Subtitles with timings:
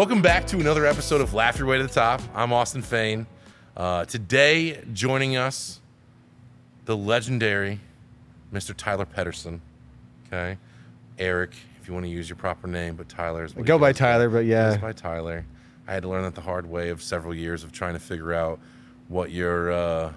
[0.00, 2.22] Welcome back to another episode of Laugh Your Way to the Top.
[2.34, 3.26] I'm Austin Fain.
[3.76, 5.78] Uh, today, joining us,
[6.86, 7.80] the legendary
[8.50, 8.74] Mr.
[8.74, 9.60] Tyler Pedersen.
[10.26, 10.56] Okay,
[11.18, 13.92] Eric, if you want to use your proper name, but Tyler is what Go by
[13.92, 14.70] Tyler, but yeah.
[14.70, 15.44] Goes by Tyler.
[15.86, 18.32] I had to learn that the hard way of several years of trying to figure
[18.32, 18.58] out
[19.08, 20.12] what your uh,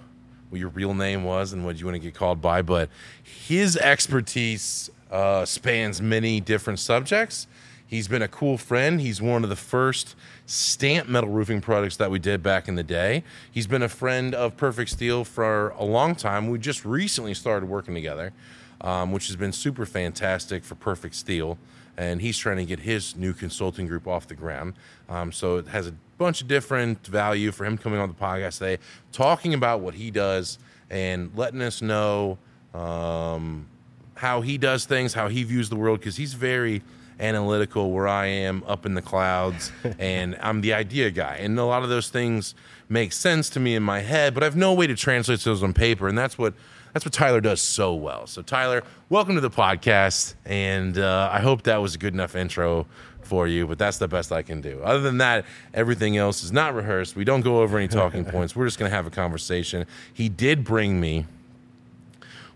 [0.48, 2.62] what your real name was and what you want to get called by.
[2.62, 2.88] But
[3.22, 7.48] his expertise uh, spans many different subjects.
[7.94, 9.00] He's been a cool friend.
[9.00, 10.16] He's one of the first
[10.48, 13.24] stamp metal roofing products that we did back in the day.
[13.52, 16.50] He's been a friend of Perfect Steel for a long time.
[16.50, 18.34] We just recently started working together,
[18.82, 21.60] um, which has been super fantastic for Perfect Steel.
[21.96, 24.74] And he's trying to get his new consulting group off the ground.
[25.08, 28.58] Um, so it has a bunch of different value for him coming on the podcast
[28.58, 28.80] today,
[29.12, 30.58] talking about what he does
[30.90, 32.40] and letting us know
[32.74, 33.68] um,
[34.16, 36.82] how he does things, how he views the world, because he's very
[37.24, 41.38] analytical where I am up in the clouds and I'm the idea guy.
[41.38, 42.54] And a lot of those things
[42.90, 45.64] make sense to me in my head, but I have no way to translate those
[45.64, 46.08] on paper.
[46.08, 46.54] And that's what
[46.92, 48.28] that's what Tyler does so well.
[48.28, 50.36] So Tyler, welcome to the podcast.
[50.46, 52.86] And uh, I hope that was a good enough intro
[53.22, 54.80] for you, but that's the best I can do.
[54.84, 57.16] Other than that, everything else is not rehearsed.
[57.16, 58.56] We don't go over any talking points.
[58.56, 59.88] We're just gonna have a conversation.
[60.14, 61.26] He did bring me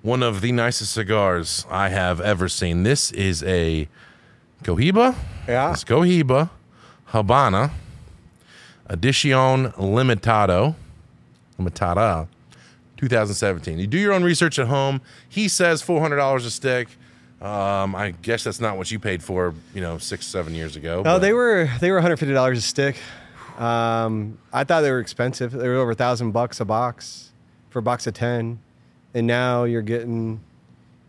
[0.04, 2.84] one of the nicest cigars I have ever seen.
[2.84, 3.88] This is a
[4.64, 5.16] Cohiba.
[5.48, 5.72] Yeah.
[5.72, 6.50] It's Cohiba
[7.06, 7.72] Habana
[8.88, 10.76] Edition Limitado.
[11.60, 12.28] Limitada.
[12.98, 13.78] 2017.
[13.80, 15.02] You do your own research at home.
[15.30, 16.88] He says $400 a stick.
[17.42, 20.98] Um, I guess that's not what you paid for, you know, six, seven years ago.
[20.98, 22.96] No, but- they were they were 150 dollars a stick.
[23.60, 25.52] Um, I thought they were expensive.
[25.52, 27.32] They were over a thousand bucks a box
[27.70, 28.60] for a box of ten,
[29.14, 30.40] and now you're getting,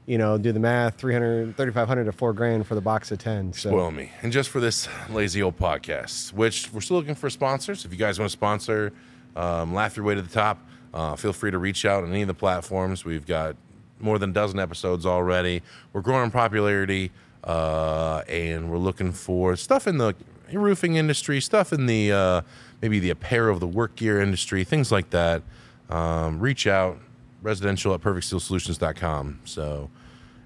[0.09, 3.53] you know, do the math, 300, 3,500 to four grand for the box of ten.
[3.53, 4.11] So spoil me.
[4.23, 7.85] And just for this lazy old podcast, which we're still looking for sponsors.
[7.85, 8.95] If you guys want to sponsor,
[9.37, 10.67] um, laugh your way to the top.
[10.95, 13.05] Uh, feel free to reach out on any of the platforms.
[13.05, 13.55] We've got
[14.01, 15.63] more than a dozen episodes already.
[15.93, 17.13] We're growing in popularity,
[17.45, 20.15] uh, and we're looking for stuff in the
[20.51, 22.41] roofing industry, stuff in the uh,
[22.81, 25.43] maybe the apparel, of the work gear industry, things like that.
[25.91, 26.99] Um, reach out,
[27.43, 29.41] residential at perfectsteelsolutions.com.
[29.45, 29.91] So,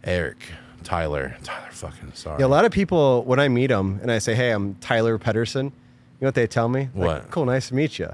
[0.04, 0.38] Eric,
[0.84, 2.40] Tyler, Tyler, fucking sorry.
[2.40, 5.18] Yeah, a lot of people when I meet them and I say, "Hey, I'm Tyler
[5.18, 5.72] Pedersen," you
[6.20, 6.88] know what they tell me?
[6.94, 7.30] Like, What?
[7.30, 8.10] cool, nice to meet you.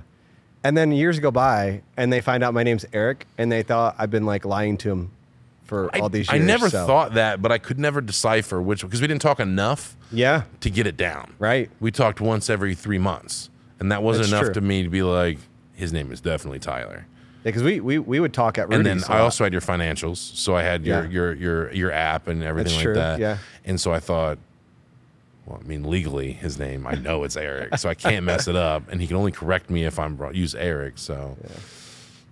[0.65, 3.95] And then years go by, and they find out my name's Eric, and they thought
[3.99, 5.13] I've been like lying to them
[5.65, 6.43] for I, all these years.
[6.43, 9.39] I never so- thought that, but I could never decipher which because we didn't talk
[9.41, 11.33] enough Yeah, to get it down.
[11.39, 11.71] right.
[11.81, 14.55] We talked once every three months, and that wasn't That's enough true.
[14.55, 15.39] to me to be like,
[15.75, 17.07] his name is definitely Tyler.
[17.45, 18.87] Yeah, because we, we we would talk at Rudy's.
[18.91, 21.09] and then I also had your financials, so I had your Yeah.
[21.11, 23.21] your your your app and everything That's like true, that.
[23.21, 23.39] yeah.
[23.65, 24.39] And so I thought,
[25.47, 28.57] well, I mean, legally, his name I know it's Eric, so I can't mess it
[28.57, 30.19] up, and he can only correct me if I'm.
[30.35, 30.95] Use Eric.
[30.99, 31.37] So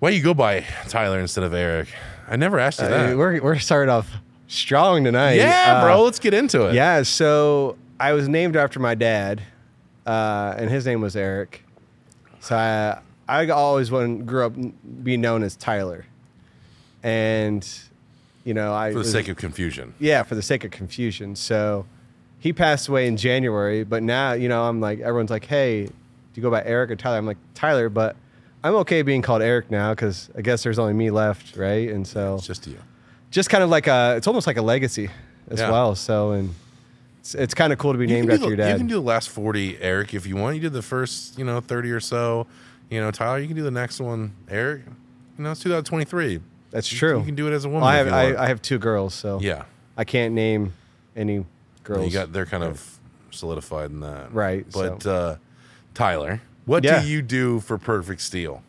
[0.00, 1.88] why do you go by Tyler instead of Eric?
[2.28, 3.16] I never asked you Uh, that.
[3.16, 4.10] we're we're started off
[4.48, 5.34] strong tonight.
[5.34, 6.02] yeah, Uh, bro.
[6.02, 6.74] Let's get into it.
[6.74, 9.40] Yeah, so I was named after my dad,
[10.04, 11.62] uh, and his name was Eric.
[12.40, 12.98] So I
[13.28, 14.52] I always wanted, grew up
[15.02, 16.06] being known as Tyler,
[17.02, 17.66] and
[18.44, 19.94] you know I For the was- sake of confusion.
[19.98, 21.36] yeah for the sake of confusion.
[21.36, 21.86] So
[22.38, 25.92] he passed away in January, but now you know I'm like everyone's like, hey, do
[26.34, 27.18] you go by Eric or Tyler?
[27.18, 28.16] I'm like Tyler, but
[28.64, 31.88] I'm okay being called Eric now because I guess there's only me left, right?
[31.90, 32.78] And so It's just you.
[33.30, 35.08] just kind of like a it's almost like a legacy
[35.48, 35.70] as Yeah.
[35.70, 36.54] well so and
[37.20, 38.86] it's, it's kind of cool to be You named after the- your dad You can
[38.86, 40.54] do the last 40, Eric, if you want.
[40.56, 42.46] You did the first, you know, 30 or so.
[42.90, 44.82] You know, Tyler, you can do the next one, Eric.
[45.38, 46.40] You know, it's 2023.
[46.70, 47.82] that's You- true You can do it as a woman.
[47.82, 48.08] Well, I have.
[48.12, 49.64] I, I have two girls so yeah.
[49.96, 50.72] i can't name
[51.14, 51.44] any
[51.84, 52.98] girls You got they're kind of
[53.30, 54.32] solidified in that.
[54.32, 55.36] Right, But so- uh,
[55.94, 57.02] Tyler, what Yeah.
[57.02, 58.62] do you do for Perfect Steel?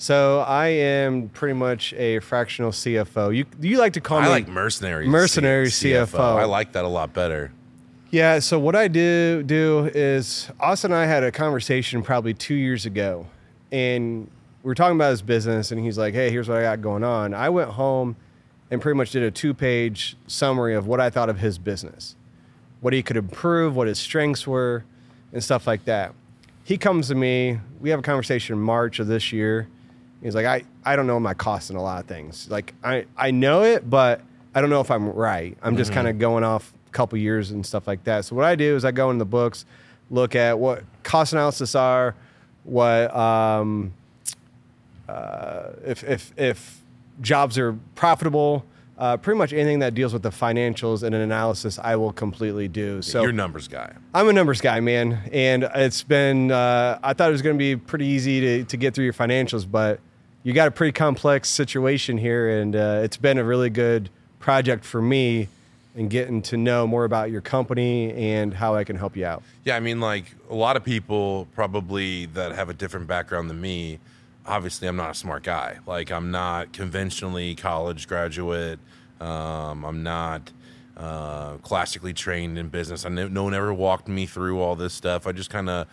[0.00, 4.28] so i am pretty much a fractional cfo you you like to call I me
[4.28, 6.20] like mercenary Mercenary C- CFO.
[6.36, 7.50] I like that a lot better.
[8.12, 12.54] Yeah, so what I do do is Austin and I had a conversation probably two
[12.54, 13.26] years ago,
[13.72, 14.30] and
[14.62, 17.04] we were talking about his business, and he's like, "Hey, here's what I got going
[17.04, 18.16] on." I went home
[18.70, 22.16] and pretty much did a two-page summary of what I thought of his business,
[22.80, 24.84] what he could improve, what his strengths were,
[25.32, 26.12] and stuff like that.
[26.64, 27.60] He comes to me.
[27.80, 29.68] We have a conversation in March of this year.
[30.22, 32.48] He's like, "I I don't know my costs in a lot of things.
[32.50, 34.20] Like I I know it, but
[34.54, 35.56] I don't know if I'm right.
[35.62, 35.98] I'm just mm-hmm.
[35.98, 38.24] kind of going off a couple years and stuff like that.
[38.24, 39.64] So what I do is I go in the books,
[40.10, 42.14] look at what cost analysis are,
[42.68, 43.92] what um,
[45.08, 46.80] uh, if if if
[47.20, 48.64] jobs are profitable,
[48.98, 52.68] uh, pretty much anything that deals with the financials and an analysis, I will completely
[52.68, 53.00] do.
[53.02, 53.92] So You're numbers guy.
[54.14, 56.50] I'm a numbers guy, man, and it's been.
[56.50, 59.14] Uh, I thought it was going to be pretty easy to to get through your
[59.14, 60.00] financials, but
[60.42, 64.84] you got a pretty complex situation here, and uh, it's been a really good project
[64.84, 65.48] for me
[65.98, 69.42] in getting to know more about your company and how I can help you out.
[69.64, 73.60] Yeah, I mean, like a lot of people probably that have a different background than
[73.60, 73.98] me.
[74.46, 75.78] Obviously, I'm not a smart guy.
[75.86, 78.78] Like, I'm not conventionally college graduate.
[79.20, 80.52] Um, I'm not
[80.96, 83.04] uh, classically trained in business.
[83.04, 85.26] I no one ever walked me through all this stuff.
[85.26, 85.88] I just kind of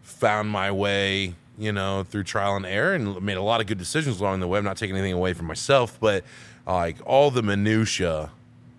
[0.00, 3.78] found my way, you know, through trial and error, and made a lot of good
[3.78, 4.58] decisions along the way.
[4.58, 6.24] I'm not taking anything away from myself, but
[6.66, 8.30] like all the minutia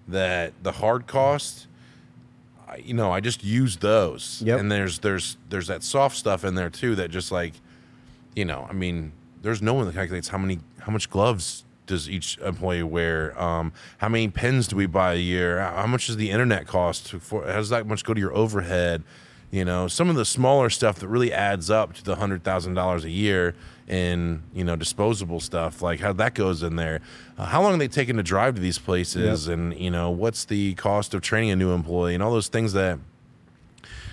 [0.07, 1.67] that the hard cost
[2.67, 4.41] I- you know, I just use those.
[4.45, 4.59] Yep.
[4.59, 7.53] And there's there's there's that soft stuff in there too that just like,
[8.33, 9.11] you know, I mean,
[9.41, 13.37] there's no one that calculates how many how much gloves does each employee wear?
[13.41, 15.59] Um, how many pens do we buy a year?
[15.59, 17.09] How how much does the internet cost?
[17.11, 19.03] For how does that much go to your overhead?
[19.51, 22.73] You know, some of the smaller stuff that really adds up to the hundred thousand
[22.73, 23.53] dollars a year
[23.87, 27.01] in you know disposable stuff, like how that goes in there.
[27.37, 30.45] Uh, how long are they taking to drive to these places, and you know what's
[30.45, 32.97] the cost of training a new employee, and all those things that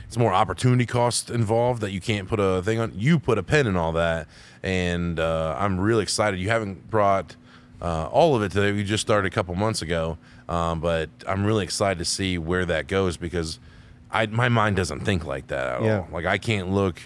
[0.09, 2.93] it's more opportunity cost involved that you can't put a thing on.
[2.97, 4.27] You put a pin in all that,
[4.63, 6.41] and uh, I'm really excited.
[6.41, 7.37] You haven't brought
[7.81, 8.73] uh, all of it today.
[8.73, 10.19] We just started a couple months ago,
[10.49, 13.61] um, but I'm really excited to see where that goes because
[14.11, 15.99] I my mind doesn't think like that at Yeah.
[16.01, 16.09] all.
[16.13, 17.01] Like I can't look.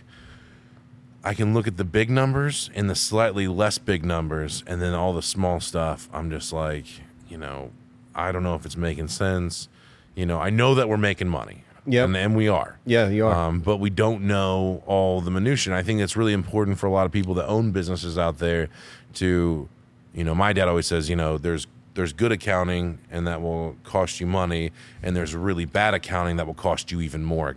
[1.25, 4.93] I can look at the big numbers and the slightly less big numbers, and then
[4.93, 6.09] all the small stuff.
[6.13, 6.85] I'm just like,
[7.29, 7.71] you know,
[8.15, 9.69] I don't know if it's making sense.
[10.17, 11.65] You know, I know that we're making money.
[11.85, 12.05] Yep.
[12.07, 12.79] and, and we are.
[12.87, 13.35] Yeah, you are.
[13.35, 15.73] Um, but we don't know all the minutia.
[15.73, 18.39] And I think it's really important for a lot of people that own businesses out
[18.39, 18.69] there
[19.15, 19.69] to,
[20.15, 23.77] you know, my dad always says, you know, there's there's good accounting and that will
[23.85, 24.73] cost you money,
[25.03, 27.57] and there's really bad accounting that will cost you even more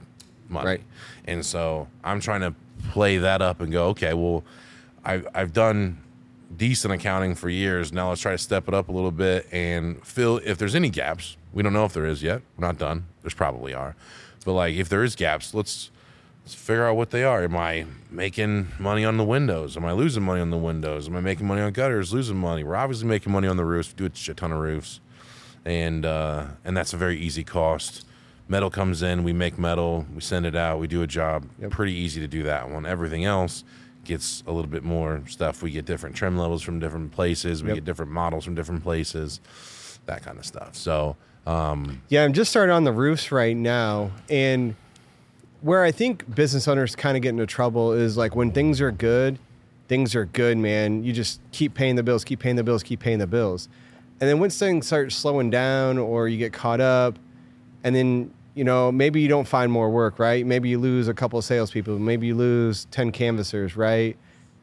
[0.50, 0.68] money.
[0.68, 0.82] Right.
[1.26, 2.54] And so I'm trying to
[2.90, 4.44] play that up and go, okay, well,
[5.04, 6.02] I've I've done
[6.56, 7.92] decent accounting for years.
[7.92, 10.90] Now let's try to step it up a little bit and fill if there's any
[10.90, 11.38] gaps.
[11.54, 12.42] We don't know if there is yet.
[12.58, 13.06] We're not done.
[13.22, 13.96] There's probably are.
[14.44, 15.90] But like if there is gaps, let's
[16.46, 17.44] let's figure out what they are.
[17.44, 19.76] Am I making money on the windows?
[19.76, 21.08] Am I losing money on the windows?
[21.08, 22.14] Am I making money on gutters?
[22.14, 22.64] Losing money?
[22.64, 23.90] We're obviously making money on the roofs.
[23.90, 25.00] We do a shit ton of roofs,
[25.66, 28.06] and uh, and that's a very easy cost.
[28.48, 31.48] Metal comes in, we make metal, we send it out, we do a job.
[31.60, 31.72] Yep.
[31.72, 32.86] Pretty easy to do that one.
[32.86, 33.64] Everything else
[34.04, 35.64] gets a little bit more stuff.
[35.64, 37.64] We get different trim levels from different places.
[37.64, 37.78] We Yep.
[37.78, 39.40] get different models from different places.
[40.06, 40.76] That kind of stuff.
[40.76, 41.16] So
[41.48, 44.12] um, Yeah, I'm just starting on the roofs right now.
[44.30, 44.76] And
[45.66, 48.92] where I think business owners kind of get into trouble is like when things are
[48.92, 49.40] good,
[49.88, 51.04] things are good, man.
[51.04, 53.68] You just keep paying the bills, keep paying the bills, keep paying the bills.
[54.22, 57.18] And then once things start slowing down or you get caught up,
[57.84, 60.46] and then, you know, maybe you don't find more work, right?
[60.46, 64.16] Maybe you lose a couple of salespeople, maybe you lose 10 canvassers, right?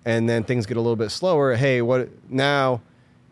[0.04, 1.56] And then things get a little bit slower.
[1.56, 2.80] Hey, what now?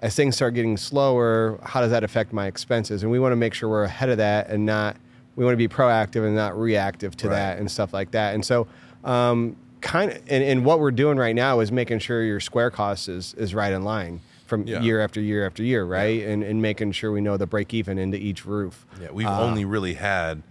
[0.00, 3.02] as things start getting slower, how does that affect my expenses?
[3.02, 4.96] And we want to make sure we're ahead of that and not,
[5.36, 7.34] we want to be proactive and not reactive to Right.
[7.36, 8.34] that and stuff like that.
[8.34, 8.66] And so,
[9.04, 12.70] um, kind of, and, and what we're doing right now is making sure your square
[12.70, 14.80] cost is, is right in line from Yeah.
[14.80, 16.22] year after year after year, right?
[16.26, 18.84] And, and making sure we know the break even into each roof.
[19.00, 20.42] Yeah, we've Uh, only really had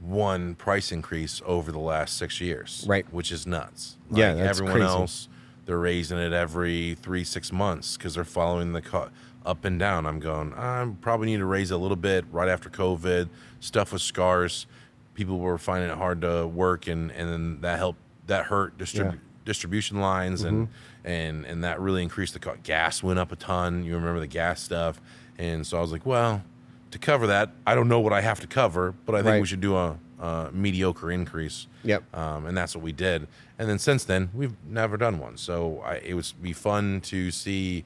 [0.00, 3.06] one price increase over the last six years, Right.
[3.12, 3.96] Which is nuts.
[4.10, 4.86] Yeah, Like, that's everyone crazy.
[4.88, 5.28] else,
[5.66, 9.08] they're raising it every three six months because they're following the co-
[9.44, 10.06] up and down.
[10.06, 10.52] I'm going.
[10.54, 13.28] I probably need to raise it a little bit right after COVID.
[13.60, 14.66] Stuff was scarce.
[15.14, 17.98] People were finding it hard to work, and and then that helped.
[18.26, 19.02] That hurt distrib- Yeah.
[19.12, 19.16] Mm-hmm.
[19.44, 20.68] distribution lines, and
[21.04, 22.62] and and that really increased the cost.
[22.62, 23.84] Gas went up a ton.
[23.84, 25.00] You remember the gas stuff,
[25.38, 26.42] and so I was like, well
[26.90, 29.40] to cover that, I don't know what I have to cover, but I think Right.
[29.42, 31.66] we should do a, a mediocre increase.
[31.84, 32.16] Yep.
[32.16, 33.28] Um, and that's what we did.
[33.58, 35.36] And then since then, we've never done one.
[35.36, 37.84] So I, it would be fun to see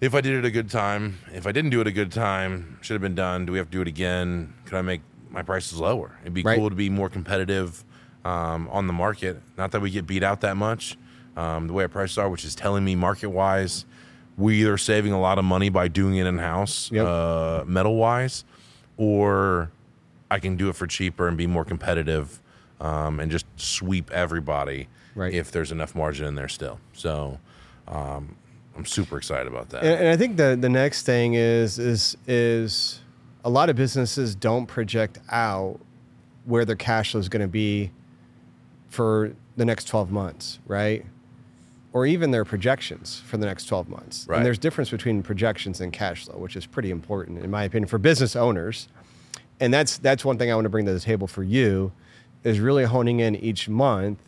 [0.00, 1.18] if I did it a good time.
[1.32, 3.46] If I didn't do it a good time, should have been done.
[3.46, 4.54] Do we have to do it again?
[4.64, 6.16] Could I make my prices lower?
[6.22, 6.58] It'd be Right.
[6.58, 7.84] cool to be more competitive
[8.24, 9.40] um, on the market.
[9.56, 10.96] Not that we get beat out that much.
[11.36, 13.84] Um, the way our prices are, which is telling me market wise,
[14.36, 17.06] we either saving a lot of money by doing it in house, Yep.
[17.06, 18.44] uh, metal wise,
[18.96, 19.70] or
[20.30, 22.40] I can do it for cheaper and be more competitive
[22.80, 25.32] um, and just sweep everybody Right.
[25.34, 26.78] if there's enough margin in there still.
[26.94, 27.38] So
[27.88, 28.36] um,
[28.76, 29.82] I'm super excited about that.
[29.82, 33.00] And, and I think the the next thing is is is
[33.44, 35.80] a lot of businesses don't project out
[36.44, 37.90] where their cash flow is going to be
[38.88, 41.04] for the next 12 months, right?
[41.92, 44.26] or even their projections for the next 12 months.
[44.28, 44.36] Right.
[44.36, 47.88] And there's difference between projections and cash flow, which is pretty important in my opinion
[47.88, 48.88] for business owners.
[49.58, 51.92] And that's that's one thing I want to bring to the table for you
[52.44, 54.18] is really honing in each month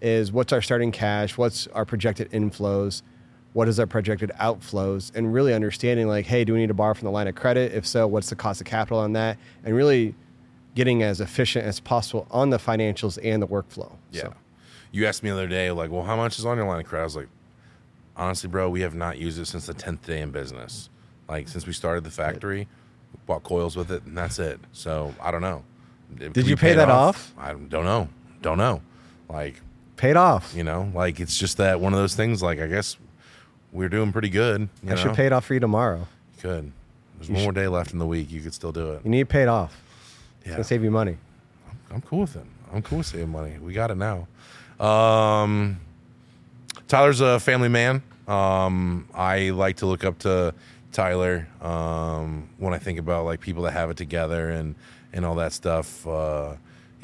[0.00, 3.02] is what's our starting cash, what's our projected inflows,
[3.56, 6.92] what is our projected outflows, and really understanding like, hey, do we need to borrow
[6.92, 7.72] from the line of credit?
[7.72, 9.38] If so, what's the cost of capital on that?
[9.64, 10.14] And really
[10.74, 13.90] getting as efficient as possible on the financials and the workflow.
[14.10, 14.24] Yeah.
[14.24, 14.34] So,
[14.92, 16.86] You asked me the other day, like, well, how much is on your line of
[16.86, 17.00] credit?
[17.00, 17.28] I was like,
[18.14, 20.90] honestly, bro, we have not used it since the 10th day in business.
[21.26, 22.68] Like, since we started the factory,
[23.24, 24.60] bought coils with it, and that's it.
[24.72, 25.64] So, I don't know.
[26.14, 27.32] Did you pay that off?
[27.38, 28.10] I don't know.
[28.42, 28.82] Don't know.
[29.30, 29.62] Like,
[29.96, 30.52] paid off.
[30.54, 32.98] you know, like, it's just that one of those things, like, I guess
[33.76, 34.62] we're doing pretty good.
[34.82, 34.96] You I know?
[34.96, 36.06] should pay it off for you tomorrow.
[36.42, 36.72] Good.
[37.18, 38.30] There's one more day left in the week.
[38.30, 39.02] You could still do it.
[39.04, 39.80] You need to pay it paid off.
[40.40, 40.52] It's Yeah.
[40.54, 41.16] gonna save you money.
[41.90, 42.44] I'm cool with it.
[42.72, 43.58] I'm cool with saving money.
[43.60, 44.26] We got it now.
[44.84, 45.78] Um,
[46.88, 48.02] Tyler's a family man.
[48.28, 50.52] Um, I like to look up to
[50.92, 54.74] Tyler um, when I think about like people that have it together and
[55.12, 56.06] and all that stuff.
[56.06, 56.54] Uh,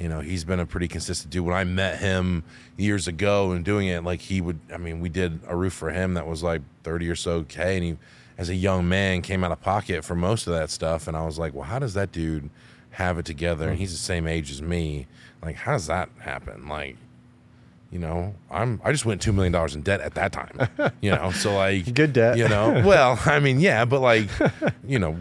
[0.03, 1.47] you know, he's been a pretty consistent dude.
[1.47, 2.43] When I met him
[2.77, 4.59] years ago and doing it, like he would.
[4.75, 7.77] I mean, we did a roof for him that was like thirty or so k,
[7.77, 7.97] and he,
[8.37, 11.07] as a young man, came out of pocket for most of that stuff.
[11.07, 12.51] And I was like, well, how does that dude
[12.91, 13.69] have it together?
[13.69, 13.81] And mm.
[13.81, 15.07] he's the same age as me.
[15.41, 16.67] Like, how does that happen?
[16.67, 16.97] Like,
[17.93, 20.69] you know, I'm I just went two million dollars in debt at that time.
[21.01, 22.39] You know, so like Good debt.
[22.39, 24.29] You know, well, I mean, yeah, but like,
[24.85, 25.17] you know,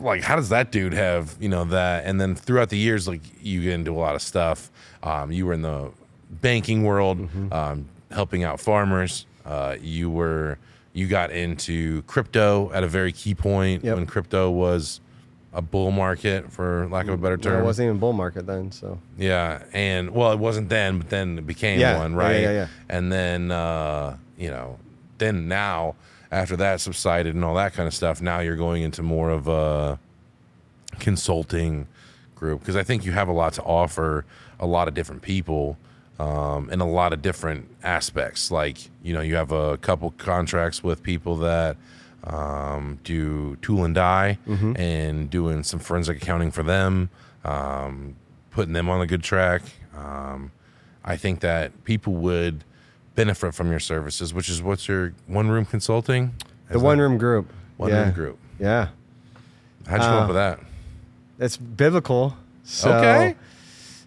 [0.00, 2.04] like how does that dude have you know that?
[2.06, 4.70] And then throughout the years, like you get into a lot of stuff.
[5.02, 5.90] Um, you were in the
[6.30, 7.52] banking world, Mm-hmm.
[7.52, 9.26] um, helping out farmers.
[9.44, 10.58] Uh, you were
[10.92, 13.96] you got into crypto at a very key point Yep.
[13.96, 15.00] when crypto was
[15.52, 17.62] a bull market, for lack of a better Well, term.
[17.62, 21.38] it wasn't even bull market then, so Yeah, and well, it wasn't then, but then
[21.38, 22.40] it became Yeah, one, yeah, right?
[22.40, 22.66] yeah, yeah.
[22.88, 24.78] And then uh, you know,
[25.18, 25.94] then now
[26.32, 29.48] after that subsided and all that kind of stuff, now you're going into more of
[29.48, 29.98] a
[30.98, 31.86] consulting
[32.34, 34.24] group because I think you have a lot to offer
[34.58, 35.76] a lot of different people
[36.18, 38.50] um, in a lot of different aspects.
[38.50, 41.76] Like you know, you have a couple contracts with people that
[42.24, 44.76] um, do tool and die Mm-hmm.
[44.76, 47.08] and doing some forensic accounting for them,
[47.44, 48.16] um,
[48.50, 49.62] putting them on a good track.
[49.96, 50.52] Um,
[51.04, 52.64] I think that people would
[53.14, 56.34] benefit from your services, which is what's your one room consulting?
[56.70, 57.52] the one room group.
[57.76, 58.02] one yeah.
[58.04, 58.38] room group.
[58.60, 58.88] Yeah.
[59.86, 60.60] How'd you come Uh, up with that?
[61.38, 62.36] It's biblical.
[62.64, 63.34] So, Okay.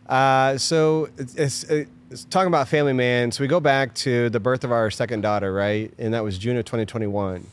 [0.08, 3.32] Uh, so it's, it's, it's talking about family man.
[3.32, 5.92] So we go back to the birth of our second daughter, right?
[5.98, 7.46] And that was June of 2021.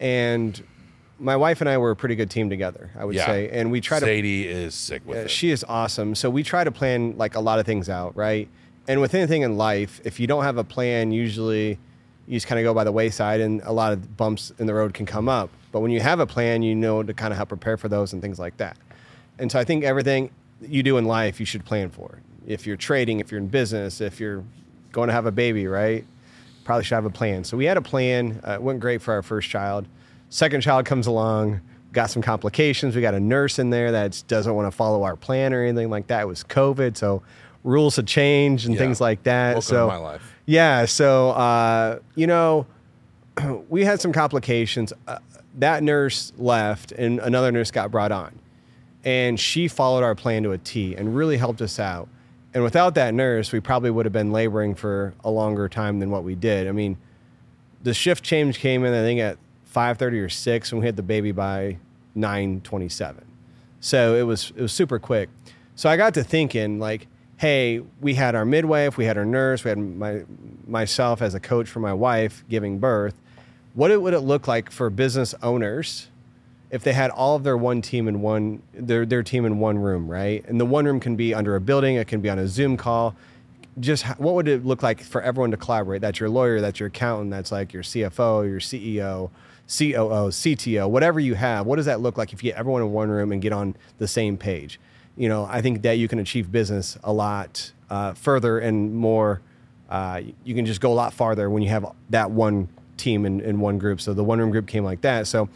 [0.00, 0.62] And
[1.18, 3.26] my wife and I were a pretty good team together, I would Yeah.
[3.26, 3.48] say.
[3.50, 5.30] And we try to Sadie is sick with Uh, it.
[5.30, 6.14] She is awesome.
[6.14, 8.48] So we try to plan like a lot of things out, right?
[8.88, 11.78] And with anything in life, if you don't have a plan, usually
[12.26, 14.74] you just kind of go by the wayside and a lot of bumps in the
[14.74, 15.50] road can come up.
[15.70, 18.12] But when you have a plan, you know to kind of help prepare for those
[18.12, 18.76] and things like that.
[19.38, 22.20] And so I think everything you do in life, you should plan for.
[22.46, 24.44] If you're trading, if you're in business, if you're
[24.92, 26.04] going to have a baby, right?
[26.64, 27.44] Probably should have a plan.
[27.44, 28.40] So we had a plan.
[28.46, 29.86] Uh, it went great for our first child.
[30.28, 31.60] Second child comes along,
[31.92, 32.94] got some complications.
[32.94, 35.90] We got a nurse in there that doesn't want to follow our plan or anything
[35.90, 36.22] like that.
[36.22, 37.22] It was COVID, so
[37.64, 38.80] rules had changed and Yeah.
[38.80, 39.48] things like that.
[39.54, 40.34] Welcome so my life.
[40.46, 42.66] yeah, so uh, you know,
[43.68, 44.92] we had some complications.
[45.06, 45.18] Uh,
[45.58, 48.38] that nurse left, and another nurse got brought on,
[49.04, 52.08] and she followed our plan to a T and really helped us out.
[52.54, 56.10] And without that nurse, we probably would have been laboring for a longer time than
[56.10, 56.68] what we did.
[56.68, 56.96] I mean,
[57.82, 60.96] the shift change came in, I think, at five thirty or six, and we had
[60.96, 61.76] the baby by
[62.14, 63.24] nine twenty-seven.
[63.80, 65.28] So it was it was super quick.
[65.74, 67.06] So I got to thinking, like,
[67.42, 70.22] hey, we had our midwife, we had our nurse, we had my
[70.64, 73.16] myself as a coach for my wife giving birth.
[73.74, 76.06] What it, would it look like for business owners
[76.70, 79.76] if they had all of their one team in one their their team in one
[79.76, 80.44] room, right?
[80.46, 82.76] And the one room can be under a building, it can be on a Zoom
[82.76, 83.16] call.
[83.80, 86.00] Just what would it look like for everyone to collaborate?
[86.00, 89.30] That's your lawyer, that's your accountant, that's like your CFO, your CEO,
[89.66, 91.66] COO, CTO, whatever you have.
[91.66, 93.74] What does that look like if you get everyone in one room and get on
[93.98, 94.78] the same page?
[95.16, 99.40] You know, I think that you can achieve business a lot uh, further and more.
[99.90, 103.40] Uh, you can just go a lot farther when you have that one team in,
[103.40, 104.00] in one group.
[104.00, 105.26] So the one room group came like that.
[105.26, 105.48] So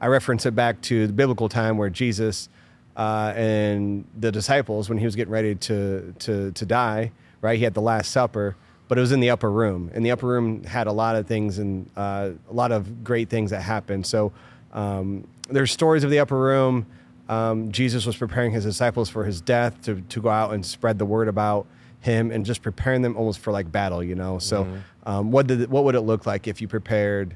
[0.00, 2.48] I reference it back to the biblical time where Jesus
[2.96, 7.56] uh, and the disciples, when he was getting ready to, to, to die, right?
[7.56, 8.56] He had the Last Supper,
[8.88, 9.90] but it was in the upper room.
[9.94, 13.28] And the upper room had a lot of things and uh, a lot of great
[13.28, 14.06] things that happened.
[14.06, 14.32] So
[14.72, 16.86] um, there's stories of the upper room.
[17.28, 20.98] Um, Jesus was preparing his disciples for his death to, to go out and spread
[20.98, 21.66] the word about
[22.00, 24.38] him and just preparing them almost for like battle, you know.
[24.38, 24.66] So,
[25.06, 27.34] um, what did what would it look like if you prepared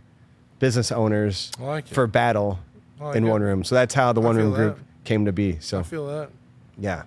[0.59, 2.59] business owners like for battle
[3.00, 3.30] like in it.
[3.30, 3.64] one room?
[3.64, 5.59] So that's how the one room feel group came to be.
[5.61, 6.30] So I feel that.
[6.78, 7.04] yeah,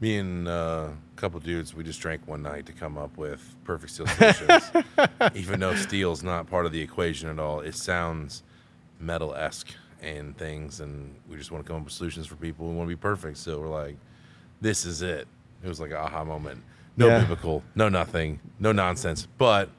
[0.00, 3.54] Me and uh, a couple dudes, we just drank one night to come up with
[3.62, 4.72] perfect steel solutions.
[5.36, 8.42] Even though steel's not part of the equation at all, it sounds
[8.98, 9.68] metal esque
[10.02, 12.68] and things, and we just want to come up with solutions for people.
[12.68, 13.96] We want to be perfect, so we're like,
[14.60, 15.26] "This is it."
[15.62, 16.62] It was like an aha moment.
[16.96, 17.20] No Yeah.
[17.20, 19.70] biblical, no nothing, no nonsense, but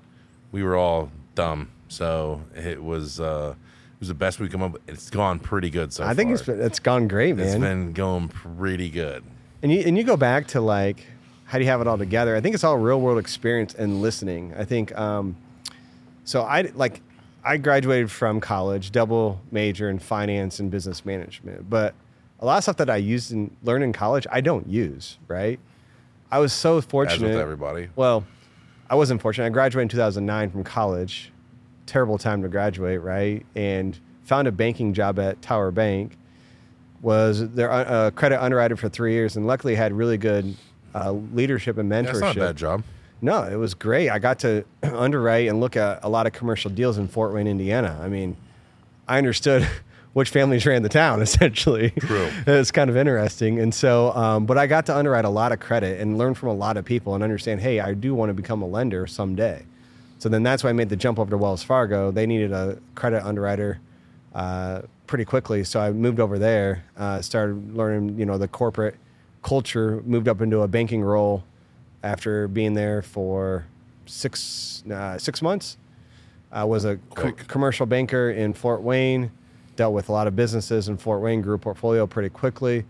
[0.51, 4.73] we were all dumb, so it was uh, it was the best we come up.
[4.73, 4.81] with.
[4.89, 6.33] It's gone pretty good so I think far.
[6.35, 7.45] it's been, it's gone great, man.
[7.45, 9.23] it's been going pretty good.
[9.61, 11.05] And you and you go back to like
[11.45, 12.35] how do you have it all together?
[12.35, 14.53] I think it's all real world experience and listening.
[14.55, 15.35] I think um,
[16.23, 16.43] so.
[16.43, 17.01] I like
[17.43, 21.95] I graduated from college, double major in finance and business management, but
[22.39, 25.17] a lot of stuff that I used and learned in college, I don't use.
[25.27, 25.59] Right?
[26.31, 27.29] I was so As fortunate.
[27.29, 27.89] with everybody.
[27.95, 28.25] Well,
[28.89, 29.45] I wasn't fortunate.
[29.45, 31.31] I graduated in 2009 from college.
[31.85, 33.45] Terrible time to graduate, right?
[33.55, 36.17] And found a banking job at Tower Bank.
[37.01, 40.55] Was their uh, credit underwriter for three years, and luckily had really good
[40.93, 42.05] uh, leadership and mentorship.
[42.05, 42.83] That's not a bad job.
[43.21, 44.09] No, it was great.
[44.09, 47.47] I got to underwrite and look at a lot of commercial deals in Fort Wayne,
[47.47, 47.99] Indiana.
[48.01, 48.37] I mean,
[49.07, 49.67] I understood
[50.13, 51.91] which families ran the town essentially.
[51.91, 52.29] True.
[52.47, 53.59] it's kind of interesting.
[53.59, 56.49] And so, um, but I got to underwrite a lot of credit and learn from
[56.49, 59.65] a lot of people and understand, hey, I do want to become a lender someday.
[60.19, 62.11] So then that's why I made the jump over to Wells Fargo.
[62.11, 63.79] They needed a credit underwriter
[64.35, 66.83] uh, pretty quickly, so I moved over there.
[66.97, 68.95] Uh, started learning, you know, the corporate
[69.43, 70.03] culture.
[70.05, 71.45] Moved up into a banking role
[72.03, 73.65] after being there for
[74.05, 75.77] six uh, six months.
[76.51, 79.31] I was a co- commercial banker in Fort Wayne.
[79.75, 81.41] Dealt with a lot of businesses in Fort Wayne.
[81.41, 82.85] Grew a portfolio pretty quickly.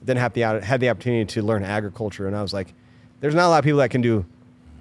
[0.00, 2.72] Then had the had the opportunity to learn agriculture, and I was like,
[3.20, 4.24] "There's not a lot of people that can do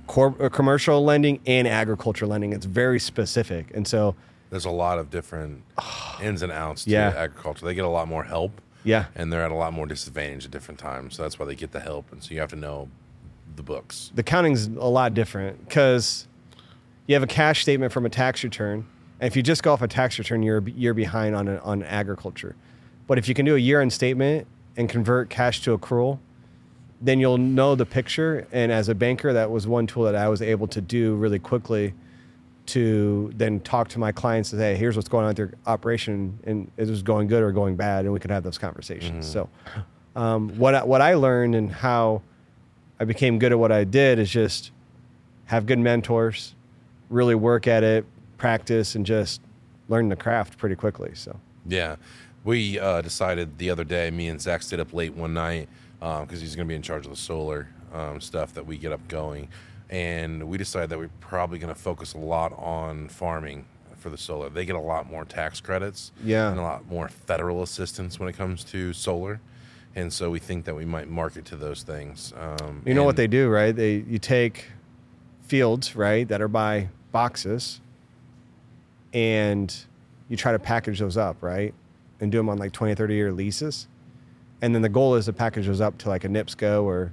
[0.08, 2.54] cor- uh, commercial lending and agriculture lending.
[2.54, 4.16] It's very specific, and so
[4.50, 5.62] There's a lot of different
[6.22, 7.14] ins and outs to Yeah.
[7.16, 7.66] agriculture.
[7.66, 10.52] They get a lot more help, yeah, and they're at a lot more disadvantage at
[10.52, 11.16] different times.
[11.16, 12.90] So that's why they get the help, and so you have to know
[13.56, 14.12] the books.
[14.16, 16.28] the counting's a lot different because
[17.08, 18.86] you have a cash statement from a tax return,
[19.20, 22.56] and if you just go off a tax return, you're you're behind on on agriculture.
[23.08, 26.20] But if you can do a year-end statement and convert cash to accrual,
[27.02, 28.48] then you'll know the picture.
[28.52, 31.40] And as a banker, that was one tool that I was able to do really
[31.40, 31.94] quickly
[32.68, 35.52] to then talk to my clients and say, hey, here's what's going on with your
[35.66, 39.26] operation, and is this going good or going bad, and we could have those conversations.
[39.26, 39.50] So,
[40.16, 42.22] um, what I, what I learned and how
[43.02, 44.70] I became good at what I did is just
[45.46, 46.54] have good mentors,
[47.10, 48.06] really work at it,
[48.38, 49.42] practice, and just
[49.90, 51.10] learn the craft pretty quickly.
[51.16, 51.96] So, Yeah,
[52.44, 54.12] we uh, decided the other day.
[54.12, 55.68] Me and Zach stayed up late one night
[56.00, 58.92] because he's going to be in charge of the solar um, stuff that we get
[58.92, 59.48] up going,
[59.90, 63.66] and we decided that we're probably going to focus a lot on farming
[63.98, 64.48] for the solar.
[64.50, 66.52] They get a lot more tax credits, Yeah.
[66.52, 69.42] and a lot more federal assistance when it comes to solar,
[69.96, 72.34] and so we think that we might market to those things.
[72.38, 73.76] Um, you know what they do, right?
[73.76, 74.66] They you take
[75.44, 77.82] fields, right, that are by boxes,
[79.14, 79.76] and
[80.30, 81.74] you try to package those up, right,
[82.20, 83.88] and do them on like 20, 30 year leases.
[84.62, 87.12] And then the goal is to package those up to like a NIPSCO or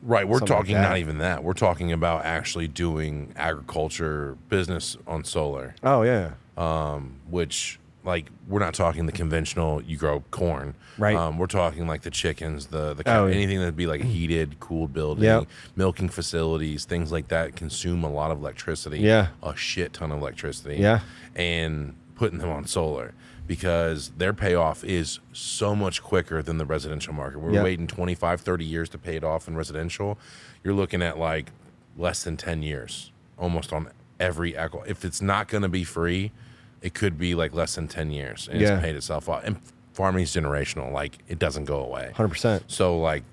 [0.00, 0.82] Right, we're like talking that.
[0.82, 1.42] not even that.
[1.42, 5.74] We're talking about actually doing agriculture business on solar.
[5.82, 11.14] oh yeah, um, which like we're not talking the conventional you grow corn Right.
[11.14, 13.34] um, we're talking like the chickens the the cow, Oh, yeah.
[13.34, 15.44] anything that'd be like a heated cooled building Yep.
[15.76, 19.28] milking facilities things like that consume a lot of electricity Yeah.
[19.42, 21.00] a shit ton of electricity Yeah.
[21.36, 23.12] and putting them on solar
[23.46, 27.62] because their payoff is so much quicker than the residential market we're Yeah.
[27.62, 30.18] waiting 25 30 years to pay it off in residential
[30.64, 31.52] you're looking at like
[31.96, 36.32] less than 10 years almost on every echo if it's not going to be free
[36.82, 38.74] it could be like less than 10 years and Yeah.
[38.74, 39.56] it's paid itself off and
[39.92, 43.24] farming is generational like it doesn't go away hundred percent, so like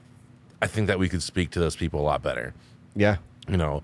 [0.61, 2.53] i think that we could speak to those people a lot better
[2.95, 3.17] yeah.
[3.47, 3.83] you know,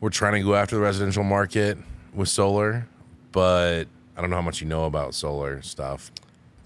[0.00, 1.78] we're trying to go after the residential market
[2.14, 2.86] with solar,
[3.32, 3.84] but
[4.16, 6.12] I don't know how much you know about solar stuff.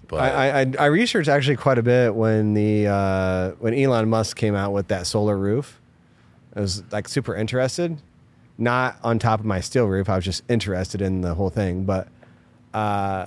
[0.09, 4.37] But I, I, I researched actually quite a bit when the uh, when Elon Musk
[4.37, 5.81] came out with that solar roof.
[6.57, 7.99] I was like super interested,
[8.59, 10.09] not on top of my steel roof.
[10.09, 11.85] I was just interested in the whole thing.
[11.85, 12.09] But
[12.77, 13.27] uh,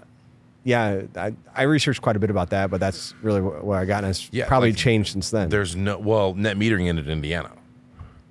[0.63, 2.69] yeah, I, I researched quite a bit about that.
[2.69, 5.49] But that's really wh- where I got, and it's Yeah, probably like, changed since then.
[5.49, 7.51] there's no well, net metering ended in Indiana.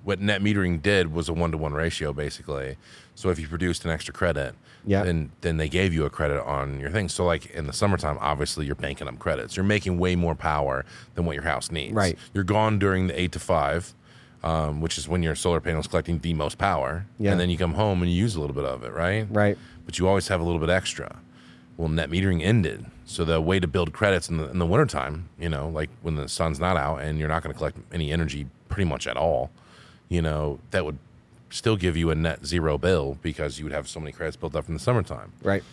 [0.03, 2.77] What net metering did was a one to one ratio, basically.
[3.15, 4.55] So if you produced an extra credit,
[4.85, 5.03] Yeah.
[5.03, 7.09] then then they gave you a credit on your thing.
[7.09, 9.57] So like in the summertime, obviously you're banking up credits.
[9.57, 11.93] You're making way more power than what your house needs.
[11.93, 12.17] Right.
[12.33, 13.93] You're gone during the eight to five.
[14.41, 17.31] um, which is when your solar panel is collecting the most power, Yeah.
[17.31, 19.27] and then you come home and you use a little bit of it, right?
[19.29, 19.57] Right.
[19.89, 21.15] But you always have a little bit extra.
[21.75, 25.29] Well, net metering ended, so the way to build credits in the in the wintertime,
[25.39, 28.11] you know, like when the sun's not out and you're not going to collect any
[28.11, 29.49] energy pretty much at all,
[30.07, 30.99] you know, that would
[31.49, 34.55] still give you a net zero bill because you would have so many credits built
[34.55, 35.63] up in the summertime Right.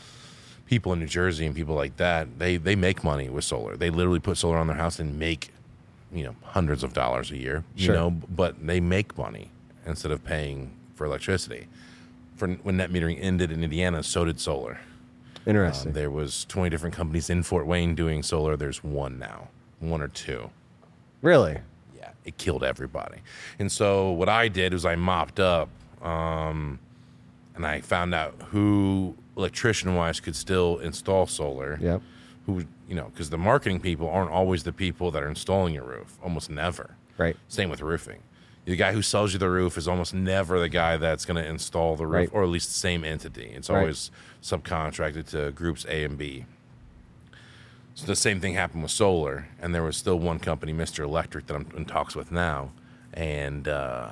[0.65, 3.77] people in New Jersey and people like that, they they make money with solar.
[3.77, 5.51] They literally put solar on their house and make,
[6.11, 7.65] you know, hundreds of dollars a year.
[7.77, 7.95] You Sure.
[7.95, 9.51] know, but they make money
[9.85, 11.67] instead of paying for electricity.
[12.37, 14.81] For when net metering ended in Indiana, so did solar.
[15.47, 15.89] Interesting.
[15.91, 18.57] Um, there was 20 different companies in Fort Wayne doing solar.
[18.57, 19.49] There's one now,
[19.81, 20.51] one or two.
[21.23, 21.59] really?
[21.97, 23.19] Yeah, it killed everybody.
[23.59, 25.69] And so what I did was I mopped up,
[26.03, 26.79] um,
[27.55, 31.79] and I found out who electrician wise could still install solar.
[31.81, 32.03] Yep.
[32.47, 35.85] Who you know because the marketing people aren't always the people that are installing your
[35.85, 36.19] roof.
[36.23, 36.97] Almost never.
[37.19, 37.37] Right.
[37.49, 38.19] Same with roofing.
[38.67, 41.49] The guy who sells you the roof is almost never the guy that's going to
[41.49, 42.31] install the roof, Right.
[42.33, 43.53] or at least the same entity.
[43.55, 43.79] It's Right.
[43.81, 44.11] always
[44.43, 46.47] subcontracted to groups A and B.
[47.95, 51.47] So the same thing happened with solar, and there was still one company, Mister Electric,
[51.47, 52.73] that I'm in talks with now,
[53.15, 54.09] and uh,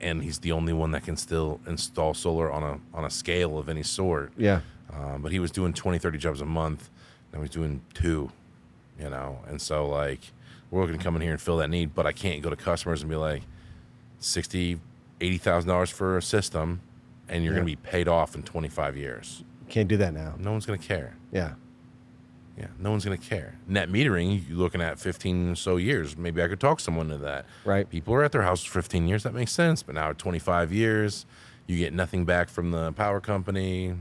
[0.00, 3.58] and he's the only one that can still install solar on a on a scale
[3.58, 4.32] of any sort.
[4.36, 4.60] Yeah.
[4.92, 6.90] Um, but he was doing 20, 30 jobs a month.
[7.32, 8.30] Now he's doing two,
[9.00, 9.40] you know.
[9.48, 10.20] And so, like,
[10.70, 12.54] we're going to come in here and fill that need, but I can't go to
[12.56, 13.42] customers and be like,
[14.20, 14.80] 60,
[15.20, 16.80] $80,000 for a system,
[17.28, 19.44] and you're going to be paid off in 25 years.
[19.68, 20.34] Can't do that now.
[20.38, 21.16] No one's going to care.
[21.32, 21.54] Yeah.
[22.56, 23.56] Yeah, no one's going to care.
[23.66, 26.16] Net metering, you're looking at 15 or so years.
[26.16, 27.46] Maybe I could talk someone to that.
[27.64, 27.88] Right.
[27.88, 29.24] People are at their house for 15 years.
[29.24, 29.82] That makes sense.
[29.82, 31.26] But now 25 years,
[31.66, 33.94] you get nothing back from the power company.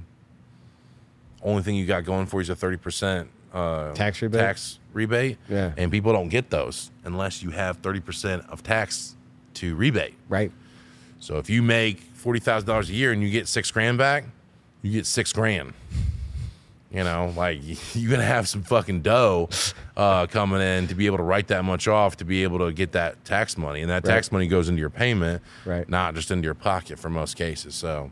[1.41, 4.39] Only thing you got going for you is a 30% uh, Tax rebate?
[4.39, 5.38] Tax rebate.
[5.49, 5.73] Yeah.
[5.76, 9.15] And people don't get those unless you have 30% of tax
[9.56, 10.16] to rebate.
[10.30, 10.52] Right.
[11.20, 14.26] So if you make $40,000 a year and you get six grand back,
[14.82, 15.74] you get six grand.
[16.92, 17.60] You know, like
[17.96, 19.50] you're gonna have some fucking dough
[19.98, 22.72] uh, coming in to be able to write that much off to be able to
[22.72, 25.89] get that tax money, and that tax money goes into your payment, Right.
[25.89, 27.74] not just into your pocket for most cases.
[27.74, 28.12] So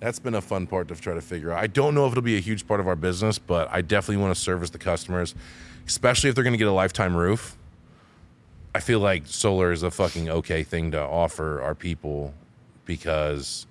[0.00, 1.62] that's been a fun part to try to figure out.
[1.62, 4.22] I don't know if it'll be a huge part of our business, but I definitely
[4.22, 5.34] want to service the customers,
[5.86, 7.55] especially if they're gonna get a lifetime roof.
[8.76, 12.34] I feel like solar is a fucking okay thing to offer our people
[12.84, 13.66] because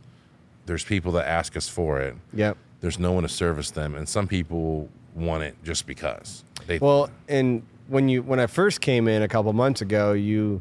[0.65, 2.15] there's people that ask us for it.
[2.33, 2.57] Yep.
[2.81, 6.43] There's no one to service them, and some people want it just because.
[6.65, 10.59] They, Well, and when you when I first came in a couple months ago, you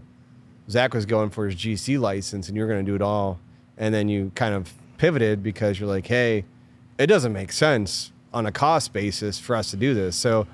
[0.68, 3.40] Zach was going for his GC license, and you were going to do it all,
[3.78, 6.44] and then you kind of pivoted because you're like, hey,
[6.98, 10.16] it doesn't make sense on a cost basis for us to do this.
[10.16, 10.46] So,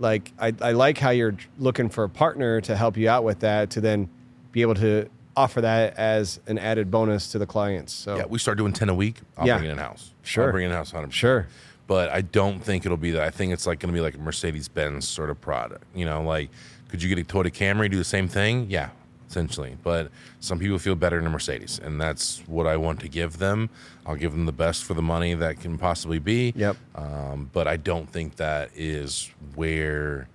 [0.00, 3.40] like, I, I like how you're looking for a partner to help you out with
[3.40, 4.08] that, to then
[4.52, 7.92] be able to offer that as an added bonus to the clients.
[7.92, 9.16] So, yeah, we start doing ten a week.
[9.38, 9.58] I'll Yeah.
[9.58, 10.12] bring it in house.
[10.22, 10.46] Sure.
[10.46, 10.90] I'll bring it in house.
[10.90, 11.46] Hundred sure,
[11.86, 13.22] but I don't think it'll be that.
[13.22, 15.84] I think it's like going to be like a Mercedes Benz sort of product.
[15.94, 16.50] You know, like
[16.88, 18.66] could you get a Toyota Camry do the same thing?
[18.68, 18.90] Yeah,
[19.30, 19.76] essentially.
[19.82, 23.38] But some people feel better in a Mercedes, and that's what I want to give
[23.38, 23.70] them.
[24.04, 26.52] I'll give them the best for the money that can possibly be.
[26.56, 26.76] Yep.
[26.96, 30.28] Um, but I don't think that is where,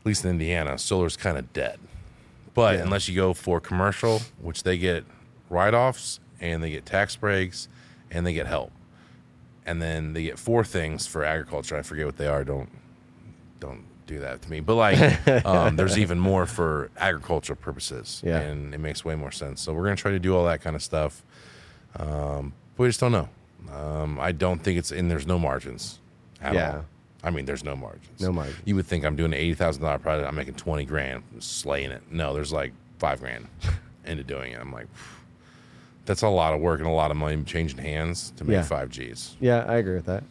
[0.00, 1.78] at least in Indiana, solar's kind of dead.
[2.54, 2.82] But Yeah.
[2.82, 5.04] unless you go for commercial, which they get
[5.48, 7.68] write offs and they get tax breaks
[8.10, 8.72] and they get help.
[9.64, 11.76] And then they get four things for agriculture.
[11.76, 12.42] I forget what they are.
[12.42, 12.70] Don't
[13.60, 14.60] don't do that to me.
[14.60, 18.20] But like um, there's even more for agricultural purposes.
[18.24, 18.40] Yeah.
[18.40, 19.60] And it makes way more sense.
[19.60, 21.22] So we're gonna try to do all that kind of stuff.
[21.96, 23.28] Um, but we just don't know.
[23.72, 25.98] Um, I don't think it's and there's no margins
[26.40, 26.76] at Yeah.
[26.76, 26.84] all.
[27.24, 28.20] I mean, there's no margins.
[28.20, 28.58] No margins.
[28.64, 30.28] You would think I'm doing an eighty thousand dollar project.
[30.28, 32.02] I'm making twenty grand, slaying it.
[32.10, 33.46] No, there's like five grand
[34.06, 34.60] into doing it.
[34.60, 34.86] I'm like,
[36.06, 38.62] that's a lot of work and a lot of money changing hands to make Yeah.
[38.62, 39.36] five Gs.
[39.40, 40.22] yeah, I agree with that.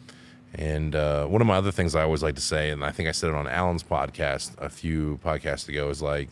[0.54, 3.08] And uh, one of my other things I always like to say, and I think
[3.08, 6.28] I said it on Alan's podcast a few podcasts ago, is like,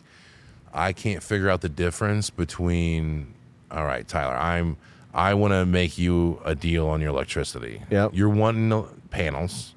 [0.73, 3.33] I can't figure out the difference between,
[3.71, 4.77] all right, Tyler, I'm,
[5.13, 7.81] I want to make you a deal on your electricity.
[7.89, 9.73] Yeah, You're wanting panels,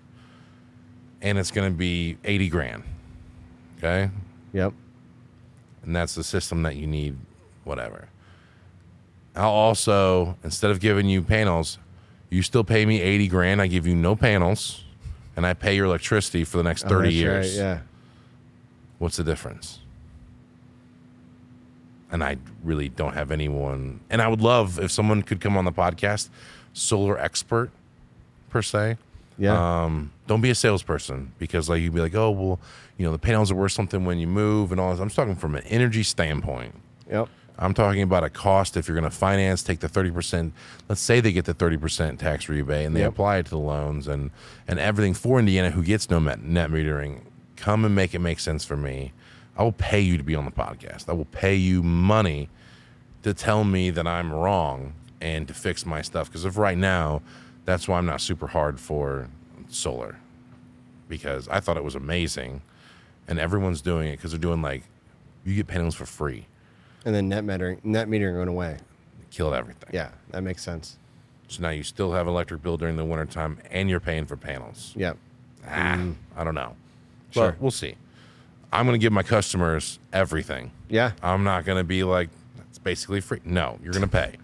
[1.22, 2.83] and it's going to be eighty grand.
[3.79, 4.11] Okay,
[4.53, 4.72] Yep.
[5.85, 7.16] and that's the system that you need,
[7.64, 8.09] whatever.
[9.37, 11.79] I'll also, instead of giving you panels,
[12.31, 13.61] you still pay me 80 grand.
[13.62, 14.85] I give you no panels,
[15.37, 17.59] and I pay your electricity for the next 30 Oh, years.
[17.59, 17.79] right, yeah.
[18.99, 19.81] What's the difference?
[22.12, 24.01] And I really don't have anyone.
[24.11, 26.29] And I would love if someone could come on the podcast,
[26.73, 27.71] solar expert
[28.51, 28.97] per se.
[29.38, 29.85] Yeah.
[29.85, 32.61] Um, don't be a salesperson because like you'd be like, oh well,
[32.99, 35.01] you know the panels are worth something when you move and all this.
[35.01, 36.75] I'm just talking from an energy standpoint.
[37.11, 37.29] yep.
[37.62, 40.53] I'm talking about a cost if you're going to finance, take the 30%.
[40.88, 43.11] Let's say they get the 30% tax rebate and they Yep.
[43.11, 44.31] apply it to the loans and,
[44.66, 47.20] and everything for Indiana who gets no net, net metering.
[47.57, 49.12] Come and make it make sense for me.
[49.59, 51.09] I will pay you to be on the podcast.
[51.11, 52.49] I will pay you money
[53.23, 56.29] to tell me that I'm wrong and to fix my stuff.
[56.29, 57.20] Because of right now,
[57.66, 59.29] that's why I'm not super hard for
[59.68, 60.16] solar
[61.09, 62.62] because I thought it was amazing,
[63.29, 64.85] and everyone's doing it because they're doing like
[65.44, 66.46] you get panels for free.
[67.05, 68.79] And then net metering, net metering went away.
[69.31, 69.91] Killed everything.
[69.93, 70.99] Yeah, that makes sense.
[71.49, 74.93] So now you still have electric bill during the wintertime and you're paying for panels.
[74.97, 75.17] Yep.
[75.67, 76.01] Ah,
[76.37, 76.77] I don't know.
[77.31, 77.53] Sure.
[77.53, 77.95] But we'll see.
[78.73, 80.71] I'm going to give my customers everything.
[80.89, 81.13] Yeah.
[81.23, 82.29] I'm not going to be like
[82.69, 83.41] it's basically free.
[83.45, 84.37] No, you're going to pay,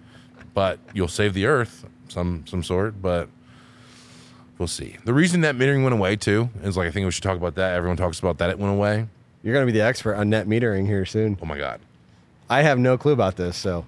[0.55, 3.01] but you'll save the earth some some sort.
[3.01, 3.29] But
[4.59, 4.97] we'll see.
[5.05, 7.55] The reason net metering went away too is like I think we should talk about
[7.55, 7.75] that.
[7.75, 9.07] Everyone talks about that it went away.
[9.43, 11.39] You're gonna be the expert on net metering here soon.
[11.41, 11.81] Oh my god.
[12.49, 13.85] I have no clue about this, so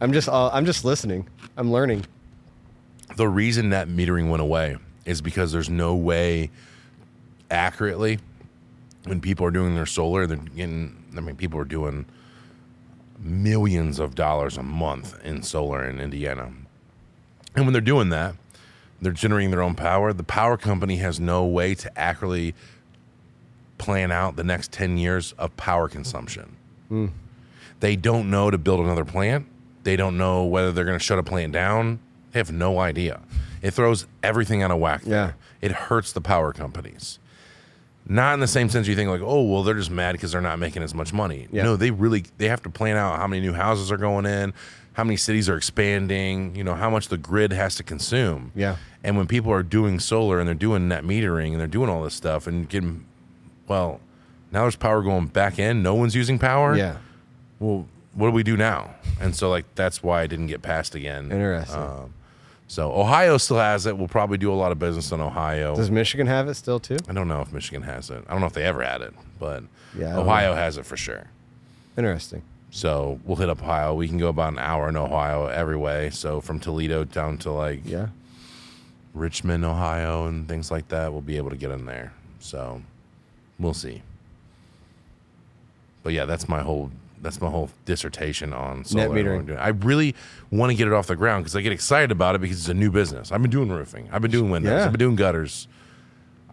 [0.00, 1.28] I'm just uh, I'm just listening.
[1.56, 2.06] I'm learning.
[3.16, 6.50] The reason net metering went away is because there's no way
[7.50, 8.18] accurately
[9.04, 10.96] when people are doing their solar, they're getting.
[11.16, 12.06] I mean, people are doing
[13.18, 16.52] millions of dollars a month in solar in Indiana.
[17.54, 18.34] And when they're doing that,
[19.02, 20.12] they're generating their own power.
[20.12, 22.54] The power company has no way to accurately
[23.78, 26.56] plan out the next 10 years of power consumption.
[27.80, 29.46] They don't know to build another plant.
[29.82, 31.98] They don't know whether they're going to shut a plant down.
[32.32, 33.20] They have no idea.
[33.62, 35.02] It throws everything out of whack.
[35.02, 35.12] there.
[35.12, 35.32] Yeah.
[35.60, 37.18] It hurts the power companies.
[38.06, 40.40] Not in the same sense you think like, oh, well, they're just mad because they're
[40.40, 41.48] not making as much money.
[41.52, 41.62] Yeah.
[41.64, 44.52] No, they really they have to plan out how many new houses are going in,
[44.94, 48.52] how many cities are expanding, you know, how much the grid has to consume.
[48.54, 48.76] Yeah.
[49.04, 52.02] And when people are doing solar and they're doing net metering and they're doing all
[52.02, 53.06] this stuff and getting
[53.68, 54.00] well,
[54.50, 56.76] now there's power going back in, no one's using power.
[56.76, 56.96] Yeah.
[57.60, 58.90] Well, what do we do now?
[59.20, 61.30] And so like that's why I didn't get passed again.
[61.30, 61.78] Interesting.
[61.80, 62.14] Um,
[62.66, 63.96] so Ohio still has it.
[63.98, 65.76] We'll probably do a lot of business in Ohio.
[65.76, 66.96] Does Michigan have it still too?
[67.08, 68.24] I don't know if Michigan has it.
[68.28, 69.62] I don't know if they ever had it, but
[69.96, 71.24] Yeah, Ohio has it for sure.
[71.96, 72.42] Interesting.
[72.72, 73.94] So we'll hit up Ohio.
[73.94, 76.10] We can go about an hour in Ohio every way.
[76.10, 78.08] So from Toledo down to like Yeah.
[79.12, 82.12] Richmond, Ohio, and things like that, we'll be able to get in there.
[82.38, 82.80] So
[83.58, 84.02] we'll see.
[86.04, 86.90] But yeah, that's my whole
[87.22, 89.08] that's my whole dissertation on solar.
[89.08, 89.58] net metering.
[89.58, 90.14] I really
[90.50, 92.68] want to get it off the ground because I get excited about it because it's
[92.68, 93.30] a new business.
[93.32, 94.08] I've been doing roofing.
[94.12, 94.72] I've been doing windows.
[94.72, 94.84] Yeah.
[94.86, 95.68] I've been doing gutters.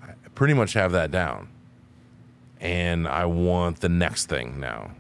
[0.02, 1.50] I pretty much have that down.
[2.60, 4.92] And I want the next thing now.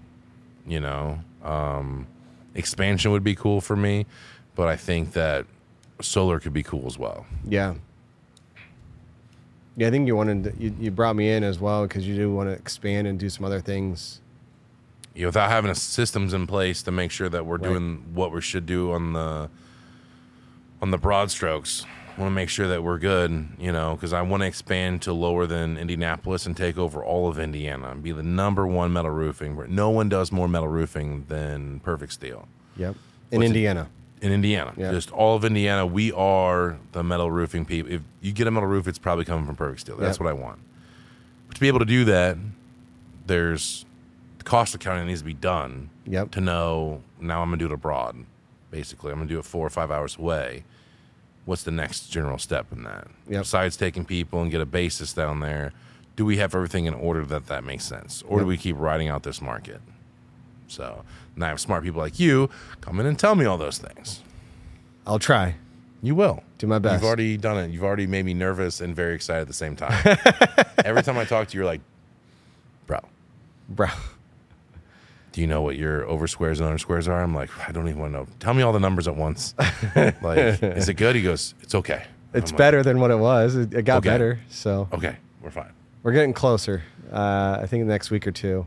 [0.66, 2.08] You know, um,
[2.56, 4.06] expansion would be cool for me,
[4.56, 5.46] but I think that
[6.02, 7.26] solar could be cool as well.
[7.46, 7.76] Yeah.
[9.78, 12.16] Yeah, I think you wanted to, you, you brought me in as well because you
[12.16, 14.22] do want to expand and do some other things.
[15.18, 17.70] You know, without having a systems in place to make sure that we're Right.
[17.70, 19.50] doing what we should do on the
[20.80, 21.86] on the broad strokes.
[22.16, 25.02] I want to make sure that we're good, you know, because I want to expand
[25.04, 28.94] to lower than Indianapolis and take over all of Indiana and be the number one
[28.94, 29.56] metal roofing.
[29.56, 32.96] Where no one does more metal roofing than Perfect Steel Yep.
[33.32, 33.88] In What's it- Indiana.
[34.22, 34.74] in Indiana.
[34.78, 34.92] Yeah.
[34.92, 37.92] Just all of Indiana, we are the metal roofing people.
[37.92, 39.98] If you get a metal roof, it's probably coming from Perfect Steel.
[39.98, 40.26] That's Yeah.
[40.26, 40.60] what I want.
[41.48, 42.38] But to be able to do that,
[43.26, 43.87] there's the
[44.48, 46.32] cost accounting needs to be done Yep.
[46.32, 48.16] to know now I'm gonna do it abroad.
[48.72, 50.64] Basically, I'm gonna do it four or five hours away.
[51.46, 53.08] What's the next general step in that?
[53.28, 53.42] Yep.
[53.42, 55.74] Besides taking people and get a basis down there,
[56.16, 59.08] do we have everything in order that that makes sense, or do we keep riding
[59.10, 59.82] out this market?
[60.68, 61.04] So
[61.36, 62.50] now I have smart people like you
[62.82, 64.22] come in and tell me all those things.
[65.06, 65.56] I'll try.
[66.02, 66.44] You will.
[66.58, 67.02] Do my best.
[67.02, 67.72] You've already done it.
[67.72, 69.94] You've already made me nervous and very excited at the same time.
[70.86, 71.82] Every time I talk to you, you're like,
[72.88, 73.00] bro,
[73.70, 73.88] Bro.
[75.38, 77.22] Do you know what your over squares and under squares are?
[77.22, 78.28] I'm like, I don't even want to know.
[78.40, 79.54] Tell me all the numbers at once.
[80.24, 81.16] like, is it good?
[81.16, 82.06] He goes, it's okay.
[82.34, 83.56] It's I'm like, better than what it was.
[83.56, 84.10] It, it got Okay.
[84.10, 84.40] better.
[84.50, 85.72] So okay, we're fine.
[86.02, 86.82] we're getting closer.
[87.12, 88.66] Uh, I think the next week or two.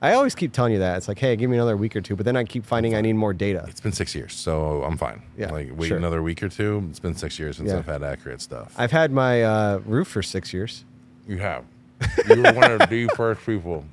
[0.00, 0.98] I always keep telling you that.
[0.98, 2.14] It's like, hey, give me another week or two.
[2.14, 3.64] But then I keep finding I need more data.
[3.68, 5.20] It's been six years, so I'm fine.
[5.36, 5.96] Yeah, Like, wait sure.
[5.96, 6.86] another week or two.
[6.90, 7.78] It's been six years since Yeah.
[7.78, 8.72] I've had accurate stuff.
[8.78, 10.84] I've had my uh, roof for six years.
[11.26, 11.64] you have.
[12.28, 13.84] You were one of the first people.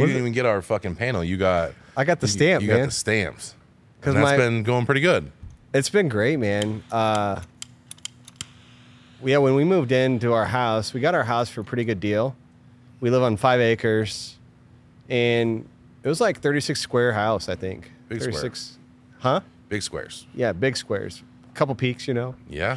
[0.00, 1.22] You didn't even get our fucking panel.
[1.24, 2.78] You got I got the you- stamp, You man.
[2.80, 3.54] got the stamps.
[4.00, 5.30] 'Cause And that's my- been going pretty good.
[5.72, 6.82] It's been great, man.
[6.92, 7.40] Uh,
[9.24, 12.00] yeah, when we moved into our house, we got our house for a pretty good
[12.00, 12.36] deal.
[13.00, 14.36] We live on five acres,
[15.08, 15.66] and
[16.02, 17.90] it was like 36 square house, I think.
[18.08, 18.32] Big square.
[18.32, 18.78] 36.
[19.20, 19.40] Huh?
[19.68, 20.26] Big squares.
[20.34, 21.22] Yeah, big squares.
[21.50, 22.34] A Couple peaks, you know.
[22.48, 22.76] Yeah.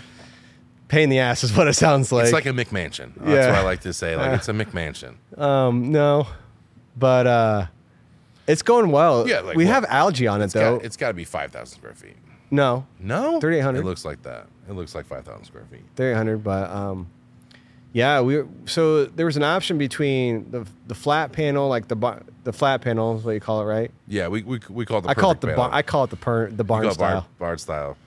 [0.88, 2.24] Pain in the ass is what it sounds like.
[2.24, 3.12] it's like a McMansion.
[3.18, 3.48] That's Yeah.
[3.48, 4.16] what I like to say.
[4.16, 5.16] Like it's a McMansion.
[5.38, 6.28] um, no,
[6.98, 7.66] but uh,
[8.48, 9.28] It's going well.
[9.28, 9.74] Yeah, like we what?
[9.74, 10.78] have algae on it though.
[10.78, 12.16] got, it's got to be five thousand square feet.
[12.52, 13.80] no, No, 3,800.
[13.80, 14.48] It looks like that.
[14.70, 15.84] It looks like five thousand square feet.
[15.96, 17.08] three hundred, but um,
[17.94, 22.22] yeah, we so there was an option between the the flat panel, like the bar,
[22.44, 23.92] the flat panel is what you call it, right?
[24.08, 26.10] Yeah, we we, we call it the I call it the bar, I call it
[26.10, 27.98] the per, the barn call it bar- style, barn style.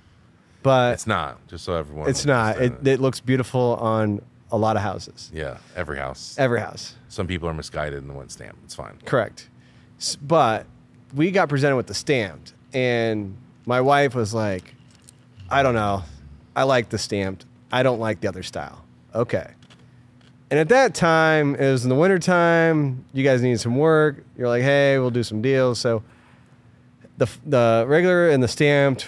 [0.62, 1.38] but It's not.
[1.48, 2.08] Just so everyone.
[2.10, 2.60] it's not.
[2.60, 4.20] It, it looks beautiful on
[4.52, 6.34] a lot of houses, yeah, every house.
[6.38, 6.94] every house.
[7.08, 8.56] Some people are misguided and went stamp.
[8.64, 8.98] It's fine.
[9.04, 9.48] Correct.
[9.98, 10.66] S- But
[11.14, 13.36] we got presented with the stamped, and
[13.66, 14.74] my wife was like,
[15.50, 16.02] I don't know.
[16.56, 17.44] I like the stamped.
[17.72, 18.84] I don't like the other style.
[19.14, 19.48] Okay.
[20.50, 23.04] And at that time, it was in the wintertime.
[23.12, 24.24] You guys needed some work.
[24.36, 25.78] You're like, hey, we'll do some deals.
[25.78, 26.02] So
[27.18, 29.06] the, the regular and the stamped,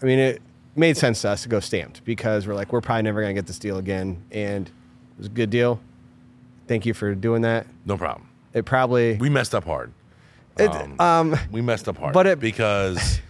[0.00, 0.42] I mean, it
[0.76, 3.40] made sense to us to go stamped because we're like, we're probably never going to
[3.40, 4.22] get this deal again.
[4.30, 4.70] And
[5.16, 5.80] it was a good deal.
[6.68, 7.66] Thank you for doing that.
[7.84, 8.28] No problem.
[8.52, 9.16] It probably.
[9.16, 9.92] We messed up hard.
[10.58, 12.12] It, Um, um, we messed up hard.
[12.14, 13.20] but it- because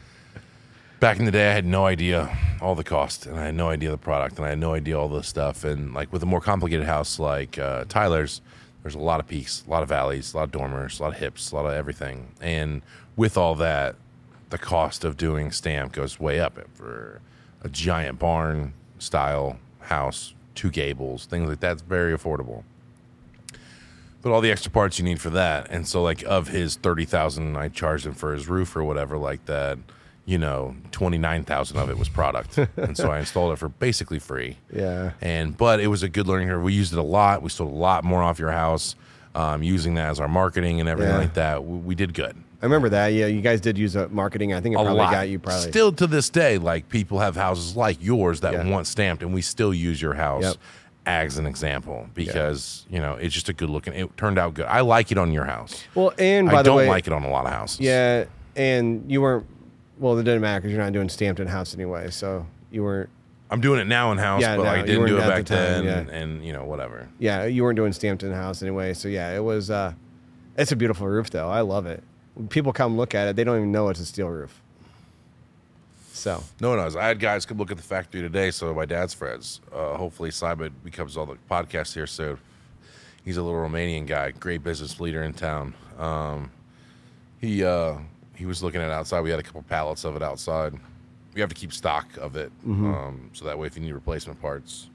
[1.01, 3.69] back in the day, I had no idea all the cost, and I had no
[3.69, 5.65] idea the product, and I had no idea all the stuff.
[5.65, 8.41] And like with a more complicated house like uh, Tyler's,
[8.83, 11.13] there's a lot of peaks, a lot of valleys, a lot of dormers, a lot
[11.13, 12.29] of hips, a lot of everything.
[12.41, 12.83] And
[13.17, 13.97] with all that,
[14.51, 17.21] the cost of doing stamp goes way up for
[17.63, 22.65] a giant barn style house, two gables, things like that's very affordable
[24.23, 25.69] but all the extra parts you need for that.
[25.71, 29.17] And so, like, of his thirty thousand, I charged him for his roof or whatever,
[29.17, 29.79] like that.
[30.25, 33.69] You know, twenty nine thousand of it was product, and so I installed it for
[33.69, 34.57] basically free.
[34.75, 35.13] Yeah.
[35.21, 36.61] And but it was a good learning curve.
[36.65, 37.43] We used it a lot.
[37.43, 38.97] We sold a lot more off your house,
[39.37, 41.21] um, using that as our marketing and everything Yeah.
[41.21, 41.65] like that.
[41.65, 42.37] We, we did good.
[42.67, 43.09] I remember that.
[43.09, 44.53] Yeah, you guys did use a marketing.
[44.53, 45.13] I think it A probably lot.
[45.13, 45.71] got you probably.
[45.71, 48.69] Still to this day, like people have houses like yours that Yeah.
[48.69, 50.57] want stamped, and we still use your house Yep.
[51.07, 53.93] as an example because you know it's just a good looking.
[53.95, 54.67] It turned out good.
[54.67, 55.85] I like it on your house.
[55.95, 57.79] well, and by I the don't way, like it on a lot of houses.
[57.79, 58.25] Yeah,
[58.57, 59.47] and you weren't.
[60.01, 62.11] Well, it didn't matter because you're not doing stamped in house anyway.
[62.11, 63.09] So you weren't.
[63.49, 65.55] I'm doing it now in house, Yeah, but no, I didn't do it back the
[65.55, 65.99] time, then, yeah.
[65.99, 67.07] and, and you know whatever.
[67.21, 68.93] Yeah, you weren't doing stamped in house anyway.
[68.93, 69.71] So yeah, it was.
[69.71, 69.93] uh
[70.59, 71.49] It's a beautiful roof though.
[71.49, 72.03] I love it.
[72.37, 74.61] When people come look at it, they don't even know it's a steel roof.
[76.13, 76.95] So No one knows.
[76.97, 79.61] I had guys come look at the factory today, so my dad's friends.
[79.75, 82.39] Uh, hopefully, Simon becomes all the podcast here soon.
[83.25, 85.75] He's a little Romanian guy, great business leader in town.
[85.99, 86.51] Um,
[87.41, 87.97] he uh,
[88.35, 89.23] he was looking at it outside.
[89.23, 90.75] We had a couple pallets of it outside.
[91.35, 94.41] We have to keep stock of it, um, so that way if you need replacement
[94.41, 94.89] parts.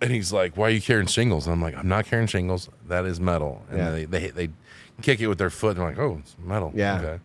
[0.00, 2.68] And he's like, "Why are you carrying shingles?" And I'm like, "I'm not carrying shingles.
[2.88, 3.90] That is metal." And Yeah.
[3.90, 4.48] they, they they
[5.02, 5.76] kick it with their foot.
[5.76, 6.98] And like, "Oh, it's metal." Yeah.
[7.00, 7.18] Okay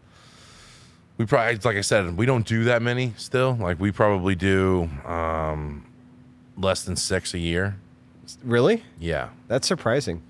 [1.17, 4.83] we probably like i said we don't do that many still like we probably do
[5.05, 5.85] um
[6.57, 7.77] less than six a year
[8.43, 10.21] really, yeah that's surprising.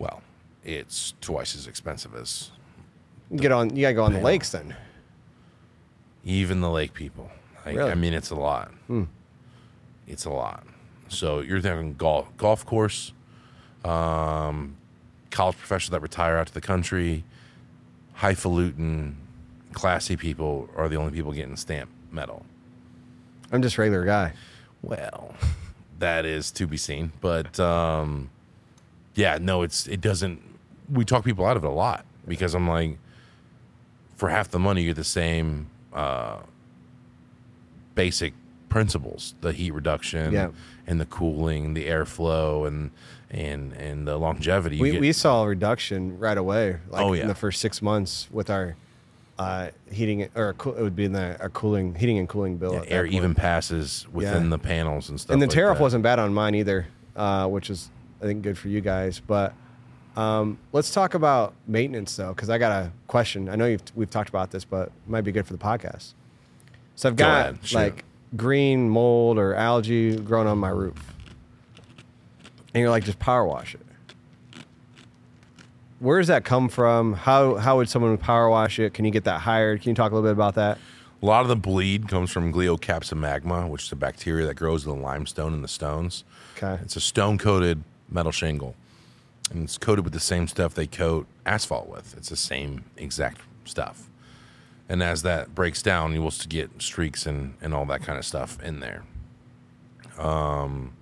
[0.00, 0.20] well
[0.64, 2.50] it's twice as expensive as
[3.30, 3.76] You get on.
[3.76, 4.74] You gotta go on the lakes then.
[6.24, 7.30] even the lake people
[7.64, 7.92] like, Really?
[7.92, 9.04] i mean it's a lot Hmm.
[10.08, 10.64] it's a lot
[11.06, 13.12] so you're thinking golf golf course
[13.84, 14.76] um
[15.30, 17.24] college professors that retire out to the country
[18.14, 19.16] highfalutin
[19.72, 22.44] classy people are the only people getting stamp metal
[23.50, 24.34] I'm just a regular guy.
[24.82, 25.34] Well,
[25.98, 28.28] that is to be seen, but um,
[29.14, 30.42] yeah, no, it's it doesn't.
[30.92, 32.98] We talk people out of it a lot because I'm like,
[34.16, 36.40] for half the money, you get the same uh,
[37.94, 38.34] basic
[38.68, 40.50] principles: the heat reduction, Yeah.
[40.86, 42.90] and the cooling, the airflow, and
[43.30, 44.76] and and the longevity.
[44.76, 46.76] You We, get- we saw a reduction right away.
[46.90, 47.22] Like Oh, yeah.
[47.22, 48.76] in the first six months with our
[49.38, 52.74] uh, heating or it would be in the our cooling heating and cooling bill.
[52.74, 54.48] yeah, air even passes within Yeah.
[54.50, 55.32] the panels and stuff.
[55.32, 55.82] and the like tariff that.
[55.82, 59.20] wasn't bad on mine either, uh, which is I think good for you guys.
[59.20, 59.54] But
[60.16, 63.48] um, let's talk about maintenance though, because I got a question.
[63.48, 66.14] I know you've, we've talked about this, but it might be good for the podcast.
[66.96, 68.04] So I've Go got ahead, like
[68.36, 71.14] green mold or algae growing on my roof,
[72.74, 73.80] and you're like, just power wash it.
[76.00, 77.14] Where does that come from?
[77.14, 78.94] How how would someone power wash it?
[78.94, 79.82] Can you get that hired?
[79.82, 80.78] Can you talk a little bit about that?
[81.20, 84.92] A lot of the bleed comes from Gloeocapsa which is a bacteria that grows in
[84.92, 86.22] the limestone in the stones.
[86.56, 86.80] Okay.
[86.82, 88.76] It's a stone coated metal shingle.
[89.50, 92.14] And it's coated with the same stuff they coat asphalt with.
[92.16, 94.08] It's the same exact stuff.
[94.88, 98.24] And as that breaks down, you will get streaks and, and all that kind of
[98.24, 99.02] stuff in there.
[100.18, 100.92] Um,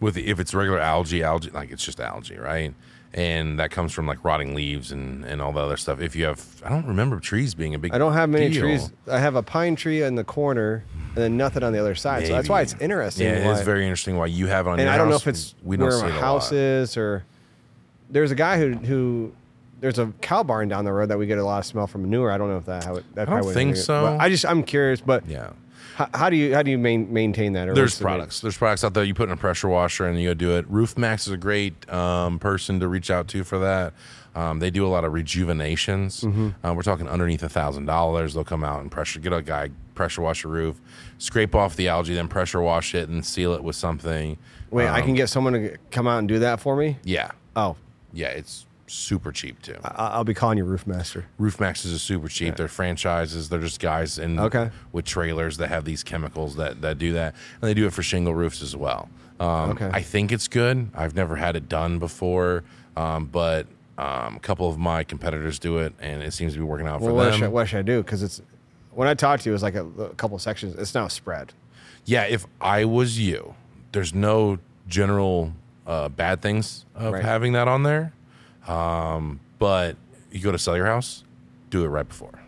[0.00, 2.74] with the, if it's regular algae, algae like it's just algae, right?
[3.16, 6.00] And that comes from like rotting leaves and, and all the other stuff.
[6.00, 7.94] If you have, I don't remember trees being a big.
[7.94, 8.62] I don't have many deal.
[8.62, 8.90] trees.
[9.08, 10.82] I have a pine tree in the corner
[11.14, 12.26] and then nothing on the other side.
[12.26, 13.26] So that's why it's interesting.
[13.28, 15.06] Yeah, it why- is very interesting why you have it on and your I don't
[15.08, 15.22] know house.
[15.22, 17.24] if it's we don't where my house is or
[18.10, 19.32] there's a guy who who
[19.80, 22.02] there's a cow barn down the road that we get a lot of smell from
[22.02, 22.32] manure.
[22.32, 23.04] I don't know if that how it.
[23.14, 23.80] That I don't think it.
[23.80, 24.16] so.
[24.18, 25.50] I just I'm curious, but Yeah.
[25.94, 27.68] How, how do you how do you main, maintain that?
[27.68, 28.40] Or There's what's the main- products.
[28.40, 29.04] There's products out there.
[29.04, 30.66] You put in a pressure washer and you go do it.
[30.68, 33.92] Roof Maxx is a great um, person to reach out to for that.
[34.34, 36.22] Um, they do a lot of rejuvenations.
[36.22, 36.66] Mm-hmm.
[36.66, 38.34] Uh, we're talking underneath a thousand dollars.
[38.34, 40.80] They'll come out and pressure get a guy pressure wash your roof,
[41.18, 44.36] scrape off the algae, then pressure wash it and seal it with something.
[44.70, 46.96] Wait, I Um, can get someone to come out and do that for me.
[47.04, 47.76] Yeah, Oh,
[48.12, 48.26] yeah.
[48.28, 49.76] It's super cheap too.
[49.82, 51.24] I, I'll be calling you Roof Master.
[51.40, 51.50] are
[51.98, 52.56] super cheap.
[52.56, 53.48] They're franchises.
[53.48, 54.70] They're just guys in Okay.
[54.92, 58.02] with trailers that have these chemicals that that do that, and they do it for
[58.02, 59.08] shingle roofs as well.
[59.40, 59.90] Um, Okay.
[59.92, 60.88] I think it's good.
[60.94, 62.62] I've never had it done before,
[62.96, 63.66] um, but
[63.98, 67.00] um, a couple of my competitors do it, and it seems to be working out
[67.00, 67.40] Well, for what them.
[67.40, 68.02] should, what should I do?
[68.02, 68.42] Because it's
[68.92, 70.76] when I talked to you, it was like a, a couple sections.
[70.76, 71.52] It's now spread.
[72.04, 73.54] yeah, if I was you,
[73.92, 74.58] there's no
[74.88, 75.52] general
[75.86, 77.22] uh, bad things of Right.
[77.24, 78.12] having that on there,
[78.66, 79.96] um, but
[80.30, 81.24] you go to sell your house,
[81.70, 82.40] do it right before.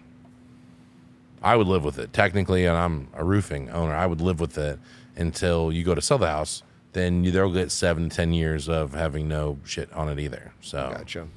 [1.42, 3.94] I would live with it technically, and I'm a roofing owner.
[3.94, 4.78] I would live with it
[5.16, 6.62] until you go to sell the house.
[6.92, 10.52] Then you, they'll get seven to ten years of having no shit on it either.
[10.62, 11.28] So Gotcha.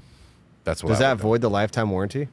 [0.63, 0.89] that's what.
[0.91, 1.21] Does I that would do.
[1.23, 2.29] void the lifetime warranty?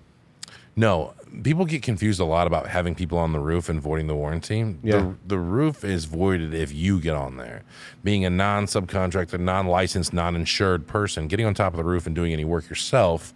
[0.77, 4.15] No, people get confused a lot about having people on the roof and voiding the
[4.15, 4.77] warranty.
[4.83, 4.99] Yeah.
[4.99, 7.63] The, the roof is voided if you get on there.
[8.05, 12.07] Being a non subcontractor, non licensed, non insured person, getting on top of the roof
[12.07, 13.33] and doing any work yourself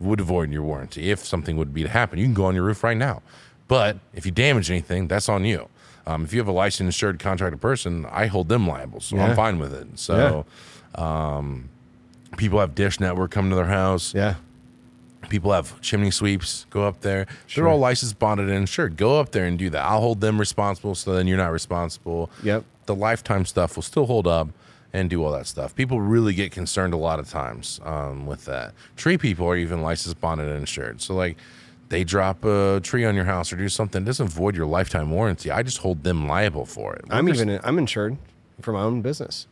[0.00, 1.10] would void your warranty.
[1.10, 3.22] If something would be to happen, you can go on your roof right now.
[3.68, 5.68] But if you damage anything, that's on you.
[6.06, 9.26] Um, if you have a licensed, insured contractor person, I hold them liable, so Yeah.
[9.26, 9.86] I'm fine with it.
[10.00, 10.44] So,
[10.96, 11.68] um,
[12.36, 14.34] people have Dish Network come to their house Yeah.
[15.28, 17.64] People have chimney sweeps go up there Sure.
[17.64, 20.38] they're all licensed bonded and insured go up there and do that i'll hold them
[20.38, 22.64] responsible so then you're not responsible Yep.
[22.86, 24.48] the lifetime stuff will still hold up
[24.92, 28.44] and do all that stuff people really get concerned a lot of times um, with
[28.46, 31.36] that tree people are even licensed bonded and insured so like
[31.88, 35.10] they drop a tree on your house or do something it doesn't void your lifetime
[35.10, 38.16] warranty i just hold them liable for it I'm Workers- even I'm insured
[38.60, 39.46] for my own business.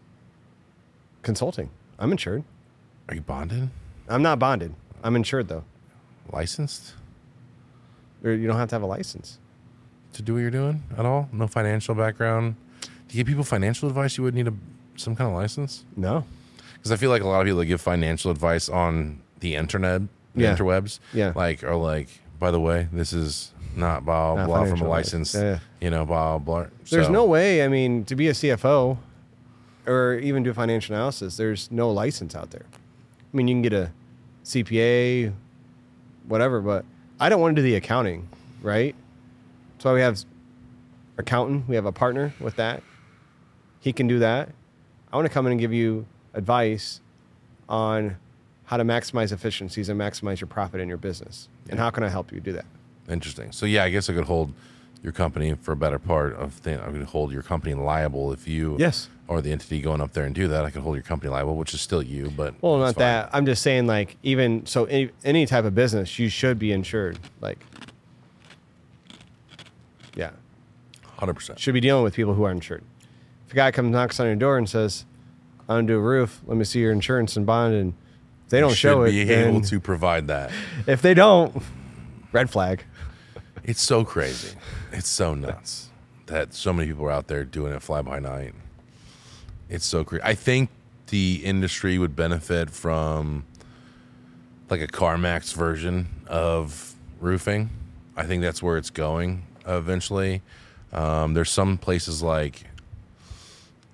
[1.23, 1.71] Consulting.
[1.99, 2.45] I'm insured.
[3.09, 3.69] are you bonded
[4.09, 4.75] I'm not bonded.
[5.03, 5.65] I'm insured though.
[6.33, 6.95] licensed
[8.25, 9.39] Or you don't have to have a license.
[10.13, 13.89] to do what you're doing at all no financial background do you give people financial
[13.89, 14.53] advice you would need a
[14.97, 16.25] some kind of license No.
[16.75, 20.03] because I feel like a lot of people that give financial advice on the internet,
[20.35, 20.57] the Yeah.
[20.57, 21.33] interwebs, Yeah.
[21.35, 24.87] like are like, by the way, this is not blah Not blah from a financial
[24.89, 25.07] advice.
[25.15, 25.59] license, Yeah, yeah.
[25.81, 26.67] you know, blah blah.
[26.91, 27.65] There's So, no way.
[27.65, 28.99] I mean, to be a CFO
[29.87, 32.67] or even do financial analysis, there's no license out there.
[33.33, 33.91] I mean, you can get a
[34.45, 35.33] CPA,
[36.27, 36.85] whatever, but
[37.19, 38.29] I don't want to do the accounting,
[38.63, 38.95] right?
[39.75, 40.19] That's why we have
[41.19, 41.69] accountant.
[41.69, 42.83] We have a partner with that.
[43.81, 44.51] He can do that.
[45.13, 47.01] I want to come in and give you advice
[47.69, 48.17] on
[48.65, 51.49] how to maximize efficiencies and maximize your profit in your business.
[51.69, 52.65] And how can I help you do that?
[53.09, 53.51] interesting.
[53.51, 54.53] So yeah, I guess I could hold
[55.03, 56.79] your company for a better part of thing.
[56.79, 59.09] I could hold your company liable if you Yes.
[59.31, 60.65] Or the entity going up there and do that.
[60.65, 63.03] I could hold your company liable, which is still you, but Well, not fine.
[63.03, 63.31] that.
[63.33, 67.17] I'm just saying, like, even so, any, any type of business, you should be insured.
[67.41, 67.65] Like,
[70.17, 70.31] yeah,
[71.17, 71.61] Hundred percent.
[71.61, 72.83] should be dealing with people who are insured.
[73.47, 75.05] If a guy comes knocks on your door and says,
[75.69, 76.41] "I want to do a roof.
[76.47, 77.95] Let me see your insurance and bond," and
[78.47, 80.51] if they don't show it, be able to provide that.
[80.89, 81.63] if they don't,
[82.33, 82.83] red flag.
[83.63, 84.57] It's so crazy.
[84.91, 85.91] It's so nuts
[86.27, 88.55] that so many people are out there doing it fly by night.
[89.71, 90.23] It's so crazy.
[90.25, 90.69] I think
[91.07, 93.45] the industry would benefit from
[94.69, 97.71] like a CarMax version of roofing.
[98.17, 100.43] I think that's where it's going eventually.
[100.93, 102.65] Um, there's some places like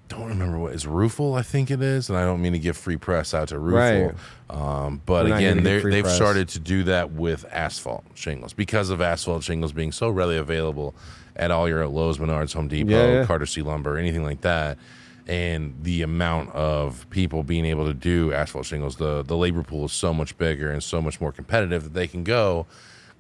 [0.08, 2.76] don't remember what is Roofle, I think it is, and I don't mean to give
[2.76, 4.14] free press out to Roofle,
[4.48, 6.14] um, but We're not here to again, they've press.
[6.14, 10.94] started to do that with asphalt shingles because of asphalt shingles being so readily available
[11.34, 13.26] at all your Lowe's, Menards, Home Depot, Yeah, yeah.
[13.26, 14.78] Carter C Lumber, anything like that.
[15.28, 19.86] And the amount of people being able to do asphalt shingles, the the labor pool
[19.86, 22.66] is so much bigger and so much more competitive that they can go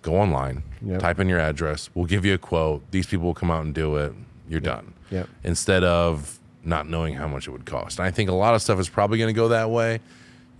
[0.02, 1.00] go online, Yep.
[1.00, 2.88] type in your address, we'll give you a quote.
[2.92, 4.12] These people will come out and do it.
[4.48, 4.92] You're done.
[5.10, 5.28] Yep.
[5.42, 7.98] Instead of not knowing how much it would cost.
[7.98, 9.98] And I think a lot of stuff is probably going to go that way.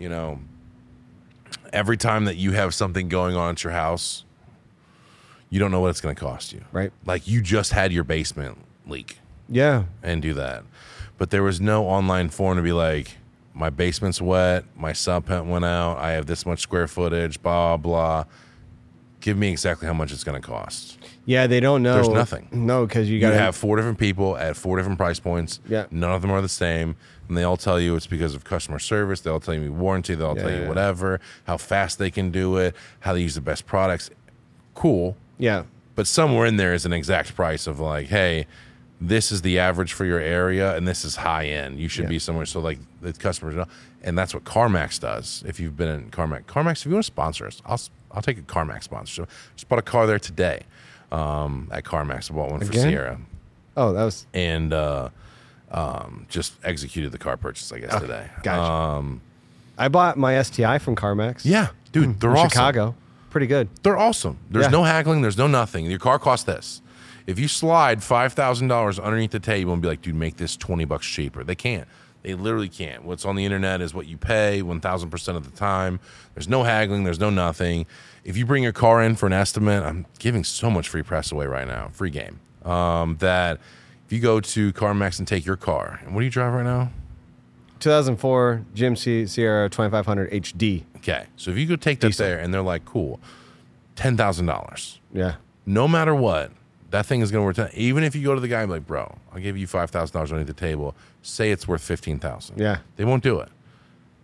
[0.00, 0.40] You know,
[1.72, 4.24] every time that you have something going on at your house,
[5.50, 6.64] you don't know what it's going to cost you.
[6.72, 6.90] Right.
[7.04, 9.18] Like you just had your basement leak
[9.48, 10.64] Yeah, and do that.
[11.18, 13.16] But there was no online form to be like,
[13.54, 17.76] my basement's wet, my sub pent went out, I have this much square footage, blah,
[17.76, 18.24] blah.
[19.20, 20.98] Give me exactly how much it's going to cost.
[21.24, 21.94] Yeah, they don't know.
[21.94, 22.48] There's nothing.
[22.52, 25.58] No, because you got to have four different people at four different price points.
[25.68, 25.86] Yeah.
[25.90, 26.96] None of them are the same.
[27.26, 29.22] And they all tell you it's because of customer service.
[29.22, 30.14] They all tell you warranty.
[30.14, 30.68] They all tell you yeah.
[30.68, 34.10] whatever, how fast they can do it, how they use the best products.
[34.74, 35.16] Cool.
[35.38, 35.64] Yeah,
[35.96, 38.46] But somewhere in there is an exact price of like, hey,
[39.00, 41.78] this is the average for your area and this is high end.
[41.78, 42.10] You should Yeah.
[42.10, 42.46] be somewhere.
[42.46, 43.66] So like the customers know.
[44.02, 45.42] And that's what CarMax does.
[45.46, 47.80] If you've been in CarMax, CarMax, if you want to sponsor us, I'll,
[48.12, 49.28] I'll take a CarMax sponsorship.
[49.56, 50.62] Just bought a car there today
[51.12, 52.30] um, at CarMax.
[52.30, 53.18] I bought one for Sierra
[53.76, 55.10] Oh, that was and uh,
[55.70, 58.28] um, just executed the car purchase, I guess, Okay, today.
[58.42, 58.62] gotcha.
[58.62, 59.20] Um,
[59.76, 61.42] I bought my STI from CarMax.
[61.44, 62.48] yeah, dude, they're in awesome.
[62.50, 62.94] Chicago.
[63.28, 63.68] Pretty good.
[63.82, 64.38] They're awesome.
[64.50, 64.70] There's Yeah.
[64.70, 65.20] no haggling.
[65.20, 65.84] There's no nothing.
[65.84, 66.80] Your car costs this.
[67.26, 70.56] If you slide five thousand dollars underneath the table and be like, dude, make this
[70.56, 71.88] twenty bucks cheaper, they can't.
[72.22, 73.04] They literally can't.
[73.04, 76.00] What's on the internet is what you pay one thousand percent of the time.
[76.34, 77.04] There's no haggling.
[77.04, 77.86] There's no nothing.
[78.24, 81.30] If you bring your car in for an estimate, I'm giving so much free press
[81.30, 82.40] away right now, free game.
[82.64, 83.60] Um, that
[84.06, 86.64] if you go to CarMax and take your car, and what do you drive right
[86.64, 86.90] now?
[87.80, 90.82] 2004 GMC Sierra 2500 HD.
[90.96, 92.26] Okay, so if you go take that Decent.
[92.26, 93.20] there and they're like, cool,
[93.94, 95.00] ten thousand dollars.
[95.12, 95.36] Yeah.
[95.64, 96.50] no matter what,
[96.90, 97.74] that thing is going to worth.
[97.74, 99.90] Even if you go to the guy and be like, bro, I'll give you five
[99.90, 100.94] thousand dollars underneath the table.
[101.22, 102.58] Say it's worth fifteen thousand.
[102.58, 102.78] Yeah.
[102.96, 103.48] they won't do it.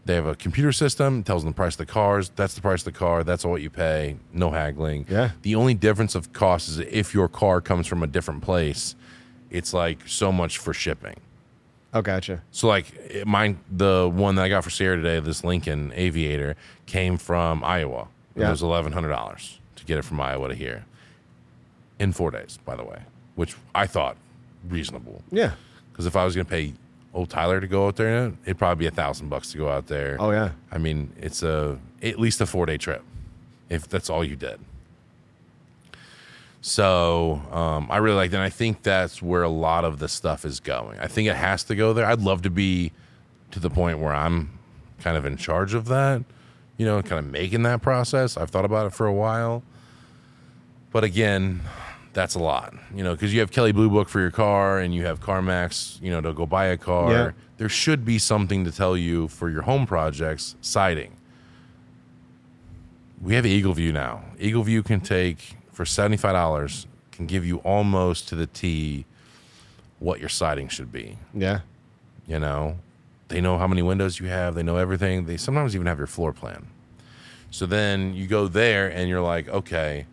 [0.04, 2.30] They have a computer system tells them the price of the cars.
[2.30, 3.22] That's the price of the car.
[3.22, 4.16] That's all what you pay.
[4.32, 5.06] No haggling.
[5.08, 5.30] Yeah.
[5.42, 8.96] The only difference of cost is if your car comes from a different place,
[9.50, 11.20] it's like so much for shipping.
[11.94, 12.42] Oh, gotcha.
[12.50, 16.56] So like mine, the one that I got for Sierra today, this Lincoln Aviator
[16.86, 18.08] came from Iowa.
[18.34, 18.48] Yeah.
[18.48, 20.84] It was eleven hundred dollars to get it from Iowa to here
[21.98, 22.58] in four days.
[22.64, 23.00] By the way,
[23.34, 24.16] which I thought
[24.68, 25.52] reasonable Yeah.
[25.92, 26.72] because if I was going to pay
[27.14, 29.86] old Tyler to go out there, it'd probably be a thousand bucks to go out
[29.88, 30.16] there.
[30.20, 30.50] Oh, yeah.
[30.70, 33.02] I mean, it's a at least a four day trip
[33.68, 34.58] if that's all you did.
[36.60, 38.36] So um, I really like that.
[38.36, 40.98] And I think that's where a lot of the stuff is going.
[41.00, 42.06] I think it has to go there.
[42.06, 42.92] I'd love to be
[43.50, 44.58] to the point where I'm
[45.00, 46.22] kind of in charge of that,
[46.76, 48.36] you know, kind of making that process.
[48.36, 49.62] I've thought about it for a while.
[50.92, 51.62] But again,
[52.12, 54.94] that's a lot, you know, because you have Kelley Blue Book for your car and
[54.94, 57.10] you have CarMax, you know, to go buy a car.
[57.10, 57.30] Yeah.
[57.56, 61.16] There should be something to tell you for your home projects, siding.
[63.20, 64.24] We have EagleView now.
[64.38, 69.06] EagleView can take for seventy-five dollars, can give you almost to the T
[70.00, 71.18] what your siding should be.
[71.32, 71.60] Yeah.
[72.26, 72.78] You know,
[73.28, 74.54] they know how many windows you have.
[74.54, 75.26] They know everything.
[75.26, 76.66] They sometimes even have your floor plan.
[77.50, 80.06] So then you go there and you're like, okay,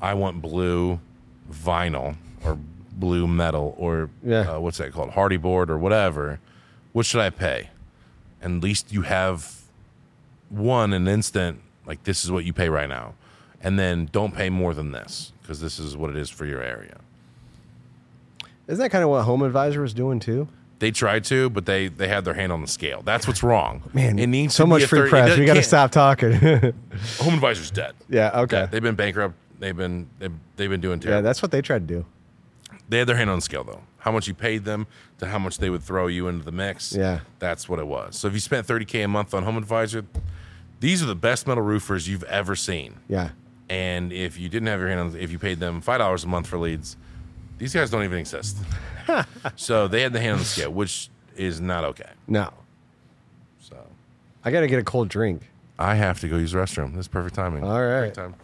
[0.00, 1.00] I want blue
[1.52, 2.58] vinyl or
[2.92, 4.40] blue metal or Yeah.
[4.56, 6.40] uh, what's that called, Hardie board or whatever.
[6.92, 7.70] What should I pay?
[8.40, 9.62] And at least you have
[10.50, 13.14] one an instant like this is what you pay right now,
[13.62, 16.62] and then don't pay more than this because this is what it is for your
[16.62, 16.98] area.
[18.68, 20.48] Isn't that kind of what HomeAdvisor was doing too?
[20.78, 23.02] They tried to, but they they had their hand on the scale.
[23.02, 23.82] That's what's wrong.
[23.94, 25.38] Man, it needs so to be much free 30 it press.
[25.38, 26.32] We got to stop talking.
[27.18, 27.94] HomeAdvisor's dead.
[28.08, 28.40] yeah.
[28.42, 28.58] Okay.
[28.60, 29.34] Yeah, they've been bankrupt.
[29.62, 31.18] They've been they've, they've been doing terrible.
[31.18, 32.04] Yeah, that's what they tried to do.
[32.88, 33.82] they had their hand on the scale though.
[33.98, 34.88] How much you paid them
[35.18, 36.92] to how much they would throw you into the mix.
[36.92, 37.20] Yeah.
[37.38, 38.16] that's what it was.
[38.18, 40.04] So if you spent thirty k a month on HomeAdvisor,
[40.80, 42.94] these are the best metal roofers you've ever seen.
[43.08, 43.30] Yeah.
[43.68, 46.26] And if you didn't have your hand on, if you paid them five dollars a
[46.26, 46.96] month for leads,
[47.58, 48.58] these guys don't even exist.
[49.56, 52.10] so they had the hand on the scale, which is not okay.
[52.26, 52.52] No.
[53.60, 53.76] So
[54.44, 55.48] I got to get a cold drink.
[55.78, 56.94] I have to go use the restroom.
[56.94, 57.62] This is perfect timing.
[57.62, 58.12] All right.
[58.12, 58.34] Perfect time.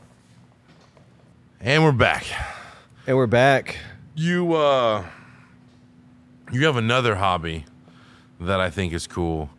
[1.61, 2.25] And we're back.
[3.07, 3.79] And we're back.
[4.15, 5.05] You uh
[6.53, 7.65] you have another hobby
[8.41, 9.51] that I think is cool.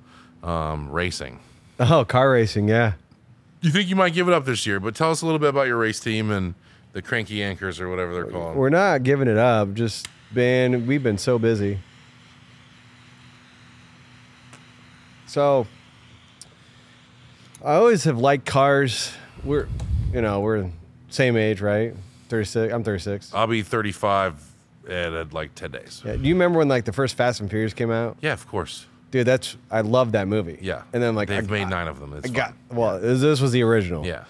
[0.42, 1.40] Um, racing.
[1.78, 2.70] Oh, car racing.
[2.70, 2.94] Yeah.
[3.62, 5.50] You think you might give it up this year, but tell us a little bit
[5.50, 6.56] about your race team and
[6.94, 8.56] the cranky anchors or whatever they're called.
[8.56, 9.74] We're not giving it up.
[9.74, 11.80] Just been, we've been so busy.
[15.28, 15.68] So
[17.64, 19.12] I always have liked cars.
[19.44, 19.68] We're,
[20.14, 20.70] you know, we're
[21.10, 21.94] same age, right?
[22.30, 22.74] 36.
[22.74, 23.34] I'm 36.
[23.34, 24.44] I'll be 35
[24.88, 26.02] at uh, like 10 days.
[26.06, 26.16] Yeah.
[26.16, 28.18] Do you remember when like the first Fast and Furious came out?
[28.22, 28.86] Yeah, of course.
[29.12, 30.60] Dude, that's, I love that movie.
[30.62, 30.84] Yeah.
[30.94, 32.14] And then like, they've I, made nine of them.
[32.14, 34.06] It's I got, well, this was the original.
[34.06, 34.26] Yeah.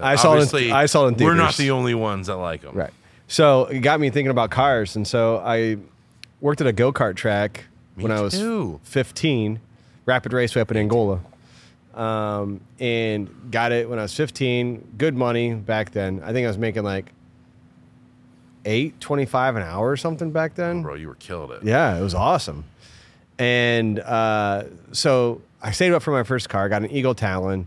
[0.00, 2.62] I saw it in- I saw it in We're not the only ones that like
[2.62, 2.74] them.
[2.74, 2.90] Right.
[3.28, 5.78] So it got me thinking about cars, and so I
[6.40, 7.64] worked at a go kart track
[7.96, 8.34] Me when I was
[8.82, 9.60] 15,
[10.04, 11.20] Rapid Raceway up in Angola,
[11.96, 14.94] um, and got it when I was 15.
[14.98, 16.22] Good money back then.
[16.24, 17.12] I think I was making like
[18.66, 20.82] eight twenty five an hour or something back then.
[20.82, 21.62] Bro, you were killed it.
[21.64, 22.64] Yeah, it was awesome.
[23.38, 27.66] And uh, so I saved up for my first car, got an Eagle Talon,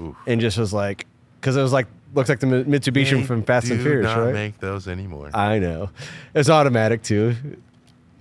[0.00, 0.16] Oof.
[0.26, 1.06] and just was like,
[1.40, 4.34] because it was like looks like the Mitsubishi They from Fast and Furious, not right?
[4.34, 5.30] make those anymore.
[5.32, 5.90] I know.
[6.34, 7.34] It's automatic too.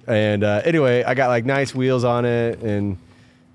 [0.07, 2.97] And uh, anyway, I got like nice wheels on it, and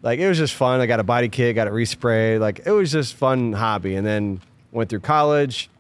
[0.03, 0.81] like it was just fun.
[0.81, 2.41] I got a body kit, got it resprayed.
[2.41, 3.97] Like it was just fun hobby.
[3.97, 4.41] And then
[4.73, 5.71] went through college,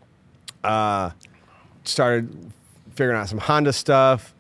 [0.65, 1.11] uh,
[1.85, 2.53] started
[2.95, 4.35] figuring out some Honda stuff.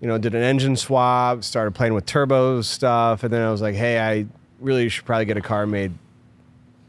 [0.00, 3.62] You know, did an engine swap, started playing with turbo stuff, and then I was
[3.62, 4.26] like, hey, I
[4.60, 5.92] really should probably get a car made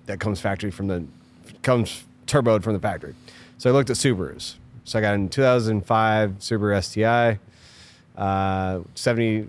[0.05, 1.05] that comes factory from the
[1.61, 3.15] comes turboed from the factory.
[3.57, 4.55] So I looked at Subarus.
[4.83, 7.39] So I got in 2005 Subaru STI,
[8.21, 9.47] uh, 70,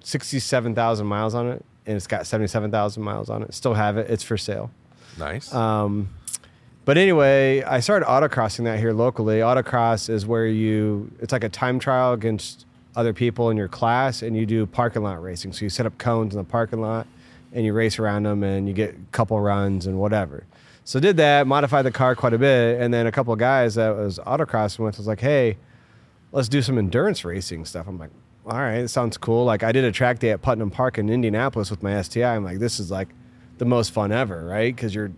[0.00, 3.54] 67,000 miles on it, and it's got 77,000 miles on it.
[3.54, 4.10] Still have it.
[4.10, 4.70] It's for sale.
[5.18, 5.52] nice.
[5.52, 6.08] Um,
[6.84, 9.38] but anyway, I started autocrossing that here locally.
[9.38, 12.66] Autocross is where you, it's like a time trial against
[12.96, 15.52] other people in your class, and you do parking lot racing.
[15.52, 17.06] So you set up cones in the parking lot,
[17.52, 20.44] and you race around them, and you get a couple runs and whatever.
[20.84, 23.76] So did that, modified the car quite a bit, and then a couple of guys
[23.76, 25.56] that was autocrossing with was like, "Hey,
[26.32, 28.10] let's do some endurance racing stuff." I'm like,
[28.46, 31.08] "All right, it sounds cool." Like I did a track day at Putnam Park in
[31.08, 32.34] Indianapolis with my STI.
[32.36, 33.08] I'm like, "This is like
[33.58, 35.12] the most fun ever, right?" Because you're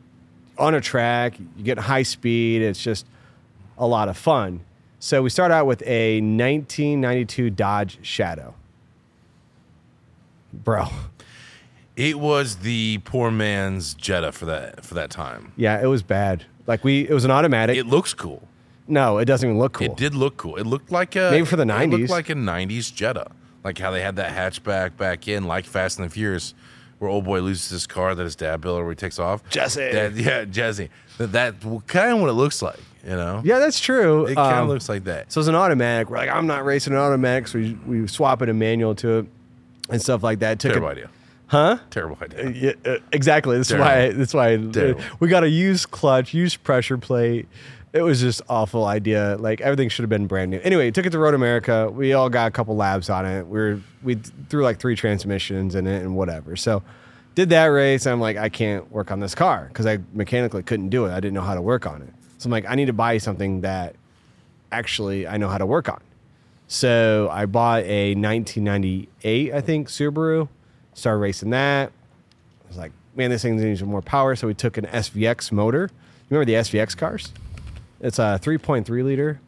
[0.58, 2.62] on a track, you get high speed.
[2.62, 3.06] It's just
[3.78, 4.60] a lot of fun.
[5.00, 8.54] So we start out with a 1992 Dodge Shadow.
[10.52, 10.86] Bro,
[11.96, 15.52] it was the poor man's Jetta for that for that time.
[15.56, 16.44] yeah, it was bad.
[16.66, 17.76] Like we, it was an automatic.
[17.76, 18.48] It looks cool.
[18.86, 19.86] No, it doesn't even look cool.
[19.86, 20.56] It did look cool.
[20.56, 21.90] It looked like a Maybe for the It 90s.
[21.98, 23.30] looked like a '90s Jetta,
[23.62, 26.54] like how they had that hatchback back in, like Fast and the Furious,
[26.98, 29.42] where old boy loses his car that his dad built, or he takes off.
[29.50, 29.90] Jesse.
[29.92, 30.90] That, yeah, Jesse.
[31.18, 31.54] That, that
[31.86, 32.78] kind of what it looks like.
[33.04, 33.42] You know.
[33.44, 34.24] Yeah, that's true.
[34.26, 35.30] It kind of Um, looks like that.
[35.30, 36.08] So it's an automatic.
[36.08, 39.18] We're like, I'm not racing an automatic, so we, we swap it a manual to
[39.18, 39.26] it
[39.90, 40.58] and stuff like that.
[40.58, 41.10] Took Terrible it, idea.
[41.48, 41.78] huh?
[41.90, 42.50] Terrible idea.
[42.50, 43.58] Yeah, uh, exactly.
[43.58, 43.86] That's Terrible.
[43.86, 44.10] why.
[44.12, 45.02] That's why Terrible.
[45.20, 47.46] we got a used clutch, used pressure plate.
[47.94, 49.36] It was just awful idea.
[49.38, 50.58] Like everything should have been brand new.
[50.64, 51.88] Anyway, took it to Road America.
[51.88, 53.46] We all got a couple labs on it.
[53.46, 56.56] We were we threw like three transmissions in it and whatever.
[56.56, 56.82] So
[57.36, 58.04] did that race.
[58.04, 61.12] I'm like, I can't work on this car because I mechanically couldn't do it.
[61.12, 62.12] I didn't know how to work on it.
[62.38, 63.94] So I'm like, I need to buy something that
[64.72, 66.00] actually I know how to work on.
[66.66, 70.48] So I bought a 1998, I think, Subaru.
[70.94, 71.92] Started racing that.
[72.64, 74.34] I was like, man, this thing needs more power.
[74.34, 75.90] So we took an SVX motor.
[76.28, 77.32] You remember the SVX cars?
[78.04, 79.40] It's a 3.3 liter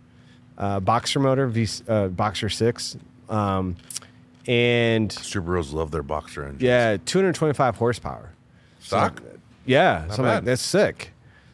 [0.58, 2.96] uh, boxer motor, v, uh, Boxer 6.
[3.28, 3.76] Um,
[4.46, 6.62] and Subarus love their boxer engines.
[6.62, 8.30] yeah, 225 horsepower.
[8.80, 9.22] Stock.
[9.64, 11.10] Yeah, so like, that's sick.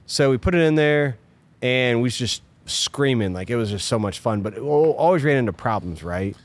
[0.06, 1.16] So we put it in there,
[1.62, 4.42] and we was just screaming like it was just so much fun.
[4.42, 6.36] But it always ran into problems, right?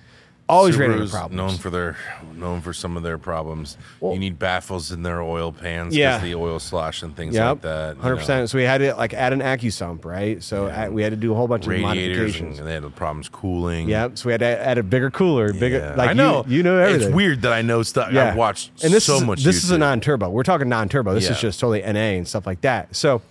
[0.50, 1.36] Always ran into Subaru's problems.
[1.38, 1.98] known for their
[2.36, 3.78] known for some of their problems.
[4.00, 6.20] Well- you need baffles in their oil pans because Yeah.
[6.20, 7.98] the oil slosh and things Yep, like that.
[7.98, 8.50] hundred percent.
[8.50, 10.42] So we had to like add an AccuSump, right?
[10.42, 12.60] So add- we had to do a whole bunch of modifications.
[12.60, 13.90] and they had problems cooling.
[13.90, 14.18] Yep.
[14.18, 15.80] So we had to add a bigger cooler, bigger.
[15.80, 15.96] Yeah.
[15.98, 16.46] Like I know.
[16.48, 17.08] You, you know everything.
[17.10, 18.14] It's weird that I know stuff.
[18.14, 18.30] Yeah.
[18.30, 19.44] I've watched and this so is, much.
[19.44, 20.30] This is a non-turbo.
[20.30, 21.14] We're talking non-turbo.
[21.14, 22.96] This is just totally NA and stuff like that.
[22.96, 23.22] So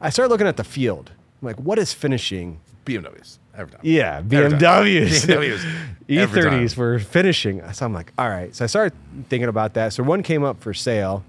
[0.00, 1.10] I started looking at the field.
[1.40, 2.60] I'm like, what is finishing?
[2.84, 3.80] BMWs every time.
[3.82, 4.58] Yeah, Every time.
[4.58, 5.08] BMWs.
[5.26, 5.64] BMWs.
[6.18, 6.52] every time.
[6.52, 7.62] E30s were finishing.
[7.72, 8.54] So I'm like, all right.
[8.54, 8.92] So I started
[9.28, 9.92] thinking about that.
[9.92, 11.24] So one came up for sale.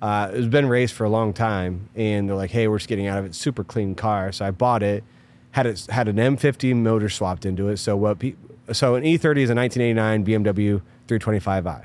[0.00, 3.06] Uh, it's been raced for a long time, and they're like, "Hey, we're just getting
[3.06, 3.36] out of it.
[3.36, 5.04] Super clean car." So I bought it.
[5.52, 7.76] Had it had an M50 motor swapped into it.
[7.76, 8.18] So what?
[8.18, 8.34] Pe-
[8.72, 11.84] so an E30 is a 1989 BMW 325i.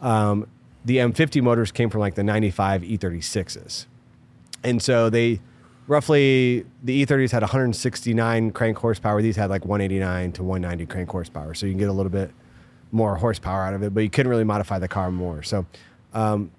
[0.00, 0.46] Um,
[0.84, 3.86] the M50 motors came from like the 95 E36s.
[4.62, 5.40] And so they
[5.88, 9.20] roughly the E30s had 169 crank horsepower.
[9.20, 11.54] These had like 189 to 190 crank horsepower.
[11.54, 12.30] So you can get a little bit
[12.92, 15.42] more horsepower out of it, but you couldn't really modify the car more.
[15.42, 15.66] So
[16.14, 16.50] um,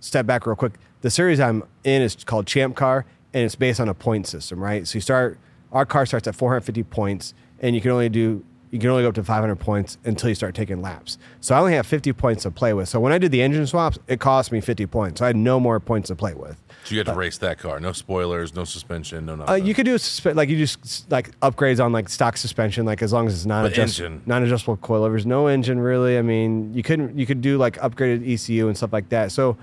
[0.00, 0.74] step back real quick.
[1.00, 4.62] The series I'm in is called Champ Car, and it's based on a point system,
[4.62, 4.86] right?
[4.86, 5.38] So you start
[5.72, 9.10] our car starts at 450 points, and you can only do you can only go
[9.10, 11.18] up to 500 points until you start taking laps.
[11.40, 12.88] So I only have 50 points to play with.
[12.88, 15.18] So when I did the engine swaps, it cost me 50 points.
[15.18, 16.61] So I had no more points to play with.
[16.84, 17.78] So you had to race that car.
[17.80, 19.66] No spoilers, no suspension, no Uh, nothing.
[19.66, 23.02] you could do a suspe- like you just like upgrades on like stock suspension, like
[23.02, 24.20] as long as it's non But engine.
[24.26, 26.18] non adjustable coilovers, no engine really.
[26.18, 29.30] I mean, you couldn't you could do like upgraded ECU and stuff like that.
[29.32, 29.56] So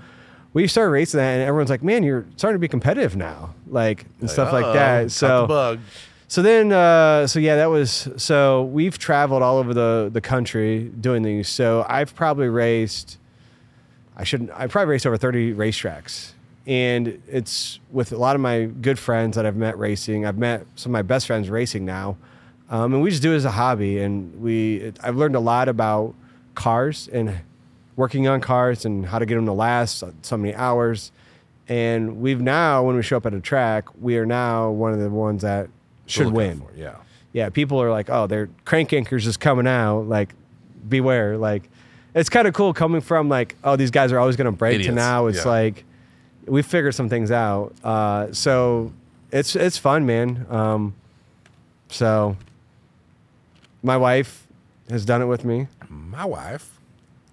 [0.54, 4.06] we started racing that, and everyone's like, "Man, you're starting to be competitive now," like
[4.20, 5.10] and stuff like Uh-oh, that.
[5.12, 5.78] So the bug.
[6.26, 10.90] so then, uh, so yeah, that was so we've traveled all over the the country
[11.00, 11.48] doing these.
[11.48, 13.18] So I've probably raced,
[14.16, 16.32] I shouldn't, I probably raced over thirty racetracks,
[16.66, 20.26] and it's with a lot of my good friends that I've met racing.
[20.26, 22.16] I've met some of my best friends racing now,
[22.68, 23.98] um, and we just do it as a hobby.
[23.98, 26.14] And we, I've learned a lot about
[26.54, 27.40] cars and
[27.96, 31.12] working on cars and how to get them to last so many hours.
[31.68, 34.98] And we've now, when we show up at a track, we are now one of
[34.98, 35.68] the ones that
[36.06, 36.60] should Look win.
[36.60, 36.96] for Yeah.
[37.32, 40.08] Yeah, people are like, oh, their crank anchors is coming out.
[40.08, 40.34] Like,
[40.88, 41.36] beware.
[41.36, 41.70] Like,
[42.12, 44.82] it's kind of cool coming from like, oh, these guys are always going to break
[44.82, 45.26] to now.
[45.26, 45.50] It's yeah.
[45.50, 45.84] like
[46.46, 47.74] we figured some things out.
[47.84, 48.92] Uh, so
[49.32, 50.46] it's it's fun, man.
[50.50, 50.94] Um,
[51.88, 52.36] so
[53.82, 54.46] my wife
[54.88, 56.78] has done it with me, My wife.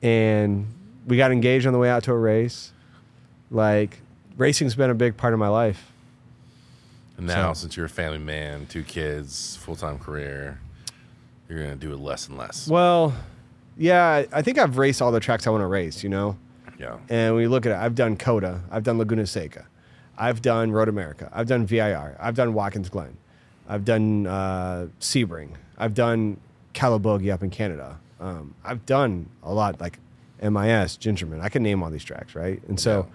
[0.02, 0.68] and
[1.08, 2.72] we got engaged on the way out to a race.
[3.50, 4.00] Like,
[4.38, 5.92] racing's been a big part of my life.
[7.18, 10.60] And now, since you're a family man, two kids, full time career,
[11.50, 12.68] you're gonna do it less and less.
[12.68, 13.14] Well,
[13.78, 16.04] yeah, I- I think I've raced all the tracks I want to race.
[16.04, 16.38] You know.
[16.78, 16.98] Yeah.
[17.10, 19.66] And when you look at it, I've done COTA, I've done Laguna Seca,
[20.18, 23.18] I've done Road America, I've done VIR, I've done Watkins Glen,
[23.68, 26.40] I've done uh, Sebring, I've done
[26.74, 27.98] Calabogie up in Canada.
[28.20, 30.00] Um, I've done a lot like
[30.42, 31.42] MIS, Gingerman.
[31.42, 32.62] I can name all these tracks, right?
[32.68, 33.14] And so Yeah.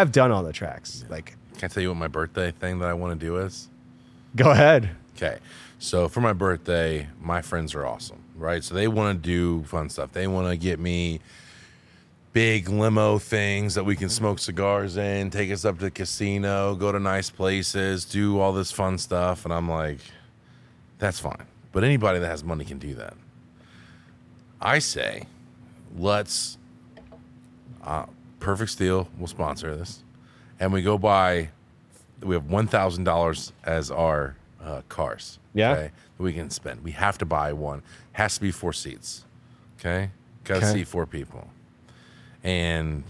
[0.00, 1.04] I've done all the tracks.
[1.08, 3.68] Like, Can I tell you what my birthday thing that I want to do is?
[4.34, 4.90] go ahead.
[5.16, 5.38] Okay.
[5.78, 8.62] So for my birthday, my friends are awesome, right?
[8.64, 10.12] So they want to do fun stuff.
[10.12, 11.20] They want to get me
[12.36, 16.74] big limo things that we can smoke cigars in, take us up to the casino,
[16.74, 19.46] go to nice places, do all this fun stuff.
[19.46, 20.00] And I'm like,
[20.98, 21.46] that's fine.
[21.72, 23.14] But anybody that has money can do that.
[24.60, 25.22] I say,
[25.96, 26.58] let's,
[27.82, 28.04] uh,
[28.38, 30.04] Perfect Steel will sponsor this.
[30.60, 31.48] And we go buy,
[32.20, 35.38] we have $1,000 as our uh, cars.
[35.54, 35.72] Yeah.
[35.72, 36.84] Okay, that we can spend.
[36.84, 37.80] We have to buy one.
[38.12, 39.24] Has to be four seats.
[39.80, 40.10] Okay.
[40.44, 40.72] Got to Okay.
[40.80, 41.48] see four people.
[42.46, 43.02] And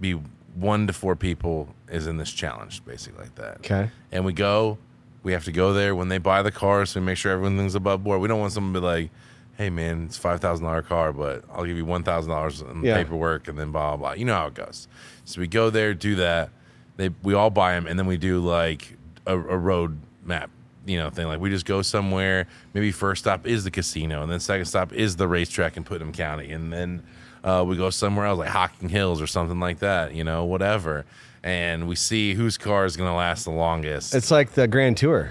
[0.00, 0.12] be
[0.54, 3.56] one to four people is in this challenge, basically like that.
[3.58, 3.90] Okay.
[4.10, 4.78] And we go,
[5.22, 7.74] we have to go there when they buy the car, so we make sure everything's
[7.74, 8.20] above board.
[8.20, 9.10] We don't want someone to be like,
[9.58, 12.82] hey man, it's five thousand dollar car, but I'll give you one thousand dollars in
[12.82, 12.94] Yeah.
[12.96, 14.12] paperwork and then blah blah blah.
[14.18, 14.88] You know how it goes.
[15.24, 16.50] So we go there, do that.
[16.96, 18.96] They we all buy them, and then we do like
[19.26, 20.48] a, a road map,
[20.86, 21.26] you know, thing.
[21.26, 22.46] Like we just go somewhere.
[22.72, 26.12] Maybe first stop is the casino, and then second stop is the racetrack in Putnam
[26.12, 27.02] County, and then
[27.44, 30.14] uh, we go somewhere else like Hocking Hills or something like that.
[30.14, 31.04] You know, whatever.
[31.42, 34.14] And we see whose car is going to last the longest.
[34.14, 35.30] It's like the Grand Tour.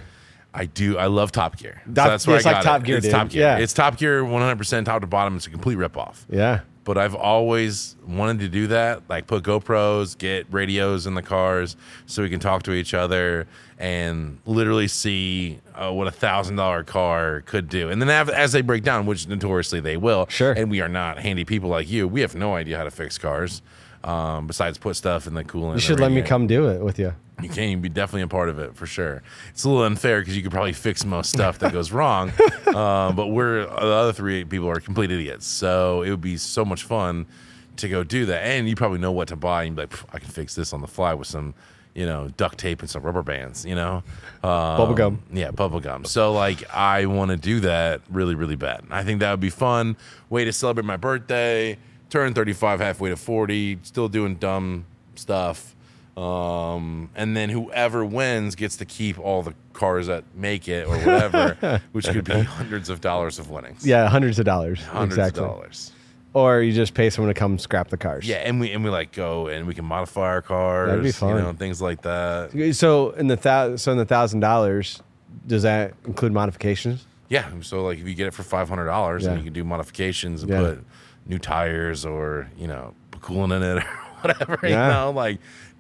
[0.54, 0.98] I do.
[0.98, 1.82] I love Top Gear.
[1.86, 2.86] So Top- that's where it's I like got Top it.
[2.86, 3.12] Gear, It's dude.
[3.12, 3.42] Top Gear.
[3.42, 3.58] Yeah.
[3.60, 5.36] It's Top Gear 100% top to bottom.
[5.36, 6.26] It's a complete ripoff.
[6.30, 6.62] Yeah.
[6.88, 11.76] But I've always wanted to do that, like put GoPros, get radios in the cars
[12.06, 13.46] so we can talk to each other
[13.78, 17.90] and literally see uh, what a thousand dollar car could do.
[17.90, 20.54] And then have, as they break down, which notoriously they will, Sure.
[20.54, 22.08] And we are not handy people like you.
[22.08, 23.62] We have no idea how to fix cars.
[24.06, 25.74] Um, besides put stuff in the coolant.
[25.74, 27.14] You should let me come do it with you.
[27.42, 27.70] You can.
[27.70, 29.22] You'd be definitely a part of it for sure.
[29.50, 32.32] It's a little unfair because you could probably fix most stuff that goes wrong,
[32.74, 35.46] um, but we're the other three people are complete idiots.
[35.46, 37.28] So it would be so much fun
[37.76, 39.64] to go do that, and you probably know what to buy.
[39.64, 41.54] And you'd be like, I can fix this on the fly with some,
[41.94, 43.66] you know, duct tape and some rubber bands.
[43.66, 44.04] You know,
[44.44, 45.22] um, Bubble gum.
[45.32, 46.06] Yeah, bubble gum.
[46.06, 48.84] So like, I want to do that really, really bad.
[48.90, 49.96] I think that would be fun
[50.32, 51.78] way to celebrate my birthday.
[52.10, 55.76] Turn thirty five, halfway to forty, still doing dumb stuff.
[56.18, 60.98] Um, and then whoever wins gets to keep all the cars that make it or
[60.98, 63.86] whatever, which could be hundreds of dollars of winnings.
[63.86, 64.82] Yeah, hundreds of dollars.
[64.84, 65.44] hundreds exactly.
[65.44, 65.92] of dollars.
[66.34, 68.28] Or you just pay someone to come scrap the cars.
[68.28, 71.12] Yeah, and we and we like go and we can modify our cars, That'd be
[71.12, 71.36] fun.
[71.36, 72.74] you know, things like that.
[72.76, 75.02] So in the thou- so in the thousand dollars,
[75.46, 77.06] does that include modifications?
[77.30, 79.30] Yeah, so like if you get it for five hundred dollars, Yeah.
[79.32, 80.60] and you can do modifications and Yeah.
[80.62, 80.84] put
[81.28, 83.88] new tires or you know put coolant in it or
[84.22, 84.88] whatever, Yeah.
[84.88, 85.40] you know, like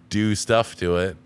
[0.09, 1.17] do stuff to it,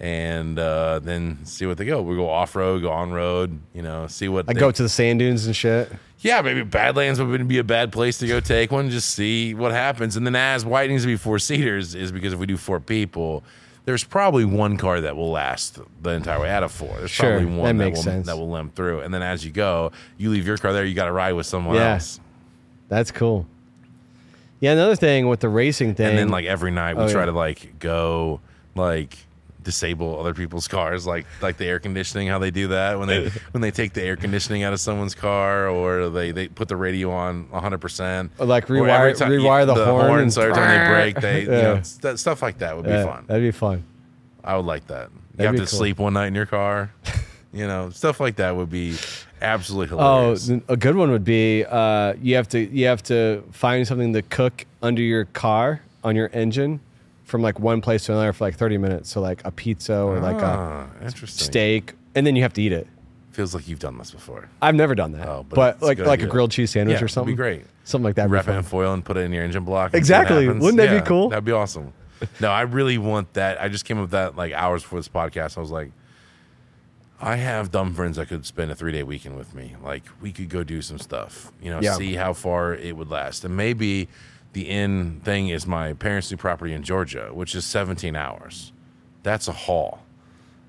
[0.00, 2.02] and uh, then see what they go.
[2.02, 4.82] We go off road, go on road, you know, see what I they, go to
[4.82, 5.90] the sand dunes and shit.
[6.20, 8.88] Yeah, maybe Badlands would be a bad place to go take one.
[8.90, 10.16] Just see what happens.
[10.16, 12.56] And then as why it needs to be four seaters is because if we do
[12.56, 13.44] four people,
[13.84, 16.94] there's probably one car that will last the entire way out of four.
[16.96, 18.26] There's Sure, probably one that that, will sense.
[18.26, 19.00] that will limp through.
[19.00, 20.86] And then as you go, you leave your car there.
[20.86, 21.92] You got to ride with someone Yeah.
[21.94, 22.18] else.
[22.88, 23.46] That's cool.
[24.64, 26.08] Yeah, another thing with the racing thing.
[26.08, 27.26] And then like every night we Oh, try yeah.
[27.26, 28.40] to like go
[28.74, 29.16] like
[29.62, 33.28] disable other people's cars like like the air conditioning how they do that when they
[33.52, 36.76] when they take the air conditioning out of someone's car or they they put the
[36.76, 40.68] radio on 100% Or, like, Or every rewire- rewire the horn and- so every time
[40.68, 43.52] they break they you know st- stuff like that would be Yeah, fun That'd be
[43.52, 43.84] fun.
[44.44, 45.78] I would like that you That'd have to cool.
[45.78, 46.92] sleep one night in your car
[47.54, 48.96] you know stuff like that would be
[49.40, 53.02] absolutely Oh, hilarious th- a good one would be uh, you have to you have
[53.04, 56.80] to find something to cook under your car on your engine
[57.24, 59.10] from like one place to another for like 30 minutes.
[59.10, 62.62] So like a pizza or like a ah, interesting steak, and then you have to
[62.62, 62.86] eat it.
[63.32, 66.22] feels like you've done this before I've never done that, Oh, but but, like like
[66.22, 67.32] a grilled cheese sandwich Yeah, or something.
[67.34, 68.30] be great Something like that.
[68.30, 69.92] wrap it in foil and put it in your engine block.
[69.94, 70.48] and see what Exactly.
[70.48, 71.28] Wouldn't that be cool?
[71.30, 71.92] That'd be awesome.
[72.40, 73.60] no, I really want that.
[73.60, 75.56] I just came up with that like hours before this podcast.
[75.58, 75.90] I was like,
[77.20, 79.76] I have dumb friends that could spend a three day weekend with me.
[79.82, 81.94] Like we could go do some stuff, you know, Yeah.
[81.94, 83.44] see how far it would last.
[83.44, 84.08] And maybe
[84.52, 88.72] the end thing is my parents' new property in Georgia, which is 17 hours.
[89.22, 90.00] That's a haul.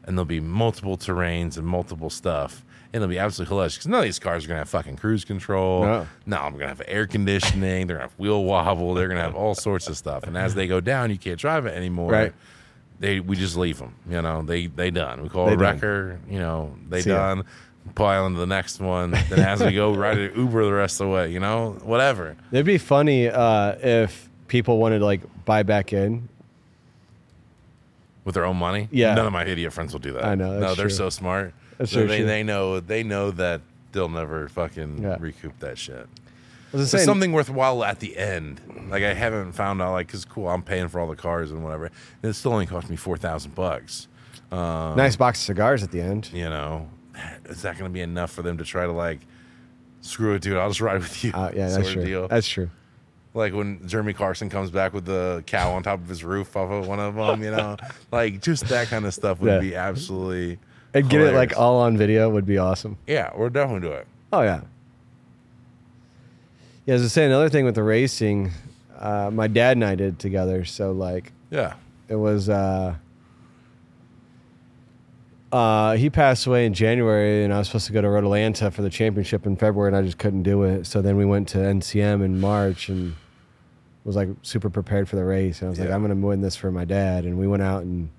[0.04, 2.64] And there'll be multiple terrains and multiple stuff.
[2.94, 4.96] And it'll be absolutely hilarious because none of these cars are going to have fucking
[4.98, 5.84] cruise control.
[5.84, 6.08] No.
[6.26, 7.88] No, I'm going to have air conditioning.
[7.88, 8.94] They're going to have wheel wobble.
[8.94, 10.24] They're going to have all sorts of stuff.
[10.24, 12.34] And as they go down, you can't drive it anymore Right.
[13.00, 13.96] They we just leave them.
[14.10, 15.22] You know, they they done.
[15.24, 15.64] We call They a done.
[15.76, 16.20] wrecker.
[16.30, 17.36] You know, they See ya.
[17.36, 17.46] done.
[17.94, 19.12] Pile into the next one.
[19.12, 21.32] Then as we go, ride an Uber the rest of the way.
[21.32, 22.36] You know, whatever.
[22.52, 26.28] It'd be funny uh, if people wanted to like buy back in.
[28.24, 28.88] With their own money.
[28.92, 29.14] Yeah.
[29.14, 30.26] None of my idiot friends will do that.
[30.26, 30.90] I know, No, they're true.
[30.90, 31.54] so smart.
[31.78, 32.26] That's So so they true.
[32.26, 35.18] they know they know that they'll never fucking Yeah.
[35.20, 36.08] recoup that shit.
[36.84, 38.62] Saying, something worthwhile at the end.
[38.90, 39.94] Like I haven't found out.
[39.94, 41.86] Like, cause cool, I'm paying for all the cars and whatever.
[42.22, 44.08] And it still only cost me four thousand bucks.
[44.52, 46.30] nice box of cigars at the end.
[46.34, 46.90] you know,
[47.46, 49.20] is that going to be enough for them to try to like,
[50.02, 50.58] screw it, dude?
[50.58, 51.32] I'll just ride with you.
[51.34, 52.06] Uh, yeah, that's true.
[52.06, 52.28] Deal.
[52.28, 52.70] That's true.
[53.34, 56.72] like when Jeremy Clarkson comes back with the cow on top of his roof off
[56.72, 57.78] of one of them, you know,
[58.12, 59.60] like just that kind of stuff would Yeah.
[59.60, 60.60] be absolutely.
[60.94, 62.98] And get it like all on video would be awesome.
[63.08, 64.08] Yeah, we're definitely do it.
[64.32, 64.62] Oh yeah.
[66.86, 68.52] Yeah, as I was saying, another thing with the racing,
[68.98, 70.66] uh, my dad and I did together.
[70.66, 71.74] So like Yeah.
[72.08, 72.96] it was uh
[75.52, 78.72] uh he passed away in January and I was supposed to go to Road Atlanta
[78.72, 80.86] for the championship in February and I just couldn't do it.
[80.86, 83.16] So then we went to NCM in March and
[84.04, 85.62] was like super prepared for the race.
[85.62, 87.26] And I was like, I'm gonna win this for my dad.
[87.26, 88.10] And we went out and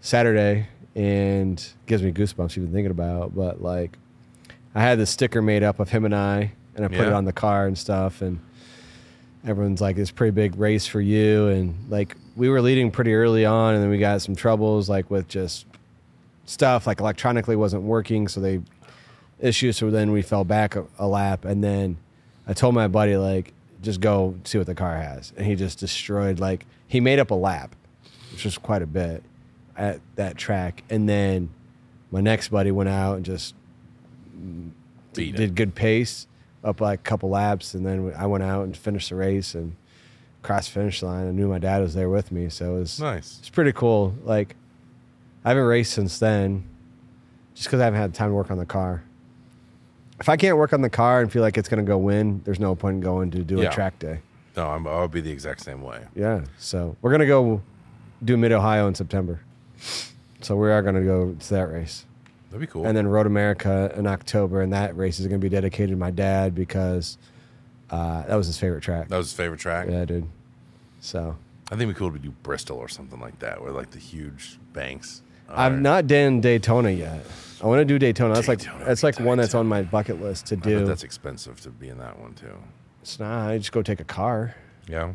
[0.00, 3.34] Saturday and gives me goosebumps even thinking about.
[3.34, 3.98] But like
[4.74, 7.08] I had the sticker made up of him and I and I put Yeah.
[7.08, 8.38] it on the car and stuff and
[9.46, 13.14] everyone's like it's a pretty big race for you and like we were leading pretty
[13.14, 15.66] early on and then we got some troubles like with just
[16.46, 18.60] stuff like electronically wasn't working so they
[19.40, 21.96] issues so then we fell back a, a lap and then
[22.48, 23.52] i told my buddy like
[23.82, 27.30] just go see what the car has and he just destroyed like he made up
[27.30, 27.74] a lap
[28.32, 29.22] which was quite a bit
[29.76, 31.48] at that track and then
[32.10, 33.54] my next buddy went out and just
[35.14, 35.36] Beat it.
[35.38, 36.26] did good pace
[36.66, 39.76] up like a couple laps and then I went out and finished the race and
[40.42, 41.28] crossed finish line.
[41.28, 43.36] I knew my dad was there with me, so it was Nice.
[43.38, 44.14] it's pretty cool.
[44.24, 44.56] Like
[45.44, 46.64] I haven't raced since then,
[47.54, 49.02] just because I haven't had time to work on the car.
[50.18, 52.40] If I can't work on the car and feel like it's going to go win,
[52.44, 53.68] there's no point in going to do Yeah.
[53.68, 54.20] a track day.
[54.56, 56.00] No, I'm, I would be the exact same way.
[56.14, 57.60] Yeah, so we're gonna go
[58.24, 59.40] do Mid Ohio in September.
[60.40, 62.05] So we are gonna go to that race.
[62.56, 62.86] That'd be cool.
[62.86, 65.96] and then Road America in October, and that race is going to be dedicated to
[65.96, 67.18] my dad because
[67.90, 69.08] uh, that was his favorite track.
[69.08, 69.88] that was his favorite track.
[69.90, 70.26] Yeah, dude.
[71.00, 71.36] So
[71.66, 73.98] I think it'd be cool to do Bristol or something like that, where like the
[73.98, 75.20] huge banks.
[75.50, 77.26] I've not done Daytona yet.
[77.62, 78.32] I want to do Daytona.
[78.32, 80.86] That's Daytona like that's like one that's on my bucket list to do.
[80.86, 82.56] that's expensive to be in that one too.
[83.02, 83.50] It's not.
[83.50, 84.56] I just go take a car.
[84.88, 85.12] Yeah.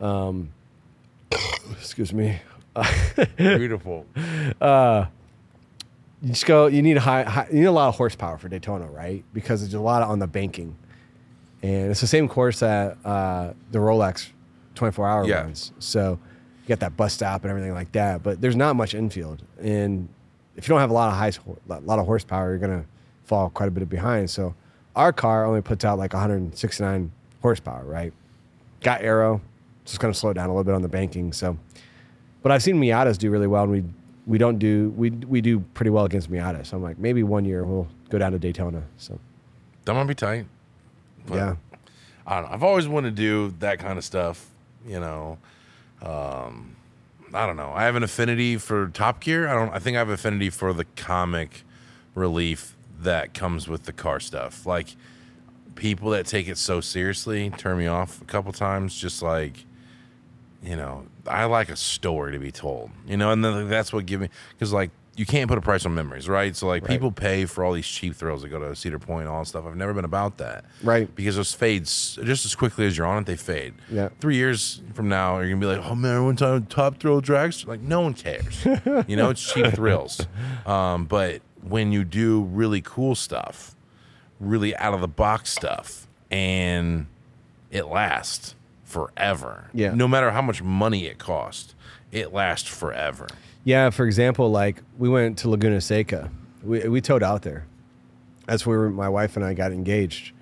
[0.00, 0.50] Um.
[1.70, 2.40] excuse me.
[3.36, 4.06] Beautiful.
[6.22, 6.66] You just go.
[6.66, 7.46] You need a high, high.
[7.50, 9.24] You need a lot of horsepower for Daytona, right?
[9.32, 10.76] Because there's a lot on the banking,
[11.62, 14.30] and it's the same course that uh, the Rolex
[14.74, 15.42] 24 hour Yeah.
[15.42, 15.72] runs.
[15.78, 16.18] So
[16.64, 18.22] you got that bus stop and everything like that.
[18.22, 20.08] But there's not much infield, and
[20.56, 21.30] if you don't have a lot of high,
[21.70, 22.84] a lot of horsepower, you're gonna
[23.24, 24.28] fall quite a bit behind.
[24.28, 24.54] So
[24.96, 27.12] our car only puts out like 169
[27.42, 28.12] horsepower, right?
[28.82, 29.40] Got aero,
[29.84, 31.32] just gonna slow down a little bit on the banking.
[31.32, 31.56] So,
[32.42, 33.84] but I've seen Miatas do really well, and we
[34.28, 36.64] we don't do we we do pretty well against Miata.
[36.64, 38.82] So I'm like, maybe one year we'll go down to Daytona.
[38.98, 39.18] So
[39.86, 40.44] That might be tight.
[41.26, 41.56] But yeah,
[42.26, 42.54] I don't know.
[42.54, 44.50] I've always wanted to do that kind of stuff.
[44.86, 45.38] You know,
[46.02, 46.76] um,
[47.32, 47.72] I don't know.
[47.74, 49.48] I have an affinity for Top Gear.
[49.48, 49.72] I don't.
[49.74, 51.62] I think I have affinity for the comic
[52.14, 54.66] relief that comes with the car stuff.
[54.66, 54.94] Like
[55.74, 58.94] people that take it so seriously turn me off a couple times.
[58.94, 59.64] Just like
[60.62, 62.90] you know, I like a story to be told.
[63.06, 65.84] You know, and then that's what give me because like you can't put a price
[65.84, 66.54] on memories, right?
[66.54, 66.90] So like Right.
[66.92, 69.46] people pay for all these cheap thrills that go to Cedar Point and all that
[69.46, 69.64] stuff.
[69.66, 71.12] I've never been about that, Right.
[71.16, 73.74] Because those fades just as quickly as you're on it, they fade.
[73.90, 74.10] Yeah.
[74.20, 77.66] Three years from now, you're gonna be like, oh man, one time top thrill drags.
[77.66, 78.64] Like no one cares.
[79.08, 80.24] you know, it's cheap thrills.
[80.66, 83.74] Um, but when you do really cool stuff,
[84.38, 87.06] really out of the box stuff, and
[87.72, 88.54] it lasts
[88.88, 89.68] forever.
[89.74, 89.94] Yeah.
[89.94, 91.74] No matter how much money it costs,
[92.10, 93.26] it lasts forever.
[93.64, 93.90] yeah.
[93.90, 96.30] For example, like we went to Laguna Seca.
[96.64, 97.66] We we towed out there.
[98.46, 100.32] That's where my wife and I got engaged.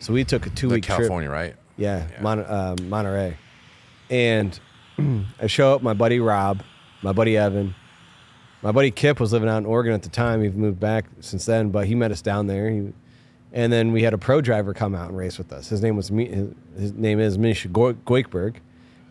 [0.00, 0.98] So we took a two week trip.
[0.98, 1.56] California, right?
[1.76, 2.20] Yeah, Yeah.
[2.22, 3.38] Mon- uh, Monterey.
[4.10, 4.58] And
[5.40, 6.62] I show up, my buddy Rob,
[7.02, 7.74] my buddy Evan,
[8.62, 10.42] my buddy Kip was living out in Oregon at the time.
[10.42, 12.68] He's moved back since then, but he met us down there.
[12.70, 12.92] He,
[13.54, 15.68] and then we had a pro driver come out and race with us.
[15.68, 18.56] His name was his, name is Misha Goikhberg,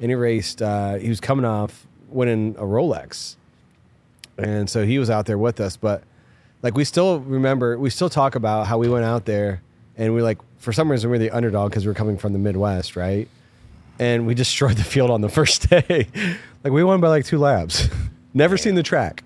[0.01, 0.61] and he raced.
[0.61, 3.37] Uh, he was coming off winning a Rolex,
[4.37, 5.77] and so he was out there with us.
[5.77, 6.03] But
[6.61, 9.63] like we still remember, we still talk about how we went out there,
[9.97, 12.33] and we like for some reason we we're the underdog because we are coming from
[12.33, 13.29] the Midwest, right?
[13.97, 16.07] And we destroyed the field on the first day.
[16.65, 17.87] like we won by like two laps.
[18.33, 19.23] Never seen the track.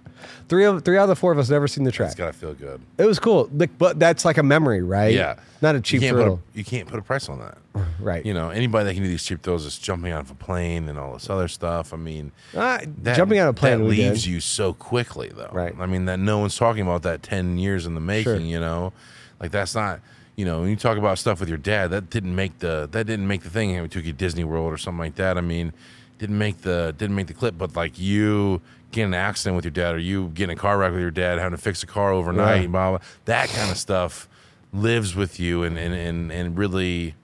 [0.50, 2.08] Three of three out of the four of us never seen the track.
[2.08, 2.80] It's gotta feel good.
[2.98, 5.14] It was cool, like, but that's like a memory, right?
[5.14, 7.58] Yeah, not a cheap you thrill, a, you can't put a price on that.
[8.00, 8.26] right?
[8.26, 10.88] You know, anybody that can do these cheap throws is jumping out of a plane
[10.88, 11.94] and all this other stuff.
[11.94, 15.50] I mean, Uh, that, jumping out of a plane leaves you so quickly, though.
[15.52, 15.76] Right.
[15.78, 18.24] I mean, that no one's talking about that ten years in the making.
[18.24, 18.40] Sure.
[18.40, 18.94] You know,
[19.40, 20.00] like that's not.
[20.38, 23.08] You know, when you talk about stuff with your dad, that didn't make the that
[23.08, 23.82] didn't make the thing.
[23.82, 25.36] We took you to Disney World or something like that.
[25.36, 25.74] I mean,
[26.20, 27.58] didn't make the didn't make the clip.
[27.58, 28.62] But like you
[28.92, 31.40] getting an accident with your dad, or you getting a car wreck with your dad,
[31.40, 32.68] having to fix a car overnight, Yeah.
[32.68, 34.28] blah, blah, that kind of stuff
[34.74, 37.16] lives with you and and and, and really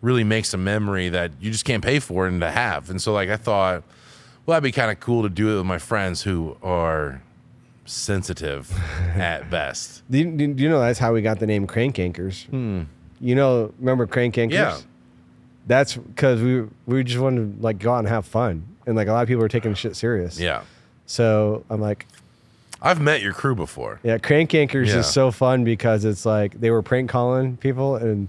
[0.00, 2.90] really makes a memory that you just can't pay for and to have.
[2.90, 3.84] And so like I thought,
[4.46, 7.22] well, that'd be kind of cool to do it with my friends who are
[7.84, 8.72] sensitive
[9.16, 10.02] at best.
[10.10, 10.24] Do you,
[10.54, 12.46] do you know that's how we got the name Crank Anchors?
[12.50, 14.58] You know, remember Crank Anchors?
[14.58, 14.62] Hmm.
[14.64, 14.78] Yeah.
[15.68, 19.06] That's because we we just wanted to like go out and have fun, and like
[19.06, 20.40] a lot of people are taking shit serious.
[20.40, 20.62] Yeah.
[21.12, 22.06] So I'm like,
[22.80, 24.00] I've met your crew before.
[24.02, 25.00] yeah, Crank Anchors Yeah.
[25.00, 28.28] is so fun because it's like they were prank calling people and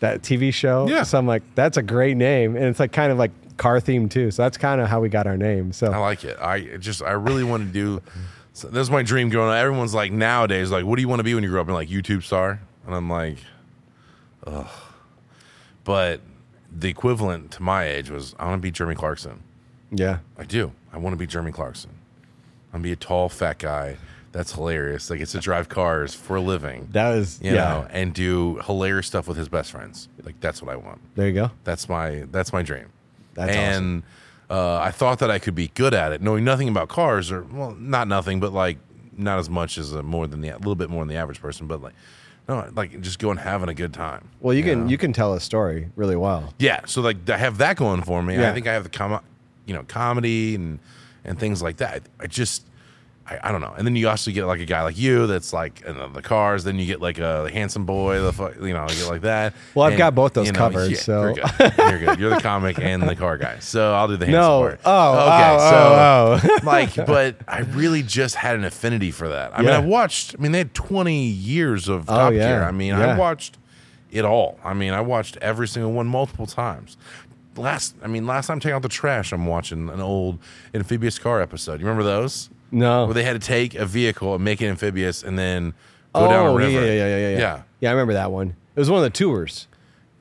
[0.00, 0.88] that TV show.
[0.88, 1.02] Yeah.
[1.02, 4.10] So I'm like, that's a great name, and it's like kind of like car themed
[4.10, 4.30] too.
[4.30, 5.72] So that's kind of how we got our name.
[5.74, 6.38] So I like it.
[6.40, 8.00] I just I really want to do.
[8.54, 9.56] So this is my dream growing up.
[9.56, 11.66] Everyone's like nowadays, like, what do you want to be when you grow up?
[11.66, 13.36] And like YouTube star, and I'm like,
[14.46, 14.66] ugh.
[15.84, 16.20] But
[16.74, 19.42] the equivalent to my age was I want to be Jeremy Clarkson.
[19.90, 20.72] yeah, I do.
[20.92, 21.90] I want to be Jeremy Clarkson.
[22.76, 23.96] I'm be a tall, fat guy
[24.36, 25.08] that's hilarious.
[25.08, 26.88] Like gets to drive cars for a living.
[26.92, 27.64] that was You yeah.
[27.64, 30.08] know, and do hilarious stuff with his best friends.
[30.22, 31.00] Like that's what I want.
[31.14, 31.50] There you go.
[31.64, 32.92] That's my that's my dream.
[33.32, 33.84] That's awesome.
[33.84, 34.02] and
[34.50, 37.42] uh, I thought that I could be good at it, knowing nothing about cars, or
[37.44, 38.76] well, not nothing, but like
[39.16, 41.40] not as much as a, more than the a little bit more than the average
[41.40, 41.94] person, but like
[42.46, 44.28] no, like just going having a good time.
[44.40, 44.90] Well, you can know?
[44.90, 46.52] you can tell a story really well.
[46.58, 48.34] Yeah, so like I have that going for me.
[48.34, 48.50] Yeah.
[48.50, 49.24] I think I have the com-
[49.64, 50.78] you know, comedy and
[51.26, 52.02] and things like that.
[52.18, 52.64] I just
[53.28, 53.74] I, I don't know.
[53.76, 56.22] And then you also get like a guy like you that's like in the, the
[56.22, 56.62] cars.
[56.62, 59.52] Then you get like a handsome boy, the fu- you know, you get like that.
[59.74, 61.72] Well, I've And, got both those you know, covered, yeah, so- you're good.
[61.76, 62.18] You're good.
[62.20, 63.58] You're the comic and the car guy.
[63.58, 64.60] So I'll do the handsome No.
[64.60, 64.80] part.
[64.84, 65.56] Oh, oh okay.
[65.58, 69.58] oh, so oh, like, but I really just had an affinity for that.
[69.58, 70.36] I mean, I watched.
[70.38, 72.46] I mean, they had 20 years of Oh, Top yeah.
[72.48, 72.62] Gear.
[72.62, 73.58] I mean, I watched
[74.12, 74.58] it all.
[74.64, 76.96] I mean, I watched every single one multiple times.
[77.56, 80.38] Last, I mean, last time taking out the trash, I'm watching an old
[80.74, 81.80] amphibious car episode.
[81.80, 82.50] You remember those?
[82.70, 83.06] No.
[83.06, 85.72] Where they had to take a vehicle and make it amphibious, and then
[86.14, 86.70] go down oh, a oh, river.
[86.70, 87.38] yeah, yeah, yeah, yeah, yeah.
[87.38, 87.62] Yeah.
[87.80, 88.56] Yeah, I remember that one.
[88.74, 89.68] It was one of the tours,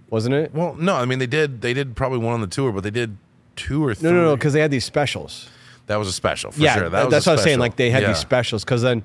[0.10, 0.54] wasn't it?
[0.54, 1.62] Well, no, I mean they did.
[1.62, 3.18] They did probably one on the tour, but they did
[3.56, 4.10] two or three.
[4.10, 5.50] No, no, no, because they had these specials.
[5.88, 6.90] that was a special for yeah, sure.
[6.90, 7.60] That that's what I was saying.
[7.60, 8.10] Like they had Yeah.
[8.10, 8.64] these specials.
[8.64, 9.04] Because then,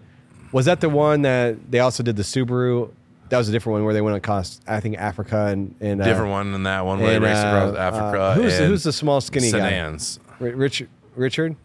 [0.53, 2.91] was that the one that they also did the Subaru?
[3.31, 6.05] That was a different one where they went across, I think, Africa and and uh,
[6.05, 8.21] different one than that one where and, they raced across uh, Africa.
[8.21, 10.19] uh, who's, and who's the small skinny sedans.
[10.19, 10.45] guy?
[10.47, 10.89] Ri- Richard.
[11.17, 11.57] Richard.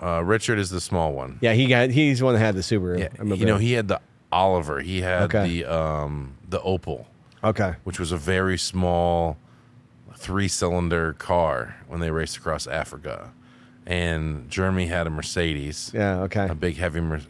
[0.00, 1.38] Uh, Richard is the small one.
[1.40, 1.90] Yeah, he got.
[1.90, 2.98] He's the one that had the Subaru.
[2.98, 4.00] Yeah, you know he had the
[4.32, 4.80] Oliver.
[4.80, 5.46] He had Okay.
[5.62, 7.06] the um the Opel,
[7.44, 7.74] okay.
[7.84, 9.36] which was a very small
[10.16, 13.32] three cylinder car when they raced across Africa,
[13.86, 16.20] and Jeremy had a Mercedes, Yeah.
[16.22, 16.46] Okay.
[16.48, 17.00] a big heavy.
[17.00, 17.20] Mer- I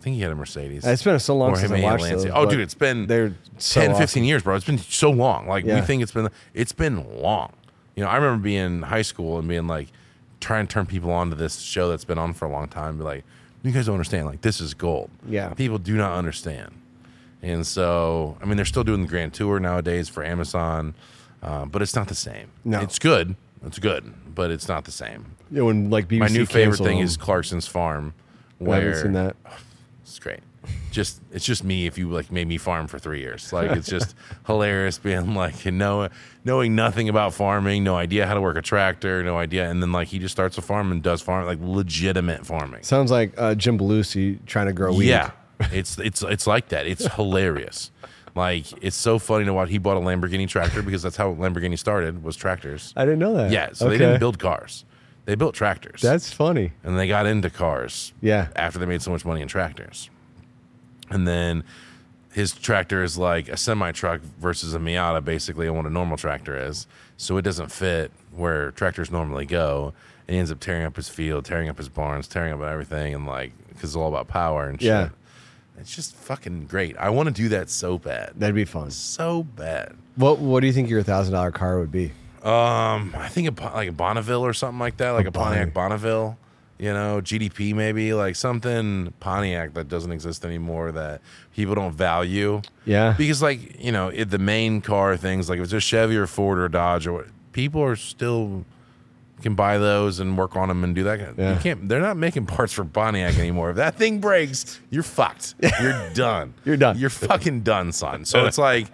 [0.00, 0.84] think he had a Mercedes.
[0.84, 2.26] It's been so long Or since I watched those.
[2.26, 4.56] Oh, dude, it's been they're so 10, 15 years, bro.
[4.56, 5.46] It's been so long.
[5.46, 7.52] Like we think it's been it's been long.
[7.96, 9.88] You know, I remember being in high school and being like
[10.40, 12.96] trying to turn people on to this show that's been on for a long time.
[12.98, 13.24] Be like,
[13.62, 14.26] you guys don't understand.
[14.26, 15.10] Like this is gold.
[15.28, 15.50] Yeah.
[15.54, 16.74] people do not understand.
[17.42, 20.94] And so, I mean, they're still doing the Grand Tour nowadays for Amazon,
[21.42, 22.50] uh, but it's not the same.
[22.66, 22.80] No.
[22.80, 23.34] it's good.
[23.64, 25.36] It's good, but it's not the same.
[25.50, 27.04] Yeah, when like BBC My new favorite thing them.
[27.04, 28.14] is Clarkson's Farm,
[28.60, 29.36] I haven't seen that.
[30.10, 30.40] It's great.
[30.90, 33.52] Just it's just me if you like made me farm for three years.
[33.52, 34.14] Like it's just
[34.46, 36.08] hilarious being like you know
[36.44, 39.92] knowing nothing about farming, no idea how to work a tractor, no idea, and then
[39.92, 42.82] like he just starts a farm and does farm like legitimate farming.
[42.82, 45.06] Sounds like uh, Jim Belushi trying to grow weed.
[45.06, 45.30] Yeah,
[45.72, 46.86] it's it's it's like that.
[46.86, 47.90] It's hilarious.
[48.34, 49.70] Like it's so funny to watch.
[49.70, 52.92] He bought a Lamborghini tractor because that's how Lamborghini started was tractors.
[52.96, 53.50] I didn't know that.
[53.50, 53.96] Yeah, so okay.
[53.96, 54.84] they didn't build cars;
[55.26, 56.00] they built tractors.
[56.00, 56.72] That's funny.
[56.82, 58.12] and they got into cars.
[58.20, 58.48] Yeah.
[58.56, 60.10] After they made so much money in tractors,
[61.10, 61.64] and then
[62.32, 66.16] his tractor is like a semi truck versus a Miata, basically, on what a normal
[66.16, 66.86] tractor is.
[67.16, 69.92] So it doesn't fit where tractors normally go.
[70.26, 73.14] and he ends up tearing up his field, tearing up his barns, tearing up everything,
[73.14, 74.86] and like because it's all about power and shit.
[74.88, 75.08] Yeah.
[75.78, 76.96] It's just fucking great.
[76.98, 78.90] I want to do that so bad, That'd be fun.
[78.90, 79.96] so bad.
[80.16, 82.12] What What do you think your thousand dollar car would be?
[82.42, 85.74] Um, I think a, like a Bonneville or something like that, like a, A Pontiac
[85.74, 86.38] Bonneville.
[86.78, 91.20] You know, GTP maybe like something Pontiac that doesn't exist anymore that
[91.54, 92.62] people don't value.
[92.86, 93.14] Yeah.
[93.18, 96.26] Because like you know, it, the main car things like if it's a Chevy or
[96.26, 98.64] Ford or Dodge or what, people are still
[99.40, 101.34] can buy those and work on them and do that.
[101.38, 101.54] Yeah.
[101.54, 101.88] You can't.
[101.88, 103.70] They're not making parts for Pontiac anymore.
[103.70, 105.54] If that thing breaks, you're fucked.
[105.80, 106.54] You're done.
[106.64, 106.98] You're done.
[106.98, 108.24] You're fucking done, son.
[108.24, 108.86] So it's like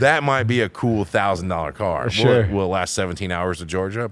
[0.00, 2.04] that might be a cool thousand dollar car.
[2.04, 2.40] Will Sure.
[2.42, 4.10] it- Will, it last 17 hours to Georgia?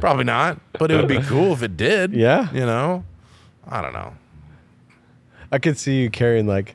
[0.00, 0.58] Probably not.
[0.78, 2.12] But it would be cool if it did.
[2.14, 2.50] Yeah.
[2.52, 3.04] You know.
[3.68, 4.14] I don't know.
[5.52, 6.74] I could see you carrying like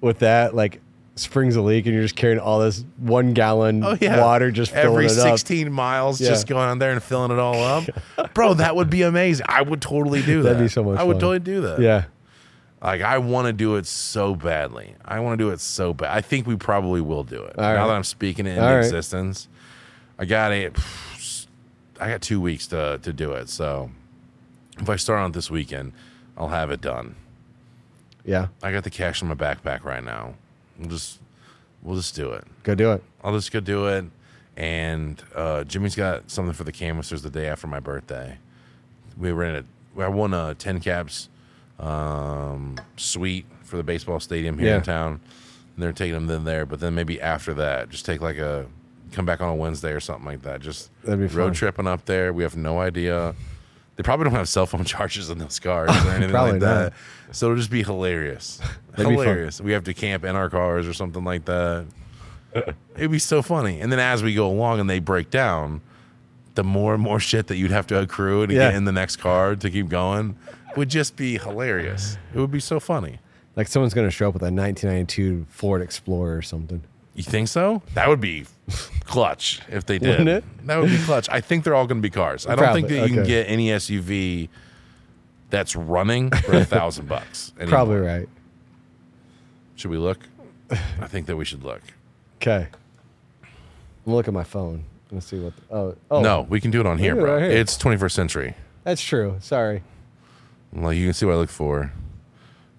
[0.00, 0.80] with that like
[1.16, 4.72] springs a leak and you're just carrying all this one gallon Oh yeah, water just
[4.72, 5.38] filling every it up.
[5.38, 6.30] 16 miles, Yeah.
[6.30, 7.84] just going on there and filling it all up,
[8.34, 8.54] bro.
[8.54, 9.46] That would be amazing.
[9.48, 10.50] I would totally do that.
[10.54, 11.78] That'd be so much I would totally do that.
[11.80, 12.04] Yeah.
[12.82, 14.96] like I want to do it so badly.
[15.04, 16.10] I want to do it so bad.
[16.16, 17.56] I think we probably will do it.
[17.58, 17.86] All now right.
[17.86, 18.78] that I'm speaking it into All right.
[18.84, 19.46] existence,
[20.18, 20.76] I got it.
[22.00, 23.48] I got two weeks to to do it.
[23.48, 23.90] So
[24.78, 25.92] if I start on this weekend,
[26.36, 27.14] I'll have it done.
[28.24, 28.48] Yeah.
[28.64, 30.34] I got the cash in my backpack right now.
[30.78, 31.20] We'll just
[31.82, 32.44] we'll just do it.
[32.62, 33.02] Go do it.
[33.22, 34.04] I'll just go do it.
[34.56, 38.38] And uh, Jimmy's got something for the canvassers the day after my birthday.
[39.18, 39.66] We rented.
[39.98, 41.28] I won a TinCaps
[41.80, 44.76] um, suite for the baseball stadium here Yeah.
[44.76, 45.20] in town.
[45.74, 48.66] And they're taking them then there, but then maybe after that, just take like a
[49.10, 50.60] come back on a Wednesday or something like that.
[50.60, 51.54] Just That'd be road fun.
[51.54, 52.32] tripping up there.
[52.32, 53.34] We have no idea.
[53.96, 56.74] They probably don't have cell phone chargers in those cars or anything Probably like not.
[56.74, 56.92] that.
[57.32, 58.60] So it'll just be hilarious.
[58.92, 59.60] That'd be hilarious.
[59.60, 61.86] We have to camp in our cars or something like that.
[62.96, 63.80] It'd be so funny.
[63.80, 65.80] And then as we go along and they break down,
[66.54, 68.68] the more and more shit that you'd have to accrue to Yeah.
[68.70, 70.36] get in the next car to keep going
[70.76, 72.16] would just be hilarious.
[72.32, 73.18] It would be so funny.
[73.56, 76.82] Like someone's gonna show up with a 1992 Ford Explorer or something.
[77.14, 77.82] You think so?
[77.94, 78.46] That would be
[79.04, 80.08] clutch if they did.
[80.08, 80.44] Wouldn't it?
[80.66, 81.28] That would be clutch.
[81.28, 82.46] I think they're all going to be cars.
[82.46, 84.48] I don't think that you can get any SUV
[85.50, 87.52] that's running for a thousand bucks.
[87.56, 87.70] anymore.
[87.70, 88.28] Probably right.
[89.76, 90.18] Should we look?
[90.70, 91.82] I think that we should look.
[92.42, 92.66] Okay.
[94.06, 94.84] I'm look at my phone.
[95.12, 95.52] Let's see what.
[95.70, 97.34] oh, oh, No, we can do it on here, it bro.
[97.34, 97.50] right here.
[97.52, 98.54] It's 21st century.
[98.82, 99.36] that's true.
[99.40, 99.82] Sorry.
[100.72, 101.92] Like you can see what I look for.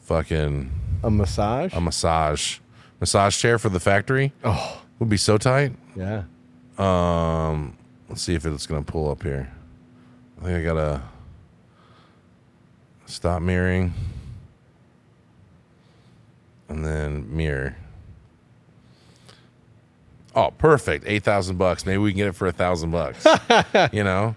[0.02, 0.70] Fucking
[1.04, 1.74] A massage.
[1.74, 2.58] a massage,
[3.00, 5.74] massage chair for the factory oh, would be so tight.
[5.96, 6.24] yeah.
[6.78, 7.78] Um,
[8.10, 9.52] let's see if it's gonna pull up here.
[10.42, 11.02] I think I gotta
[13.06, 13.94] stop mirroring,
[16.68, 17.78] and then mirror.
[20.36, 21.06] Oh, perfect!
[21.08, 21.86] Eight thousand bucks.
[21.86, 23.26] Maybe we can get it for a thousand bucks.
[23.94, 24.36] you know,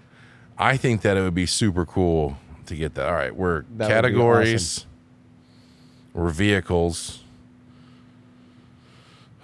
[0.57, 3.09] I think that it would be super cool to get that.
[3.09, 4.87] All right, we're That categories.
[6.15, 7.23] We're vehicles.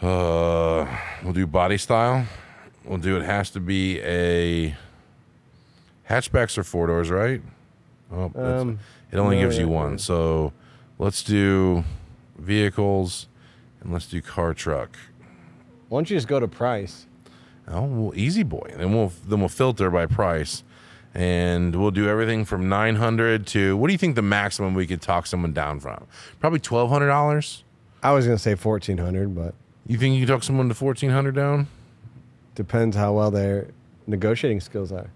[0.02, 0.86] Uh,
[1.22, 2.26] we'll do body style.
[2.84, 4.74] We'll do it has to be a
[6.08, 7.40] hatchbacks or four doors, right?
[8.12, 8.78] Oh, that's- Um,
[9.10, 9.92] it only no, gives you one.
[9.92, 9.96] yeah.
[9.98, 10.52] So
[10.98, 11.84] let's do
[12.38, 13.28] vehicles
[13.80, 14.96] and let's do car truck.
[15.88, 17.06] Why don't you just go to price?
[17.68, 18.74] Oh, well, easy boy.
[18.76, 20.62] Then we'll then we'll filter by price,
[21.14, 24.86] and we'll do everything from nine hundred to what do you think the maximum we
[24.86, 26.04] could talk someone down from?
[26.40, 27.64] Probably twelve hundred dollars.
[28.02, 29.54] I was gonna say 1400, but
[29.86, 31.68] You think you can talk someone to fourteen hundred down?
[32.54, 33.66] depends how well their
[34.06, 35.10] negotiating skills are.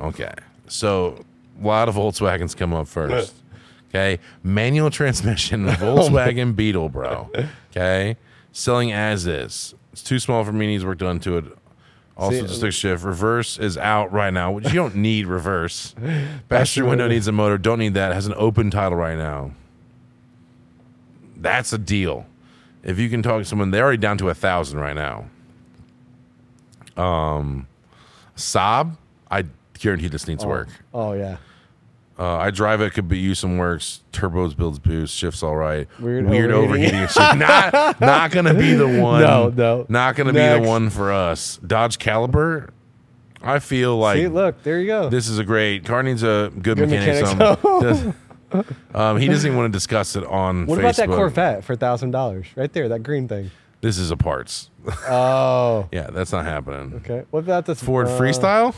[0.00, 0.32] Okay.
[0.68, 1.24] So
[1.60, 3.34] a lot of Volkswagens come up first.
[3.90, 4.18] Okay.
[4.42, 7.30] Manual transmission oh, Volkswagen Beetle, bro.
[7.70, 8.18] Okay.
[8.52, 9.74] Selling as is.
[9.94, 11.44] It's too small for me, needs work done to it.
[12.14, 13.02] Also, See, just stick shift.
[13.02, 15.94] Reverse is out right now, which you don't need reverse.
[16.50, 17.08] Passenger window.
[17.08, 17.56] needs a motor.
[17.56, 18.12] Don't need that.
[18.12, 19.52] Has an open title right now.
[21.38, 22.26] That's a deal.
[22.88, 25.26] If you can talk to someone, they're already down to a thousand right now.
[26.96, 27.66] Um,
[28.34, 28.96] Saab,
[29.30, 29.44] I
[29.78, 30.68] guarantee this needs work.
[30.94, 31.36] Oh yeah.
[32.18, 34.00] Uh, I drive it, could be use some works.
[34.12, 35.86] Turbos builds boost, shifts all right.
[36.00, 36.96] Weird overheating.
[36.96, 37.08] overheating.
[37.20, 39.20] and not not gonna be the one.
[39.20, 39.86] No, no.
[39.90, 41.58] Not gonna be the one for us.
[41.58, 42.70] Dodge Caliber.
[43.42, 45.10] I feel like See, look, there you go.
[45.10, 46.02] this is a great car.
[46.02, 47.38] Needs a good, Good mechanic.
[47.38, 48.14] mechanic.
[48.94, 52.12] Um, he doesn't even want to discuss it on what about that Corvette for thousand
[52.12, 52.46] dollars?
[52.56, 53.50] Right there, that green thing.
[53.80, 54.70] This is a parts.
[55.08, 56.94] Oh, yeah, that's not happening.
[57.04, 57.24] okay.
[57.30, 58.74] What about this Ford uh, Freestyle?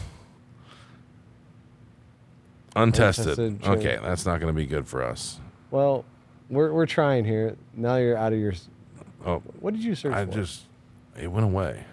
[2.77, 3.39] Untested.
[3.39, 3.79] Untested.
[3.79, 5.39] Okay, that's not going to be good for us.
[5.71, 6.05] Well,
[6.49, 7.57] we're we're trying here.
[7.75, 8.53] Now you're out of your.
[8.53, 8.69] s-
[9.25, 10.33] Oh, What did you search I for?
[10.33, 10.63] just
[11.19, 11.85] it went away.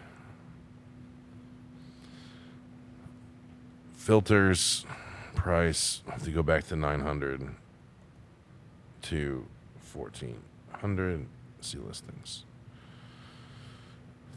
[3.95, 4.85] filters
[5.35, 6.01] price.
[6.07, 7.49] I have to go back to 900
[9.03, 9.45] to
[9.93, 11.25] 1400.
[11.61, 12.43] See listings.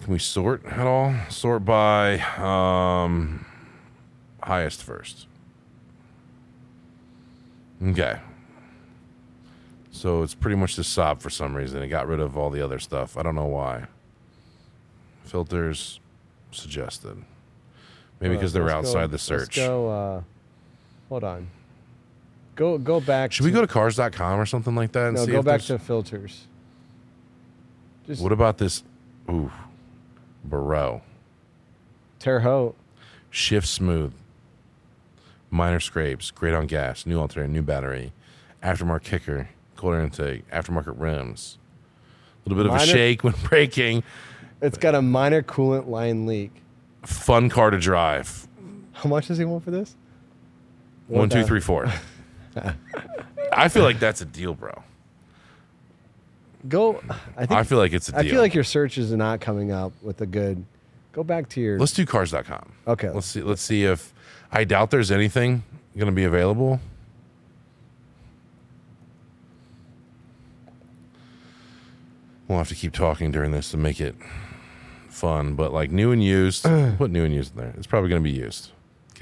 [0.02, 1.14] Can we sort at all?
[1.28, 3.44] Sort by um,
[4.42, 5.26] highest first.
[7.82, 8.18] Okay.
[9.90, 11.82] So it's pretty much the Saab for some reason.
[11.82, 13.16] It got rid of all the other stuff.
[13.18, 13.84] I don't know why.
[15.24, 16.00] Filters
[16.52, 17.22] suggested.
[18.20, 19.56] Maybe because they're Let's outside go- the search.
[19.56, 19.88] Let's go.
[19.88, 20.22] Uh,
[21.08, 21.48] hold on.
[22.60, 23.32] Go go back.
[23.32, 25.22] Should we go to cars.com or something like that and see?
[25.22, 26.46] No, see go back there's- to filters.
[28.06, 28.82] Just What about this?
[29.30, 29.50] Ooh,
[30.44, 31.00] Barreau.
[32.18, 32.76] Terre Haute.
[33.30, 34.12] Shift smooth.
[35.50, 36.30] Minor scrapes.
[36.30, 37.06] Great on gas.
[37.06, 37.50] New alternator.
[37.50, 38.12] New battery.
[38.62, 39.48] Aftermarket kicker.
[39.76, 40.46] Cold air intake.
[40.50, 41.56] Aftermarket rims.
[42.44, 44.02] A little bit of a shake when braking.
[44.60, 46.52] It's got a minor coolant line leak.
[47.06, 48.46] Fun car to drive.
[48.92, 49.96] How much does he want for this?
[51.08, 51.46] One, two, down.
[51.46, 51.90] three, four.
[53.52, 54.82] I feel like that's a deal, bro.
[56.68, 57.02] Go.
[57.36, 57.52] I think.
[57.52, 58.20] I feel like it's a deal.
[58.20, 60.64] I feel like your search is not coming up with a good.
[61.12, 61.78] Go back to your.
[61.78, 62.72] Let's do cars.com.
[62.86, 63.10] Okay.
[63.10, 63.42] Let's see.
[63.42, 64.12] Let's see if
[64.52, 65.64] I doubt there's anything
[65.96, 66.80] going to be available.
[72.46, 74.16] We'll have to keep talking during this to make it
[75.08, 75.54] fun.
[75.54, 76.64] But like new and used,
[76.98, 77.74] put new and used in there.
[77.76, 78.70] It's probably going to be used.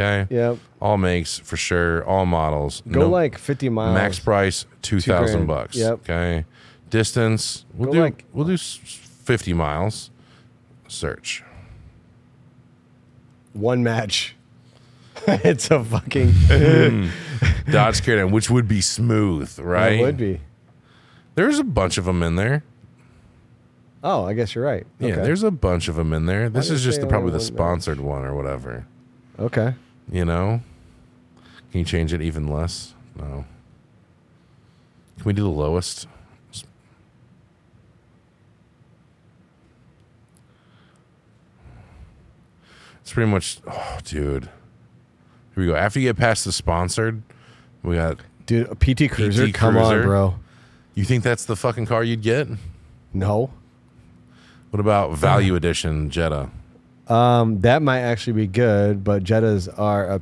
[0.00, 0.26] Okay.
[0.32, 0.58] Yep.
[0.80, 2.04] All makes for sure.
[2.04, 2.82] All models.
[2.88, 3.94] Go No- like 50 miles.
[3.94, 5.76] max price two thousand bucks.
[5.76, 5.92] Yep.
[6.08, 6.44] Okay.
[6.88, 7.64] Distance.
[7.74, 8.00] We'll Go do.
[8.02, 10.10] like- we'll do fifty miles.
[10.86, 11.42] Search.
[13.52, 14.36] One match.
[15.26, 16.30] it's a fucking.
[16.32, 17.08] Hmm.
[17.70, 19.98] Dodge Caravan, which would be smooth, right?
[19.98, 20.40] It would be.
[21.34, 22.62] There's a bunch of them in there.
[24.02, 24.86] Oh, I guess you're right.
[25.00, 25.22] Yeah, Okay.
[25.22, 26.48] there's a bunch of them in there.
[26.48, 28.86] This is just the, probably the sponsored one or whatever.
[29.38, 29.74] Okay.
[30.10, 30.60] You know?
[31.70, 32.94] Can you change it even less?
[33.16, 33.44] No.
[35.16, 36.06] Can we do the lowest?
[43.02, 44.44] It's pretty much, oh, dude.
[44.44, 44.50] Here
[45.56, 45.74] we go.
[45.74, 47.22] After you get past the sponsored,
[47.82, 48.18] we got.
[48.44, 49.48] Dude, a PT Cruiser?
[49.50, 50.00] Come Cruiser.
[50.00, 50.34] on, bro.
[50.94, 52.48] You think that's the fucking car you'd get?
[53.14, 53.50] No.
[54.70, 56.50] What about value edition Jetta?
[57.08, 60.20] Um, that might actually be good, but Jettas are a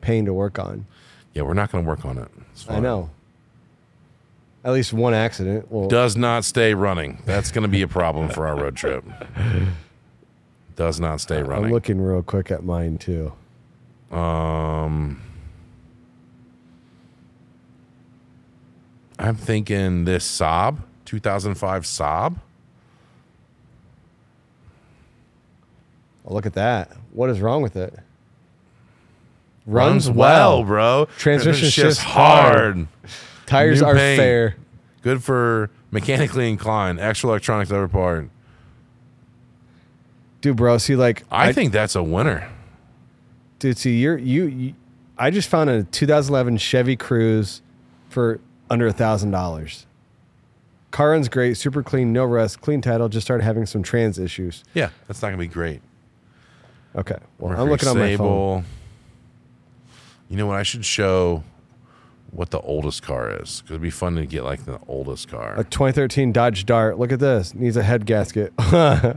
[0.00, 0.86] pain to work on.
[1.32, 2.28] Yeah, we're not going to work on it.
[2.68, 3.10] I know.
[4.64, 5.70] At least one accident.
[5.70, 7.22] Well, Does not stay running.
[7.24, 9.04] That's going to be a problem for our road trip.
[10.74, 11.66] Does not stay running.
[11.66, 13.32] I'm looking real quick at mine too.
[14.10, 15.22] Um,
[19.18, 22.36] I'm thinking this Saab, 2005 Saab.
[26.26, 26.92] Oh, look at that.
[27.12, 27.98] What is wrong with it?
[29.64, 31.08] Runs well, bro.
[31.18, 32.86] Transmission shifts shifts hard.
[33.46, 34.18] Tires New are paint.
[34.18, 34.56] fair.
[35.02, 37.00] Good for mechanically inclined.
[37.00, 38.28] Extra electronics every part.
[40.40, 42.48] Dude, bro, see like I, think that's a winner.
[43.58, 44.74] dude, see you're you, you
[45.18, 47.60] I just found a 2011 Chevy Cruze
[48.08, 48.40] for
[48.70, 49.86] under a thousand dollars.
[50.92, 53.08] Car runs great, super clean, no rust, clean title.
[53.08, 54.62] Just started having some trans issues.
[54.74, 55.82] Yeah, that's not going to be great.
[56.96, 58.64] Okay, well Mercury I'm looking on my phone.
[60.28, 60.56] You know what?
[60.56, 61.44] I should show
[62.30, 65.54] what the oldest car is because it'd be fun to get like the oldest car.
[65.58, 66.98] A 2013 Dodge Dart.
[66.98, 67.54] Look at this.
[67.54, 68.52] Needs a head gasket.
[68.58, 69.16] a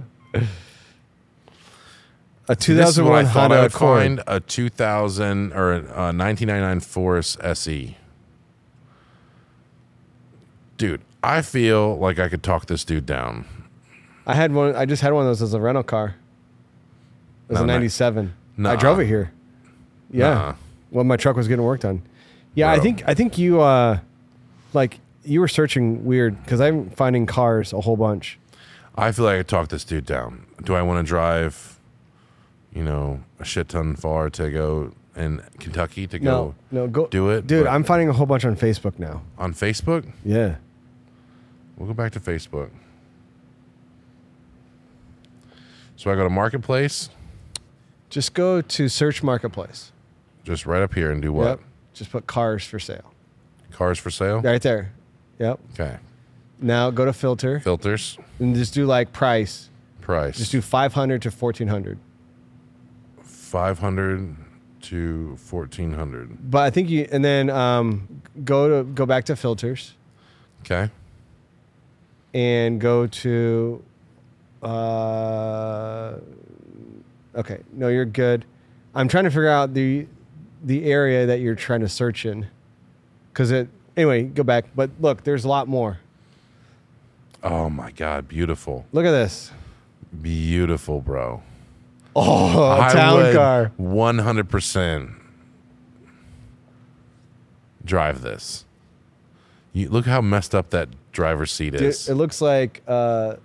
[2.50, 4.00] this is what I 2001 thought I Honda would Accord.
[4.02, 7.98] find a 2000 or a 1999 Forest SE.
[10.78, 13.46] Dude, I feel like I could talk this dude down.
[14.26, 14.76] I had one.
[14.76, 16.16] I just had one of those as a rental car.
[17.50, 17.74] It was No, a no.
[17.74, 18.34] '97.
[18.66, 19.32] I drove it here.
[20.12, 20.56] Yeah, Nuh-uh.
[20.92, 22.02] when my truck was getting worked on.
[22.56, 24.00] Yeah, I think I think you uh,
[24.74, 28.38] like you were searching weird because I'm finding cars a whole bunch.
[28.96, 30.46] I feel like I could talk this dude down.
[30.64, 31.80] Do I want to drive,
[32.74, 37.08] you know, a shit ton far to go in Kentucky to go No, no, go
[37.08, 37.48] do it?
[37.48, 37.66] dude.
[37.66, 39.22] But I'm finding a whole bunch on Facebook now.
[39.38, 40.06] on Facebook.
[40.26, 40.56] Yeah,
[41.78, 42.70] We'll go back to Facebook.
[45.96, 47.10] So I go to Marketplace,
[48.10, 49.92] just go to search marketplace.
[50.44, 51.46] just right up here, and do what?
[51.48, 51.60] Yep.
[51.94, 53.14] Just put cars for sale
[53.72, 54.42] Cars for sale.
[54.42, 54.94] right there.
[55.40, 55.60] Yep.
[55.74, 55.98] Okay.
[56.60, 59.70] Now go to filter Filters, and just do like price.
[60.02, 60.38] price.
[60.38, 61.98] Just do 500 to 1400.
[63.24, 64.36] five hundred
[64.82, 66.52] to fourteen hundred.
[66.52, 69.94] But I think you and then um, go to go back to filters
[70.62, 70.90] Okay.
[72.34, 73.84] and go to.
[74.62, 76.16] Uh,
[77.40, 78.46] okay, no, you're good.
[78.94, 80.08] I'm trying to figure out the
[80.64, 82.48] the area that you're trying to search in.
[83.32, 84.66] Because it anyway, go back.
[84.76, 86.00] But look, there's a lot more.
[87.42, 89.52] Oh my god, beautiful, Look at this.
[90.22, 91.42] beautiful, bro.
[92.16, 93.72] Oh, a town car.
[93.80, 95.16] 100%
[97.86, 98.66] drive this.
[99.72, 102.10] You look how messed up that driver's seat Dude, is.
[102.10, 103.36] it looks like uh,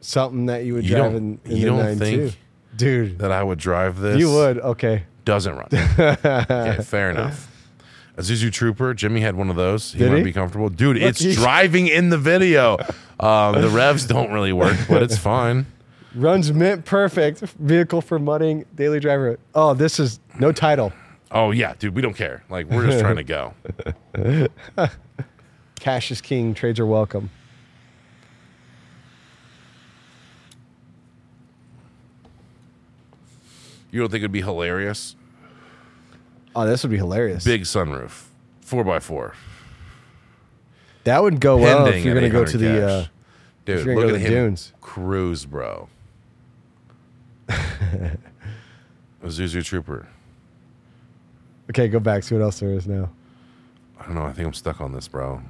[0.00, 2.38] something that you would You drive in, in you the don't 9 think too.
[2.76, 4.18] Dude, that I would drive this.
[4.18, 4.58] you would.
[4.58, 5.04] Okay.
[5.24, 5.68] Doesn't run.
[5.72, 7.50] okay, fair enough.
[8.16, 9.92] Isuzu Trooper, Jimmy had one of those.
[9.92, 10.24] He Did might he?
[10.24, 10.68] be comfortable.
[10.68, 12.78] Dude, Look, it's he- driving in the video.
[13.18, 15.64] Um, the revs don't really work, but it's fine.
[16.14, 17.40] Runs mint perfect.
[17.40, 19.38] Vehicle for mudding, daily driver.
[19.54, 20.92] Oh, this is no title.
[21.30, 22.44] Oh yeah, dude, we don't care.
[22.50, 23.54] Like we're just trying to go.
[25.80, 26.52] Cash is king.
[26.52, 27.30] Trades are welcome.
[33.96, 35.16] You don't think it'd be hilarious?
[36.54, 37.42] Oh, this would be hilarious.
[37.44, 38.24] Big sunroof,
[38.60, 39.32] four x four.
[41.04, 42.66] That would go well pending if you're at going to go 800 to the.
[42.66, 42.90] cash.
[42.90, 43.08] Uh,
[43.64, 44.72] Dude, you're gonna look go at to the him dunes.
[44.82, 45.88] cruise, bro.
[47.48, 47.48] A
[49.24, 50.06] Zuzu Trooper.
[51.70, 52.22] okay, go back.
[52.22, 53.08] See what else there is now.
[53.98, 54.24] I don't know.
[54.24, 55.40] I think I'm stuck on this, bro.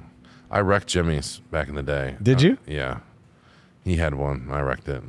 [0.49, 2.15] I wrecked Jimmy's back in the day.
[2.23, 2.57] Did Uh, you?
[2.65, 2.99] Yeah.
[3.83, 4.47] He had one.
[4.51, 5.03] I wrecked it.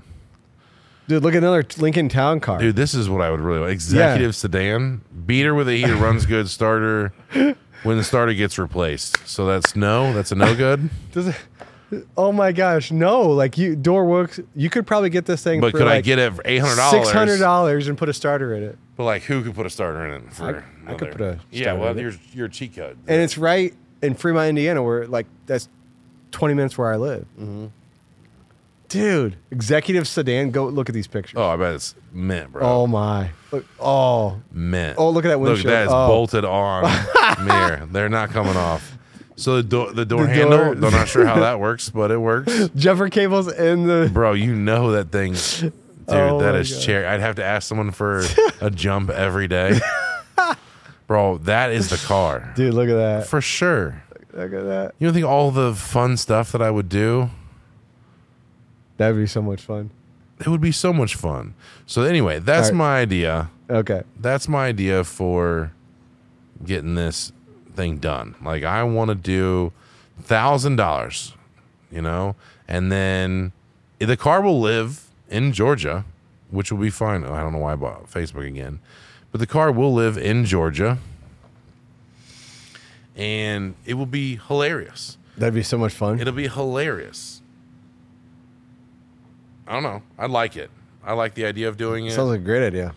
[1.09, 2.59] Dude, look at another Lincoln Town car.
[2.59, 3.73] Dude, this is what I would really like.
[3.73, 7.13] Executive sedan, beater with a heater, runs good, starter.
[7.85, 10.13] When the starter gets replaced, so that's no.
[10.13, 10.91] That's a no good.
[11.13, 11.37] Does it,
[12.17, 13.23] oh my gosh, no!
[13.31, 14.41] Like you, door works.
[14.57, 15.61] You could probably get this thing.
[15.61, 17.41] But for could I like get it for eight hundred six hundred dollars?
[17.41, 18.77] dollars and put a starter in it?
[18.97, 20.33] But like, who could put a starter in it?
[20.33, 22.19] For I- I could another- put a Yeah, starter well, in it.
[22.35, 22.99] you're a cheat code.
[23.07, 23.73] And it's right
[24.03, 25.69] in Fremont, Indiana, where like that's
[26.33, 27.27] twenty minutes where I live.
[27.41, 27.67] Mm-hmm.
[28.89, 30.51] Dude, executive sedan.
[30.51, 31.35] Go look at these pictures.
[31.37, 32.63] oh, I bet it's mint, bro.
[32.67, 33.31] Oh my!
[33.53, 34.97] Look, oh, mint.
[34.99, 35.73] Oh, look at that Look, windshield.
[35.73, 36.07] that is Oh.
[36.09, 36.83] bolted on
[37.45, 37.87] mirror.
[37.91, 38.97] They're not coming off.
[39.37, 40.59] So the door, the door The handle.
[40.59, 42.69] door- I'm not sure how that works, but it works.
[42.77, 44.11] jumper cables in the.
[44.13, 45.73] Bro, you know that thing, dude.
[46.09, 46.81] Oh that is God.
[46.83, 47.07] cherry.
[47.07, 48.23] I'd have to ask someone for
[48.63, 49.79] a jump every day.
[51.07, 53.27] Bro, that is the car Dude, look at that!
[53.27, 54.03] for sure.
[54.33, 54.95] Look at that.
[54.99, 57.31] You don't think all the fun stuff that I would do?
[58.99, 59.91] That'd be so much fun.
[60.41, 61.55] It would be so much fun.
[61.87, 62.77] So anyway, that's right.
[62.77, 63.51] my idea.
[63.71, 64.03] Okay.
[64.21, 65.73] That's my idea for
[66.65, 67.33] getting this
[67.75, 68.35] thing done.
[68.43, 69.73] Like I want to do
[70.21, 71.35] thousand dollars,
[71.91, 73.53] you know, and then
[73.99, 76.05] the car will live in Georgia,
[76.51, 77.25] which will be fine.
[77.25, 78.81] I don't know why I bought Facebook again,
[79.33, 80.99] but the car will live in Georgia,
[83.17, 85.19] and it will be hilarious.
[85.37, 86.21] That'd be so much fun.
[86.21, 87.38] It'll be hilarious.
[89.69, 90.03] I don't know.
[90.19, 90.71] I like it.
[91.05, 92.13] I like the idea of doing it.
[92.13, 92.95] Sounds like a great idea.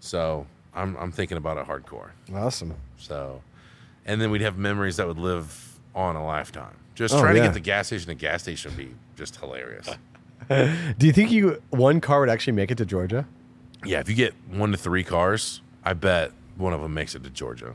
[0.00, 2.10] So I'm I'm thinking about it hardcore.
[2.34, 2.74] Awesome.
[2.98, 3.40] So,
[4.04, 6.74] and then we'd have memories that would live on a lifetime.
[6.94, 7.42] Just Oh, trying yeah.
[7.42, 9.88] to get the gas station to gas station would be just hilarious.
[10.48, 13.26] Do you think you one car would actually make it to Georgia?
[13.84, 17.22] yeah, if you get one to three cars, I bet one of them makes it
[17.24, 17.74] to Georgia.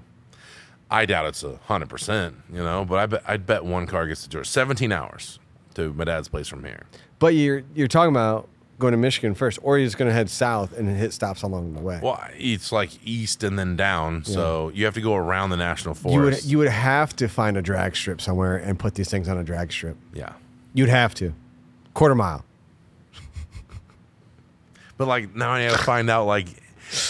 [0.91, 4.05] I doubt it's a hundred percent, you know, but I bet I'd bet one car
[4.07, 4.49] gets to Georgia.
[4.49, 5.39] Seventeen hours
[5.75, 6.83] to my dad's place from here.
[7.23, 10.29] But you're you're talking about going to Michigan first, or you're just going to head
[10.29, 11.97] south and hit stops along the way.
[12.03, 15.95] Well, it's like east and then down, so you have to go around the national
[16.03, 16.45] you would forest.
[16.45, 19.43] you would have to find a drag strip somewhere and put these things on a
[19.45, 19.95] drag strip.
[20.13, 20.33] yeah.
[20.73, 21.33] You'd have to,
[21.93, 22.43] quarter mile.
[24.97, 26.49] But like now I gotta find out like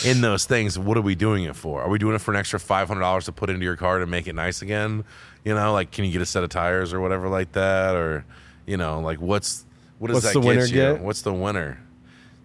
[0.05, 1.81] in those things, what are we doing it for?
[1.81, 3.97] Are we doing it for an extra five hundred dollars to put into your car
[3.97, 5.05] to make it nice again?
[5.43, 7.95] You know, like can you get a set of tires or whatever like that?
[7.95, 8.25] Or
[8.67, 9.65] you know, like what's
[9.99, 10.73] what does What's that the get winner you?
[10.73, 10.99] get?
[10.99, 11.79] What's the winner?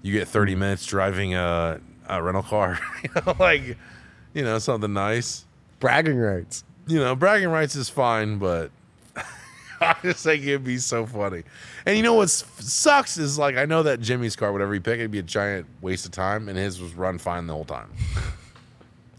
[0.02, 0.58] You get thirty mm.
[0.58, 3.76] minutes driving a, a rental car, you know, like
[4.34, 5.44] you know, something nice.
[5.80, 6.64] Bragging rights.
[6.86, 8.70] You know, bragging rights is fine, but
[9.80, 11.42] I just think it'd be so funny.
[11.86, 15.00] And you know what sucks is like I know that Jimmy's car, whatever he picked,
[15.00, 17.90] it'd be a giant waste of time, and his was run fine the whole time.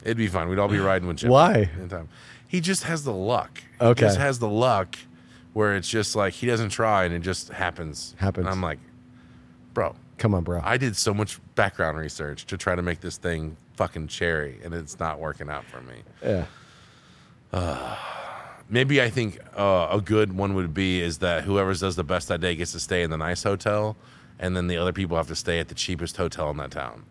[0.03, 0.49] It'd be fine.
[0.49, 1.33] We'd all be riding with Jimmy.
[1.33, 1.69] Why?
[1.77, 2.09] anytime.
[2.47, 3.61] He just has the luck.
[3.79, 4.05] Okay.
[4.05, 4.95] He just has the luck
[5.53, 8.15] where it's just like he doesn't try and it just happens.
[8.17, 8.45] Happens.
[8.45, 8.79] And I'm like,
[9.73, 10.59] bro, Come on, bro.
[10.63, 14.73] I did so much background research to try to make this thing fucking cherry, and
[14.73, 15.95] it's not working out for me.
[16.21, 16.45] yeah.
[18.71, 22.27] Maybe I think uh, a good one would be is that whoever does the best
[22.27, 23.97] that day gets to stay in the nice hotel,
[24.37, 27.03] and then the other people have to stay at the cheapest hotel in that town.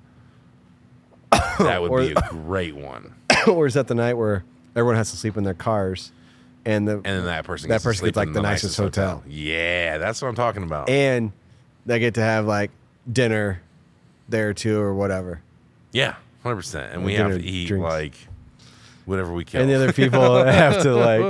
[1.58, 3.14] That would Or- be a great one.
[3.48, 4.44] or is that the night where
[4.76, 6.12] everyone has to sleep in their cars,
[6.68, 8.42] and the And then that person That gets to person sleep gets, like, in the
[8.42, 9.22] nicest hotel.
[9.26, 10.88] Yeah, that's what I'm talking about.
[10.88, 11.32] and
[11.86, 12.70] they get to have like
[13.10, 13.60] dinner
[14.28, 15.40] there too or whatever.
[15.92, 16.92] yeah, hundred percent.
[16.92, 17.82] And we have to eat drinks.
[17.82, 18.14] like
[19.06, 19.62] whatever we kill.
[19.62, 21.20] and the other people have to like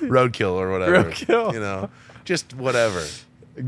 [0.00, 1.04] roadkill or whatever.
[1.04, 1.52] Roadkill.
[1.54, 1.90] You know,
[2.24, 3.04] just whatever.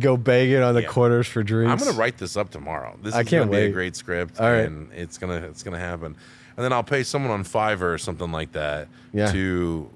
[0.01, 0.89] go begging on the Yeah.
[0.89, 1.71] corners for drinks.
[1.71, 2.97] I'm gonna write this up tomorrow.
[3.03, 4.65] This is I can't gonna be a great script, All right.
[4.67, 6.17] and it's gonna it's gonna happen.
[6.57, 9.31] And then I'll pay someone on Fiverr or something like that Yeah.
[9.33, 9.89] to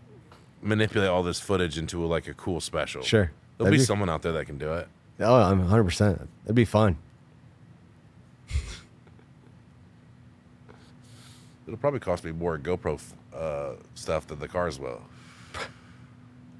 [0.63, 3.03] manipulate all this footage into like a cool special.
[3.03, 3.31] Sure.
[3.59, 4.89] there'll be be- someone out there that can do it.
[5.21, 5.85] Oh, I'm 100.
[5.85, 6.97] percent That'd be fun.
[11.67, 13.01] It'll probably cost me more GoPro
[13.35, 15.01] uh, stuff than the cars will.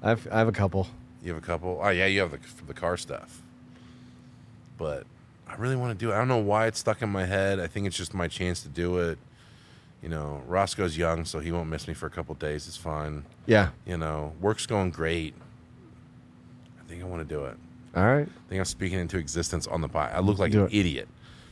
[0.03, 0.87] I've I have a couple.
[1.23, 1.79] You have a couple.
[1.81, 3.41] Oh yeah, you have the the car stuff.
[4.77, 5.05] But
[5.47, 6.15] I really want to do it.
[6.15, 7.59] I don't know why it's stuck in my head.
[7.59, 9.17] I think it's just my chance to do it.
[10.01, 12.67] You know, Roscoe's young, so he won't miss me for a couple days.
[12.67, 13.23] It's fine.
[13.45, 13.69] Yeah.
[13.85, 15.33] You know, work's going great.
[16.79, 17.57] I think I want to do it.
[17.95, 18.27] All right.
[18.27, 20.11] I think I'm speaking into existence on the pod.
[20.13, 20.77] I look like Do an it.
[20.79, 21.07] idiot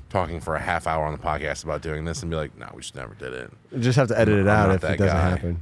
[0.10, 2.70] talking for a half hour on the podcast about doing this and be like, no,
[2.74, 3.52] we just never did it.
[3.72, 5.30] You just have to edit it I'm out if that it doesn't guy.
[5.30, 5.60] happen.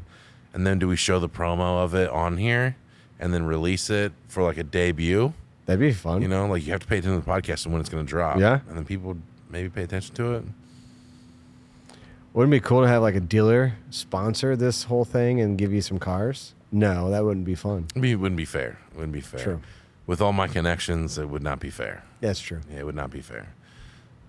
[0.54, 2.76] And then do we show the promo of it on here
[3.20, 5.34] and then release it for like a debut?
[5.66, 6.22] That'd be fun.
[6.22, 8.06] You know, like you have to pay attention to the podcast and when it's going
[8.06, 8.38] to drop.
[8.38, 8.60] Yeah.
[8.68, 9.18] And then people
[9.50, 10.44] maybe pay attention to it.
[12.34, 15.72] Wouldn't it be cool to have like a dealer sponsor this whole thing and give
[15.72, 16.56] you some cars?
[16.72, 17.88] No, that wouldn't be fun.
[17.96, 18.80] I mean, it wouldn't be fair.
[18.92, 19.40] It wouldn't be fair.
[19.40, 19.62] True.
[20.08, 22.04] With all my connections, it would not be fair.
[22.20, 22.62] That's true.
[22.72, 23.54] Yeah, it would not be fair.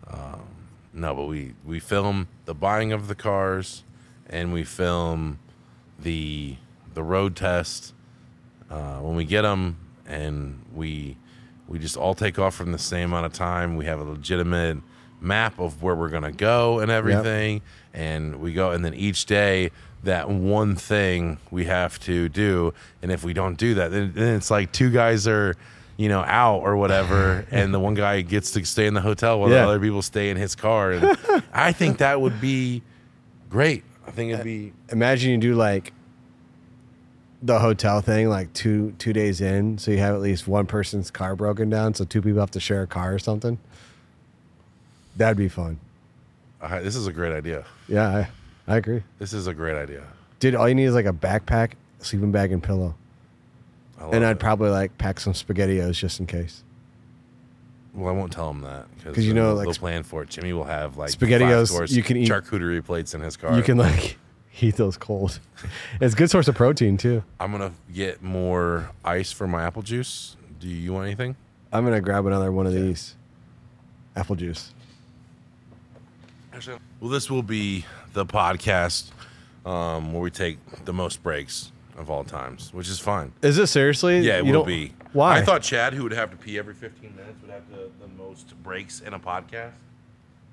[0.06, 0.43] Um,
[0.93, 3.82] no, but we we film the buying of the cars,
[4.28, 5.39] and we film
[5.98, 6.56] the
[6.93, 7.94] the road test
[8.70, 11.16] uh, when we get them, and we
[11.66, 13.76] we just all take off from the same amount of time.
[13.76, 14.78] We have a legitimate
[15.20, 17.62] map of where we're gonna go and everything,
[17.95, 19.71] and we go, and then each day
[20.03, 24.37] that one thing we have to do, and if we don't do that, then, then
[24.37, 25.55] it's like two guys are.
[25.97, 29.39] You know, out or whatever, and the one guy gets to stay in the hotel
[29.39, 29.62] while Yeah.
[29.62, 30.91] the other people stay in his car.
[30.91, 31.16] And
[31.55, 32.83] I think that would be
[33.49, 33.85] great.
[34.05, 35.93] I think it'd be Imagine you do like
[37.45, 41.12] the hotel thing like two two days in, so you have at least one person's
[41.12, 43.57] car broken down, so two people have to share a car or something.
[45.16, 45.79] That'd be fun.
[46.65, 47.65] Uh, this is a great idea.
[47.89, 49.03] Yeah, I, I agree.
[49.19, 50.05] This is a great idea.
[50.41, 52.95] Dude, all you need is like a backpack, sleeping bag, and pillow.
[53.99, 54.24] I love And.
[54.27, 56.62] I'd probably like pack some spaghettios just in case.
[57.95, 60.28] Well, I won't tell him that 'Cause you know, they'll, like, they'll plan for it.
[60.28, 63.57] Jimmy will have like SpaghettiOs, five course you can eat- charcuterie plates in his car.
[63.57, 64.16] You can like
[64.51, 65.39] heat those cold.
[66.01, 67.23] it's a good source of protein too.
[67.39, 70.36] I'm gonna get more ice for my apple juice.
[70.59, 71.36] Do you want anything?
[71.73, 73.15] I'm gonna grab another one of these.
[74.16, 74.73] Apple juice.
[77.01, 79.10] Well, this will be the podcast
[79.66, 83.32] um, where we take the most breaks of all times, which is fine.
[83.43, 84.20] Is it seriously?
[84.20, 84.93] Yeah, it You will be.
[85.12, 85.39] Why?
[85.39, 88.09] I thought Chad, who would have to pee every 15 minutes, would have the, the
[88.16, 89.72] most breaks in a podcast.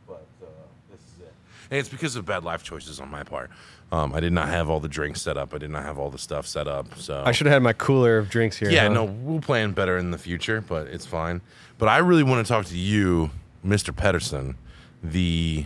[0.08, 0.46] But uh,
[0.92, 1.34] this is it.
[1.72, 3.50] And it's because of bad life choices on my part.
[3.92, 5.54] Um, I did not have all the drinks set up.
[5.54, 6.96] I did not have all the stuff set up.
[6.98, 8.70] So I should have had my cooler of drinks here.
[8.70, 8.94] yeah, huh?
[8.94, 11.42] no, we'll plan better in the future, but it's fine.
[11.78, 13.32] But I really want to talk to you,
[13.66, 13.96] Mr.
[13.96, 14.56] Pedersen,
[15.04, 15.66] the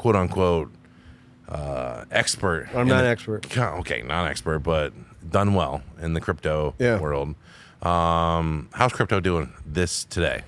[0.00, 0.70] quote unquote
[1.46, 2.68] uh, expert.
[2.74, 3.56] I'm not the- an expert.
[3.80, 4.94] Okay, not expert, but
[5.30, 6.98] done well in the crypto Yeah.
[6.98, 7.34] world.
[7.82, 10.40] Um, how's crypto doing this today?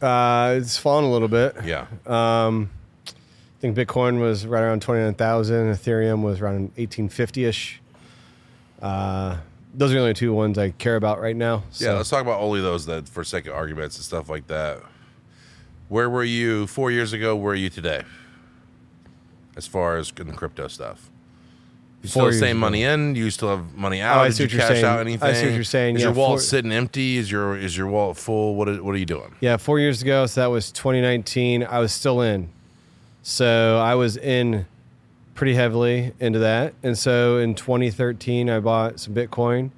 [0.00, 1.56] Uh, it's fallen a little bit.
[1.62, 1.88] Yeah.
[2.06, 2.66] I
[3.60, 5.74] think Bitcoin was right around 29,000.
[5.74, 7.80] Ethereum was around 1850 ish.
[8.80, 9.36] Uh,
[9.74, 11.64] those are the only two ones I care about right now.
[11.74, 14.80] yeah, let's talk about only those that for sake of arguments and stuff like that.
[15.90, 17.36] Where were you four years ago?
[17.36, 18.04] Where are you today?
[19.56, 21.10] As far as in the crypto stuff.
[22.02, 22.60] You still Four have the same ago.
[22.60, 23.14] money in?
[23.14, 24.16] You still have money out?
[24.16, 24.84] Oh, I Did see you what you're cash saying.
[24.86, 25.96] out I see what you're saying.
[25.96, 27.18] Is Yeah, your wallet four- sitting empty?
[27.18, 28.54] Is your is your wallet full?
[28.54, 29.34] What are, what are you doing?
[29.40, 31.62] Yeah, four years ago, so that was 2019.
[31.62, 32.48] I was still in.
[33.22, 34.64] So I was in
[35.34, 36.72] pretty heavily into that.
[36.82, 39.70] And so in 2013, I bought some Bitcoin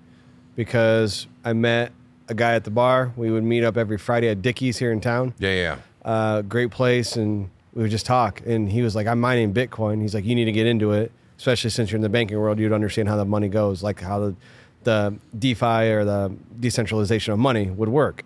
[0.55, 1.91] because I met
[2.29, 3.13] a guy at the bar.
[3.17, 5.35] We would meet up every Friday at Dickie's here in town.
[5.39, 5.77] Yeah, yeah.
[6.05, 7.17] Uh, great place.
[7.17, 8.43] And we would just talk.
[8.47, 10.01] And he was like, I'm mining Bitcoin.
[10.01, 12.59] He's like, you need to get into it, especially since you're in the banking world.
[12.59, 14.37] You'd understand how the money goes, like how the,
[14.85, 18.25] the DeFi or the decentralization of money would work.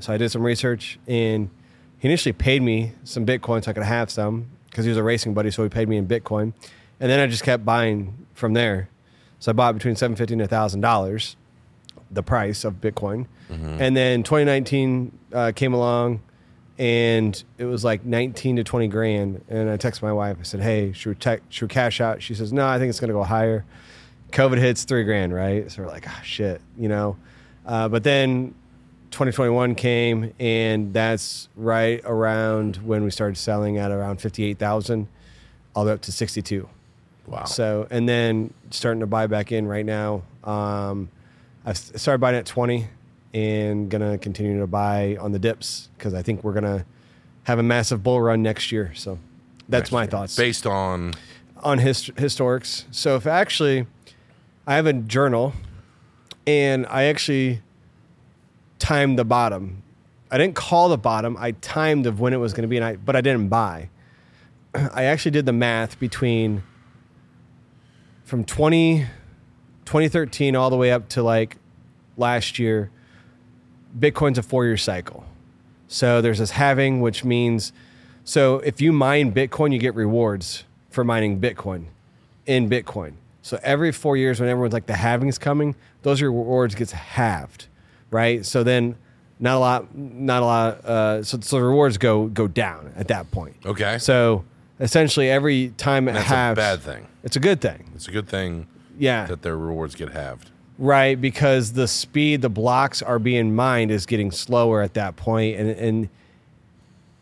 [0.00, 1.48] So I did some research and
[1.98, 5.02] he initially paid me some Bitcoin so I could have some because he was a
[5.02, 5.50] racing buddy.
[5.50, 6.52] So he paid me in Bitcoin.
[7.00, 8.88] And then I just kept buying from there.
[9.38, 11.36] So I bought between seven fifty and thousand dollars,
[12.10, 13.26] the price of Bitcoin.
[13.50, 16.22] And then 2019 uh, came along,
[16.78, 19.44] and it was like 19 to 20 grand.
[19.48, 20.36] And I texted my wife.
[20.40, 22.90] I said, "Hey, should we, tech should we cash out?" She says, "No, I think
[22.90, 23.64] it's going to go higher."
[24.32, 25.70] COVID hits three grand, right?
[25.70, 27.16] So we're like, "Ah, shit," you know.
[27.66, 28.54] Uh, but then
[29.10, 35.06] 2021 came, and that's right around when we started selling at around 58,000,
[35.74, 36.68] all the way up to 62.
[37.26, 37.44] Wow.
[37.44, 40.22] So, and then starting to buy back in right now.
[40.42, 41.10] Um,
[41.64, 42.88] I started buying at 20
[43.34, 46.84] and gonna continue to buy on the dips because I think we're gonna
[47.44, 48.92] have a massive bull run next year.
[48.94, 49.18] So
[49.68, 51.14] that's my thoughts Based on
[51.62, 52.84] on hist- historics.
[52.90, 53.86] So if actually,
[54.66, 55.54] I have a journal,
[56.46, 57.62] and I actually
[58.78, 59.82] timed the bottom.
[60.30, 61.36] I didn't call the bottom.
[61.38, 63.88] I timed of when it was going to be, and I but I didn't buy.
[64.74, 66.62] I actually did the math between
[68.24, 69.06] from 20,
[69.84, 71.56] 2013 all the way up to like
[72.16, 72.90] last year.
[73.98, 75.24] Bitcoin's a four year cycle.
[75.88, 77.72] So there's this halving, which means
[78.24, 81.86] so if you mine Bitcoin, you get rewards for mining Bitcoin
[82.46, 83.14] in Bitcoin.
[83.42, 87.66] So every four years, when everyone's like the halving's coming, those rewards gets halved,
[88.10, 88.46] right?
[88.46, 88.94] So then
[89.40, 90.84] not a lot, not a lot.
[90.84, 93.56] Uh, so so the rewards go go down at that point.
[93.66, 94.44] okay, So
[94.78, 97.06] essentially, every time it that's halves, a bad thing.
[97.24, 97.90] it's a good thing.
[97.96, 98.66] It's a good thing
[98.98, 100.50] Yeah, that their rewards get halved.
[100.78, 101.20] Right.
[101.20, 105.70] Because the speed the blocks are being mined is getting slower at that point, and
[105.70, 106.08] and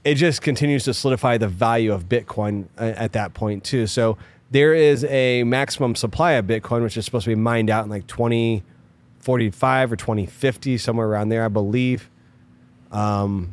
[0.04, 3.86] it just continues to solidify the value of Bitcoin uh, at that point too.
[3.86, 4.16] So
[4.50, 7.90] there is a maximum supply of Bitcoin, which is supposed to be mined out in
[7.90, 12.10] like 2045 or 2050, somewhere around there, I believe.
[12.90, 13.50] Um,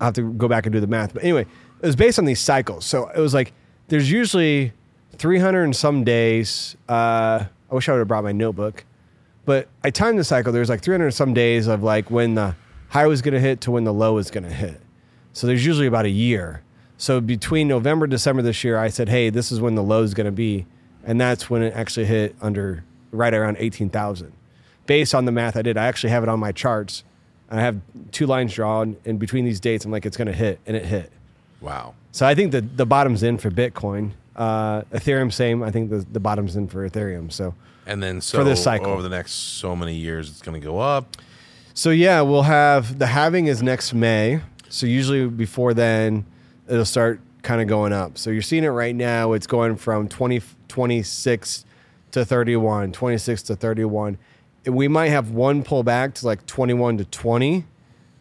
[0.00, 1.14] I'll have to go back and do the math.
[1.14, 2.86] But anyway, it was based on these cycles.
[2.86, 3.52] So it was like
[3.88, 4.72] there's usually
[5.16, 6.76] 300 and some days.
[6.88, 8.84] Uh, I wish I would have brought my notebook,
[9.50, 10.52] but I timed the cycle.
[10.52, 12.54] There's like 300 some days of like when the
[12.90, 14.80] high was going to hit to when the low was going to hit.
[15.32, 16.62] So there's usually about a year.
[16.98, 20.14] So between November, December this year, I said, hey, this is when the low is
[20.14, 20.66] going to be.
[21.02, 24.32] And that's when it actually hit under right around 18,000.
[24.86, 27.02] Based on the math I did, I actually have it on my charts.
[27.50, 27.80] And I have
[28.12, 30.84] two lines drawn, and between these dates, I'm like, it's going to hit, and it
[30.84, 31.10] hit.
[31.60, 31.94] Wow.
[32.12, 34.12] So I think the, the bottom's in for Bitcoin.
[34.36, 35.64] Uh, Ethereum, same.
[35.64, 37.32] I think the, the bottom's in for Ethereum.
[37.32, 37.56] So
[37.90, 38.86] And then so For this cycle.
[38.86, 41.16] over the next so many years, it's going to go up.
[41.74, 44.40] So yeah, we'll have the halving is next May.
[44.68, 46.24] So usually before then,
[46.68, 48.16] it'll start kind of going up.
[48.16, 49.32] So you're seeing it right now.
[49.32, 51.64] It's going from 20, 26
[52.12, 54.18] to 31, 26 to 31.
[54.66, 57.64] We might have one pullback to like 21 to 20.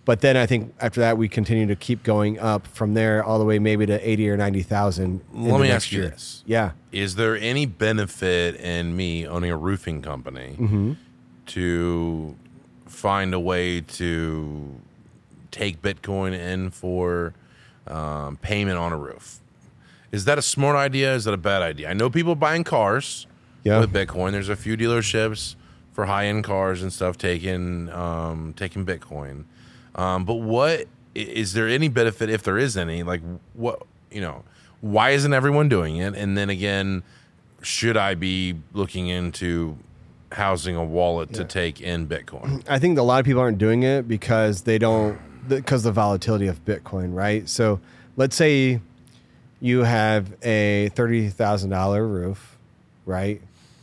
[0.09, 3.37] But then I think after that, we continue to keep going up from there all
[3.37, 5.21] the way maybe to 80 or 90,000.
[5.33, 6.09] Let the me next ask you year.
[6.09, 6.43] this.
[6.47, 6.71] Yeah.
[6.91, 10.93] Is there any benefit in me owning a roofing company Mm-hmm.
[11.45, 12.35] to
[12.87, 14.81] find a way to
[15.51, 17.35] take Bitcoin in for
[17.85, 19.37] um, payment on a roof?
[20.11, 21.13] Is that a smart idea?
[21.13, 21.87] Is that a bad idea?
[21.87, 23.27] I know people buying cars
[23.63, 23.79] Yeah.
[23.79, 24.31] with Bitcoin.
[24.31, 25.53] There's a few dealerships
[25.93, 29.43] for high end cars and stuff taking um, taking Bitcoin.
[29.95, 33.03] Um, but what is there any benefit if there is any?
[33.03, 33.21] Like
[33.53, 34.43] what you know?
[34.81, 36.15] Why isn't everyone doing it?
[36.15, 37.03] And then again,
[37.61, 39.77] should I be looking into
[40.31, 42.63] housing a wallet to take in Bitcoin?
[42.69, 46.47] I think a lot of people aren't doing it because they don't because the volatility
[46.47, 47.49] of Bitcoin, right?
[47.49, 47.79] So
[48.15, 48.79] let's say
[49.59, 52.57] you have a thirty thousand dollar roof,
[53.05, 53.41] right?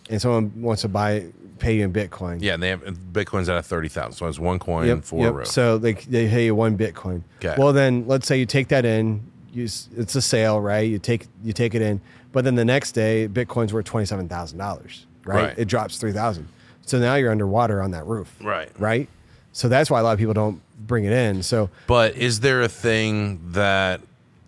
[0.08, 1.26] And someone wants to buy
[1.58, 2.38] pay you in Bitcoin.
[2.40, 5.32] Yeah, and they have Bitcoin's at a thirty thousand, so it's one coin for a
[5.32, 5.46] roof.
[5.46, 7.22] So they they pay you one Bitcoin.
[7.38, 7.54] Okay.
[7.58, 9.22] Well, then let's say you take that in.
[9.52, 10.88] You, it's a sale, right?
[10.88, 12.00] You take you take it in,
[12.32, 15.44] but then the next day, Bitcoin's worth twenty seven thousand dollars, right?
[15.44, 15.58] Right.
[15.58, 16.48] It drops three thousand.
[16.82, 18.70] So now you're underwater on that roof, Right.
[18.78, 19.08] Right.
[19.52, 21.42] So that's why a lot of people don't bring it in.
[21.42, 24.02] So But is there a thing that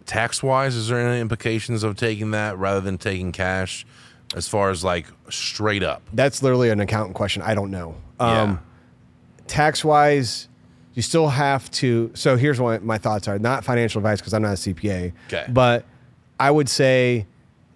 [0.06, 3.86] tax wise, is there any implications of taking that rather than taking cash
[4.34, 6.02] as far as like straight up?
[6.12, 7.42] that's literally an accountant question.
[7.42, 7.94] I don't know.
[8.20, 8.42] Yeah.
[8.42, 8.60] Um,
[9.46, 10.48] tax wise,
[10.94, 12.10] you still have to.
[12.14, 15.12] So here's what my thoughts are not financial advice because I'm not a CPA.
[15.28, 15.46] Okay.
[15.48, 15.84] But
[16.40, 17.26] I would say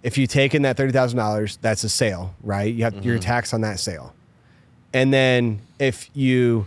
[0.03, 2.73] if you take in that $30,000, that's a sale, right?
[2.75, 3.09] You have Mm-hmm.
[3.09, 4.15] your tax on that sale.
[4.93, 6.67] And then if you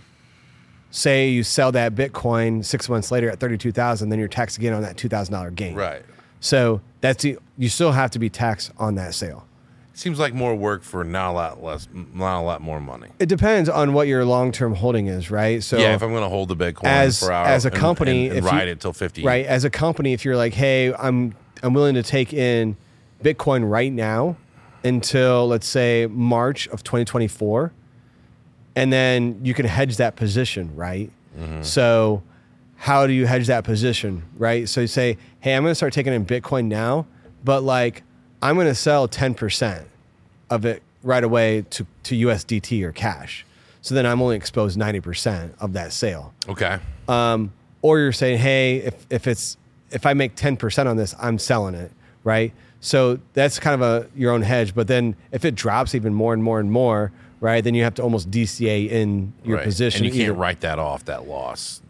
[0.90, 4.82] say you sell that Bitcoin six months later at 32,000, then you're taxed again on
[4.82, 5.76] that $2,000 gain.
[5.76, 6.02] Right.
[6.40, 9.45] So that's the, you still have to be taxed on that sale.
[9.98, 13.08] Seems like more work for not a lot less, not a lot more money.
[13.18, 15.64] It depends on what your long term holding is, right?
[15.64, 18.28] So yeah, if I'm going to hold the Bitcoin as for hours as a company,
[18.28, 19.46] and, and if you- ride it till 50, right?
[19.46, 22.76] As a company, if you're like, hey, I'm I'm willing to take in
[23.24, 24.36] Bitcoin right now
[24.84, 27.72] until let's say March of 2024,
[28.76, 31.10] and then you can hedge that position, right?
[31.40, 31.62] Mm-hmm.
[31.62, 32.22] So
[32.76, 34.68] how do you hedge that position, right?
[34.68, 37.08] So you say, hey, I'm going to start taking in Bitcoin now,
[37.46, 38.04] but like
[38.42, 39.86] I'm going to sell 10%
[40.50, 43.46] of it right away to, to USDT or cash.
[43.82, 46.34] So then I'm only exposed 90% of that sale.
[46.50, 46.80] Okay.
[47.08, 47.52] Um,
[47.82, 49.58] or you're saying, hey, if, if it's
[49.92, 51.92] if I make 10% on this, I'm selling it,
[52.24, 52.52] right?
[52.82, 54.74] So that's kind of a your own hedge.
[54.74, 57.94] But then if it drops even more and more and more, right, then you have
[57.96, 59.64] to almost DCA in your Right.
[59.64, 60.00] position.
[60.04, 61.82] and you can't either- write that off that loss.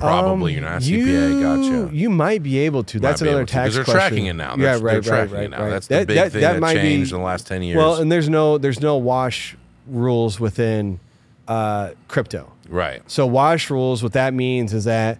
[0.00, 1.30] Probably Um, you're not CPA.
[1.30, 1.94] You, gotcha.
[1.96, 2.98] you might be able to.
[2.98, 4.00] That's another to, tax they're question.
[4.00, 4.56] tracking it now.
[4.56, 5.62] Yeah, right, they're right, tracking right, it now.
[5.62, 5.70] right.
[5.70, 7.76] That's the big thing that, might be- changed in the last ten years.
[7.76, 9.56] Well, and there's no there's no wash
[9.86, 11.00] rules within
[11.48, 12.50] uh, crypto.
[12.68, 13.02] right.
[13.10, 15.18] So wash rules, what that means is that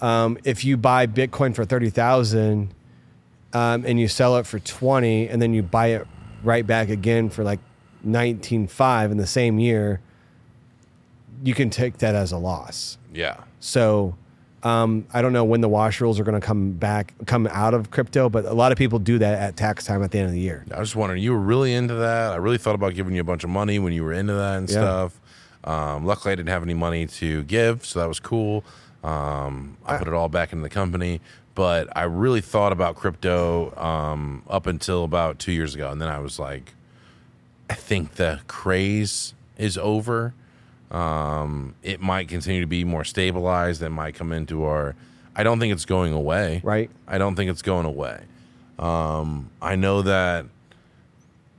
[0.00, 2.74] um, if you buy Bitcoin for thirty thousand
[3.52, 6.06] um, and you sell it for twenty, and then you buy it
[6.42, 7.60] right back again for like
[8.02, 10.00] nineteen five in the same year,
[11.42, 12.98] you can take that as a loss.
[13.12, 13.38] Yeah.
[13.60, 14.14] So
[14.62, 17.74] um, I don't know when the wash rules are going to come back, come out
[17.74, 20.26] of crypto, but a lot of people do that at tax time at the end
[20.28, 20.64] of the year.
[20.72, 22.32] I was just wondering, you were really into that.
[22.32, 24.58] I really thought about giving you a bunch of money when you were into that
[24.58, 24.74] and Yeah.
[24.76, 25.20] stuff.
[25.64, 28.64] Um, luckily, I didn't have any money to give, so that was cool.
[29.04, 31.20] Um, I put it all back into the company,
[31.54, 36.08] but I really thought about crypto um, up until about two years ago, and then
[36.08, 36.72] I was like,
[37.70, 40.34] I think the craze is over.
[40.92, 43.82] Um, it might continue to be more stabilized.
[43.82, 44.94] It might come into our.
[45.34, 46.60] I don't think it's going away.
[46.62, 46.90] Right.
[47.08, 48.20] I don't think it's going away.
[48.78, 50.46] Um, I know that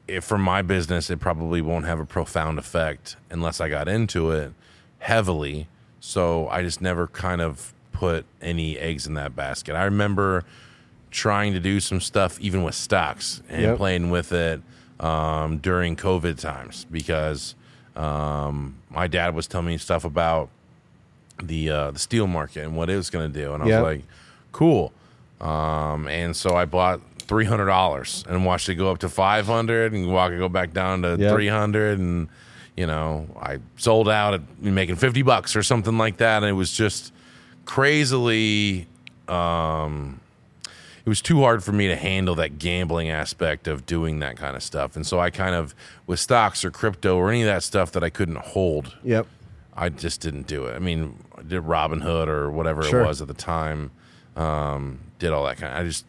[0.07, 4.29] if for my business, it probably won't have a profound effect unless I got into
[4.31, 4.53] it
[4.99, 5.67] heavily.
[5.99, 9.75] So I just never kind of put any eggs in that basket.
[9.75, 10.43] I remember
[11.09, 13.77] trying to do some stuff even with stocks and Yep.
[13.77, 14.61] playing with it
[14.99, 17.55] um, during COVID times because
[17.95, 20.49] um, my dad was telling me stuff about
[21.41, 23.81] the uh, the steel market and what it was going to do, and I Yep.
[23.83, 24.03] was like,
[24.51, 24.91] "Cool."
[25.41, 29.45] Um, and so I bought three hundred dollars and watched it go up to five
[29.47, 31.31] hundred, and watch it go back down to Yep.
[31.33, 32.27] three hundred, and
[32.77, 36.53] you know I sold out at making fifty bucks or something like that, and it
[36.53, 37.11] was just
[37.65, 38.87] crazily.
[39.27, 40.19] Um,
[41.05, 44.55] it was too hard for me to handle that gambling aspect of doing that kind
[44.55, 45.75] of stuff, and so I kind of
[46.07, 48.95] with stocks or crypto or any of that stuff that I couldn't hold.
[49.03, 49.27] Yep.
[49.75, 50.75] I just didn't do it.
[50.75, 53.01] I mean, I did Robinhood or whatever Sure.
[53.01, 53.89] it was at the time.
[54.35, 55.73] Um, did all that kind.
[55.73, 56.05] Of, I just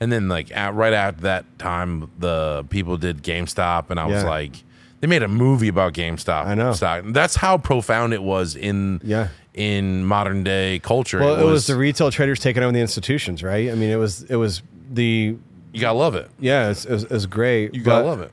[0.00, 4.22] and then like at, right after that time, the people did GameStop, and I was
[4.24, 4.52] like,
[5.00, 6.46] they made a movie about GameStop.
[6.46, 6.72] I know.
[6.72, 7.04] stock.
[7.08, 9.28] That's how profound it was in Yeah.
[9.58, 11.18] In modern day culture.
[11.18, 13.70] Well, it was, the retail traders taking over the institutions, right?
[13.70, 15.36] I mean, it was it was the
[15.72, 16.30] you gotta love it.
[16.38, 17.74] yeah, it's, it was, it great.
[17.74, 18.30] You gotta love it.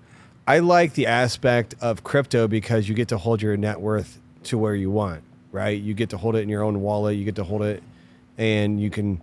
[0.48, 4.60] I like the aspect of crypto because you get to hold your net worth to
[4.60, 5.82] where you want, right?
[5.82, 7.18] You get to hold it in your own wallet.
[7.18, 7.82] You get to hold it,
[8.38, 9.20] and you can.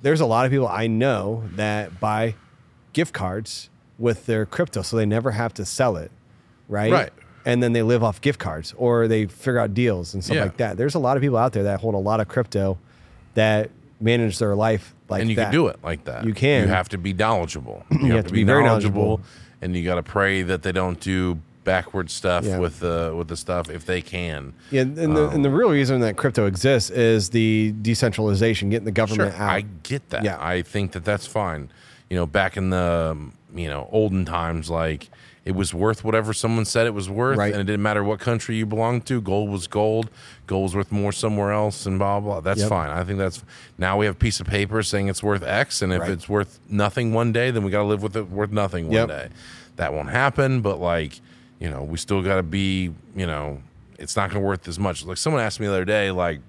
[0.00, 2.34] There's a lot of people I know that buy
[2.94, 3.68] gift cards
[3.98, 6.10] with their crypto, so they never have to sell it,
[6.66, 6.90] right?
[6.90, 7.12] Right.
[7.44, 10.42] And then they live off gift cards, or they figure out deals and stuff Yeah.
[10.44, 10.76] like that.
[10.76, 12.78] There's a lot of people out there that hold a lot of crypto
[13.34, 13.70] that
[14.00, 15.22] manage their life like that.
[15.22, 15.44] and you that.
[15.46, 16.24] can do it like that.
[16.24, 16.62] You can.
[16.62, 17.84] You have to be knowledgeable.
[17.90, 19.26] You, have, to be, very knowledgeable, knowledgeable.
[19.60, 22.58] and you got to pray that they don't do backward stuff Yeah.
[22.58, 24.52] with the with the stuff if they can.
[24.72, 28.84] Yeah, and the, and the Um, real reason that crypto exists is the decentralization, getting
[28.84, 29.50] the government Sure, out.
[29.50, 30.24] I get that.
[30.24, 30.38] Yeah.
[30.40, 31.70] I think that that's fine.
[32.10, 33.16] You know, back in the
[33.54, 35.08] you know olden times, like
[35.44, 37.52] it was worth whatever someone said it was worth, Right.
[37.52, 39.20] and it didn't matter what country you belonged to.
[39.20, 40.08] Gold was gold.
[40.46, 42.40] Gold was worth more somewhere else, and blah blah.
[42.40, 42.68] That's Yep.
[42.68, 42.90] fine.
[42.90, 43.42] I think that's
[43.78, 46.10] now we have a piece of paper saying it's worth X, and if Right.
[46.10, 48.94] it's worth nothing one day, then we got to live with it worth nothing one
[48.94, 49.08] Yep.
[49.08, 49.28] day.
[49.76, 51.20] That won't happen, but like
[51.60, 53.62] you know, we still got to be you know,
[53.98, 55.04] it's not going to worth as much.
[55.04, 56.40] Like someone asked me the other day, like.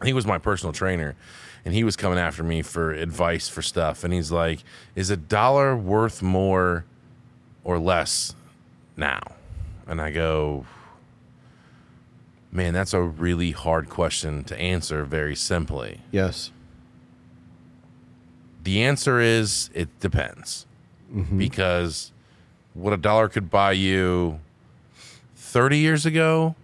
[0.00, 1.14] I think it was my personal trainer,
[1.64, 4.02] and he was coming after me for advice for stuff.
[4.02, 4.64] And he's like,
[4.96, 6.84] "Is a dollar worth more
[7.64, 8.34] or less
[8.96, 9.20] now?"
[9.86, 10.64] And I go,
[12.50, 16.00] "Man, that's a really hard question to answer very simply.
[16.10, 16.50] yes.
[18.64, 20.66] The answer is it depends,
[21.12, 21.36] mm-hmm.
[21.36, 22.12] because
[22.74, 24.38] what a dollar could buy you
[25.34, 26.54] 30 years ago,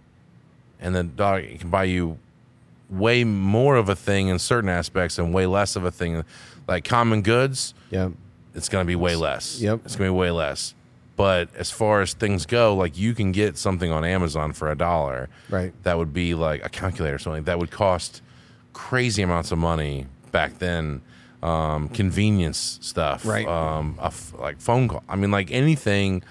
[0.79, 2.17] and the dollar can buy you
[2.89, 6.23] way more of a thing in certain aspects and way less of a thing
[6.69, 8.09] like common goods Yeah.
[8.55, 9.81] it's going to be way less Yep.
[9.85, 10.73] it's going to be way less
[11.19, 14.75] but as far as things go like you can get something on amazon for a
[14.75, 15.27] dollar.
[15.49, 15.73] Right.
[15.83, 17.43] that would be like a calculator or something.
[17.43, 18.21] That would cost
[18.71, 21.01] crazy amounts of money back then.
[21.43, 23.25] Um, convenience stuff.
[23.25, 23.45] Right.
[23.45, 25.03] um, a f- like phone call.
[25.09, 26.23] I mean like anything.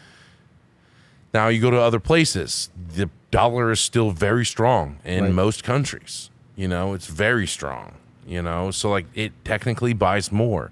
[1.35, 2.71] Now you go to other places.
[2.95, 5.33] The dollar is still very strong in Right.
[5.35, 6.31] most countries.
[6.57, 7.93] You know it's very strong
[8.27, 8.71] you know?
[8.71, 10.71] So like it technically buys more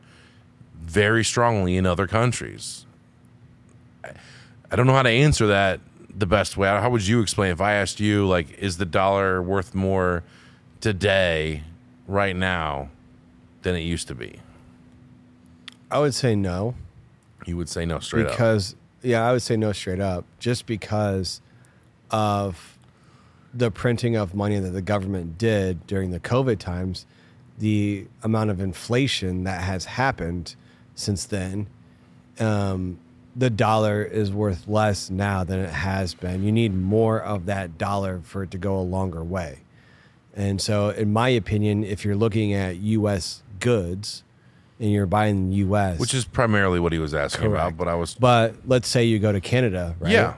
[0.75, 2.86] very strongly in other countries
[4.71, 5.81] I, don't know how to answer that
[6.15, 9.43] the best way how would you explain if i asked you like is the dollar
[9.43, 10.25] worth more
[10.81, 11.63] today
[12.07, 12.89] right now
[13.63, 14.41] than it used to be
[15.91, 16.75] I would say no.
[17.45, 18.33] You would say no straight up.
[18.33, 21.41] because yeah, I would say no straight up, just because
[22.11, 22.79] of
[23.55, 27.07] the printing of money that the government did during the COVID times,
[27.59, 30.57] the amount of inflation that has happened
[30.95, 31.69] since then.
[32.39, 32.99] Um,
[33.37, 36.43] the dollar is worth less now than it has been.
[36.43, 39.59] You need more of that dollar for it to go a longer way.
[40.35, 43.43] And so, in my opinion, if you're looking at U.S.
[43.61, 44.23] goods
[44.81, 48.15] and you're buying U.S., Which is primarily what he was asking about, but I was
[48.15, 50.13] but let's say you go to Canada, right?
[50.13, 50.35] Yeah.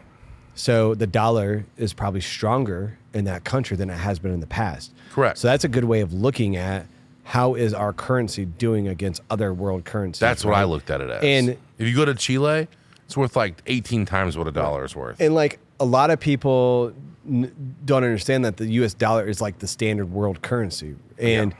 [0.54, 4.46] So the dollar is probably stronger in that country than it has been in the
[4.46, 4.92] past.
[5.12, 5.38] Correct.
[5.38, 6.86] So that's a good way of looking at
[7.22, 10.18] how is our currency doing against other world currencies.
[10.20, 11.22] that's what I looked at it as.
[11.22, 12.66] And- if you go to Chile,
[13.08, 15.18] it's worth like 18 times what a dollar is worth.
[15.18, 16.92] And like a lot of people
[17.26, 17.50] n-
[17.84, 20.94] don't understand that the US dollar is like the standard world currency.
[21.18, 21.54] And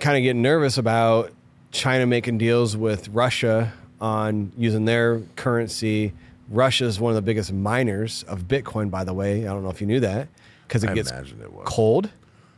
[0.00, 1.30] kind of getting nervous about
[1.72, 6.14] China making deals with Russia on using their currency.
[6.48, 9.42] Russia is one of the biggest miners of Bitcoin, by the way.
[9.46, 10.28] I don't know if you knew that
[10.66, 11.64] because it I gets it was.
[11.66, 12.08] cold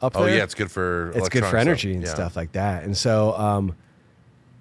[0.02, 0.36] up Oh there.
[0.36, 2.14] yeah, it's good for it's good for energy and Yeah.
[2.14, 2.84] stuff like that.
[2.84, 3.74] And so um,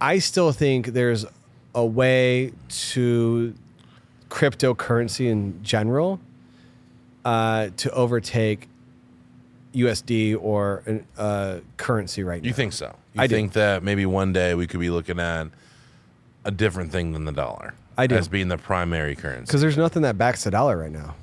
[0.01, 1.25] I still think there's
[1.75, 3.53] a way to
[4.29, 6.19] cryptocurrency in general
[7.25, 8.67] uh, to overtake
[9.73, 10.83] USD or
[11.17, 12.47] uh, currency right now.
[12.47, 12.95] You think so?
[13.13, 13.35] You I do.
[13.35, 15.47] think that maybe one day we could be looking at
[16.45, 18.15] a different thing than the dollar I do.
[18.15, 19.45] as being the primary currency.
[19.45, 21.15] Because there's nothing that backs the dollar right now.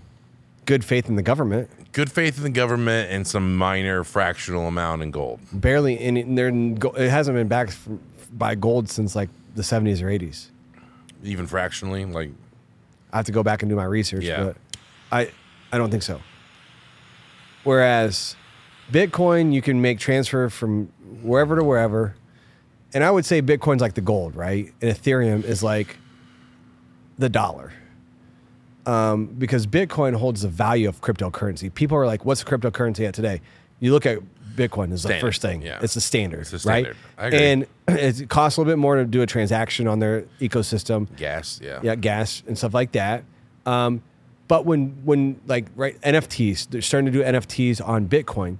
[0.64, 5.02] Good faith in the government, Good faith in the government and some minor fractional amount
[5.02, 5.40] in gold.
[5.52, 6.48] barely, and it, there-
[7.02, 7.76] it hasn't been backed
[8.36, 10.50] by gold since like the 70s or 80s.
[11.24, 12.30] Even fractionally, like
[13.12, 14.44] I have to go back and do my research, Yeah.
[14.44, 14.56] but
[15.10, 15.30] I
[15.72, 16.20] I don't think so.
[17.64, 18.36] Whereas
[18.92, 20.86] Bitcoin, you can make transfer from
[21.22, 22.14] wherever to wherever,
[22.94, 24.72] and I would say Bitcoin's like the gold, right?
[24.80, 25.96] And Ethereum is like
[27.18, 27.72] the dollar,
[28.84, 31.72] um, because Bitcoin holds the value of cryptocurrency.
[31.74, 33.40] People are like, "What's cryptocurrency at today?"
[33.80, 34.18] You look at
[34.56, 35.62] Bitcoin is the Standard, first thing.
[35.62, 35.78] yeah.
[35.82, 36.96] It's the standard, It's the standard.
[37.18, 37.32] I right?
[37.34, 37.46] agree.
[37.46, 37.66] And
[38.22, 41.60] it costs a little bit more to do a transaction on their ecosystem gas.
[41.62, 41.80] Yeah.
[41.82, 43.24] yeah, gas and stuff like that.
[43.66, 44.02] Um,
[44.48, 48.58] but when when like right NFTs, they're starting to do NFTs on Bitcoin.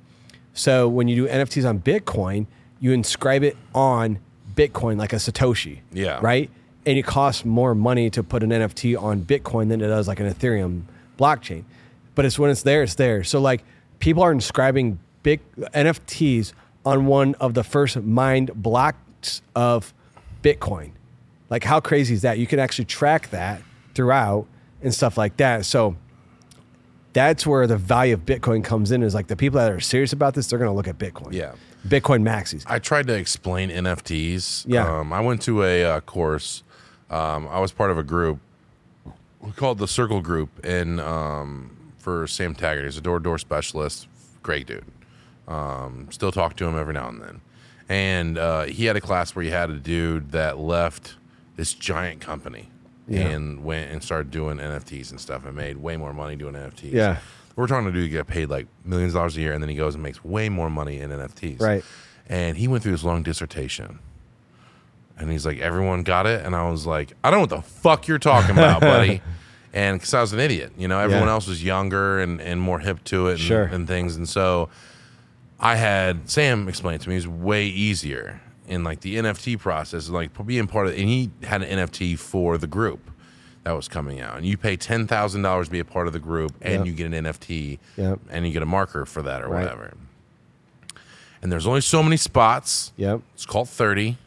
[0.53, 2.47] So when you do NFTs on Bitcoin,
[2.81, 4.19] you inscribe it on
[4.55, 5.81] Bitcoin like a Satoshi.
[5.93, 6.19] Yeah.
[6.23, 6.51] Right.
[6.85, 10.21] And it costs more money to put an NFT on Bitcoin than it does like
[10.21, 10.83] an Ethereum
[11.19, 11.65] blockchain.
[12.15, 13.23] But it's when it's there, it's there.
[13.25, 13.63] So like
[13.99, 16.53] people are inscribing big NFTs
[16.85, 19.93] on one of the first mined blocks of
[20.41, 20.93] Bitcoin.
[21.51, 22.39] Like how crazy is that?
[22.39, 23.61] You can actually track that
[23.97, 24.47] throughout
[24.83, 25.65] and stuff like that.
[25.65, 25.97] So
[27.13, 29.03] that's where the value of Bitcoin comes in.
[29.03, 31.33] Is like the people that are serious about this, they're going to look at Bitcoin.
[31.33, 31.55] Yeah.
[31.89, 32.63] Bitcoin maxis.
[32.69, 34.67] I tried to explain NFTs.
[34.69, 35.01] Yeah.
[35.01, 36.63] Um, I went to a uh, course.
[37.11, 38.39] Um, I was part of a group
[39.57, 42.85] called the Circle Group in um, for Sam Taggart.
[42.85, 44.07] He's a door to door specialist.
[44.45, 44.85] Great dude.
[45.49, 47.41] Um, still talk to him every now and then.
[47.89, 51.15] And uh, he had a class where he had a dude that left
[51.57, 52.69] this giant company
[53.07, 53.21] Yeah.
[53.29, 56.93] and went and started doing NFTs and stuff and made way more money doing NFTs.
[56.93, 57.19] Yeah.
[57.55, 59.77] We're talking to dude get paid like millions of dollars a year, and then he
[59.77, 61.61] goes and makes way more money in NFTs.
[61.61, 61.85] Right.
[62.29, 64.01] And he went through this long dissertation.
[65.19, 66.45] And he's like, everyone got it?
[66.45, 69.23] And I was like, I don't know what the fuck you're talking about, buddy.
[69.73, 71.33] And because I was an idiot, you know, everyone Yeah.
[71.33, 73.65] else was younger and, and more hip to it and, Sure.
[73.65, 74.17] and things.
[74.17, 74.71] And so
[75.59, 77.15] I had Sam explain it to me.
[77.15, 81.31] It was way easier in like the NFT process, like being part of And he
[81.43, 83.11] had an NFT for the group
[83.65, 84.37] that was coming out.
[84.37, 86.87] And you pay $10,000 to be a part of the group and Yep.
[86.87, 88.21] you get an NFT Yep.
[88.31, 89.63] and you get a marker for that or Right.
[89.65, 89.95] whatever.
[91.43, 92.93] And there's only so many spots.
[92.97, 93.21] Yep.
[93.35, 94.19] It's called 30.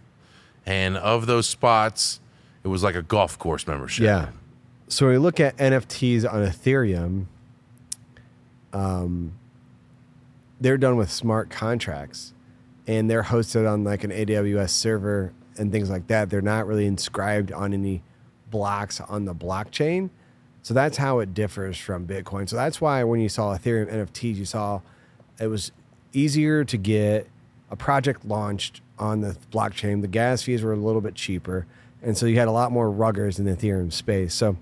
[0.65, 2.19] And of those spots,
[2.63, 4.03] it was like a golf course membership.
[4.05, 4.27] Yeah.
[4.87, 7.25] So when we look at NFTs on Ethereum,
[8.73, 9.33] um,
[10.59, 12.33] they're done with smart contracts
[12.87, 16.29] and they're hosted on like an AWS server and things like that.
[16.29, 18.01] They're not really inscribed on any
[18.49, 20.09] blocks on the blockchain.
[20.61, 22.49] So that's how it differs from Bitcoin.
[22.49, 24.81] So that's why when you saw Ethereum NFTs, you saw
[25.39, 25.71] it was
[26.13, 27.27] easier to get
[27.69, 30.01] a project launched on the blockchain.
[30.01, 31.65] The gas fees were a little bit cheaper.
[32.01, 34.33] And so you had a lot more ruggers in the Ethereum space.
[34.33, 34.57] So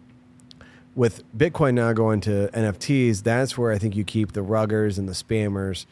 [0.98, 5.08] with Bitcoin now going to NFTs, that's where I think you keep the ruggers and
[5.08, 5.86] the spammers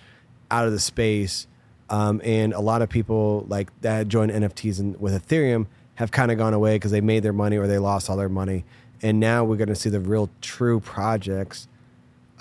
[0.50, 1.46] out of the space.
[1.92, 6.32] Um, and a lot of people like that joined NFTs and with Ethereum have kind
[6.32, 8.66] of gone away because they made their money or they lost all their money.
[9.04, 11.68] And now we're going to see the real true projects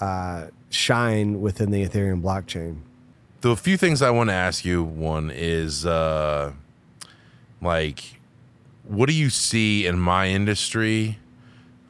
[0.01, 2.79] uh, shine within the Ethereum blockchain.
[3.43, 6.53] The few things I want to ask you one is uh,
[7.61, 8.19] like
[8.85, 11.19] what do you see in my industry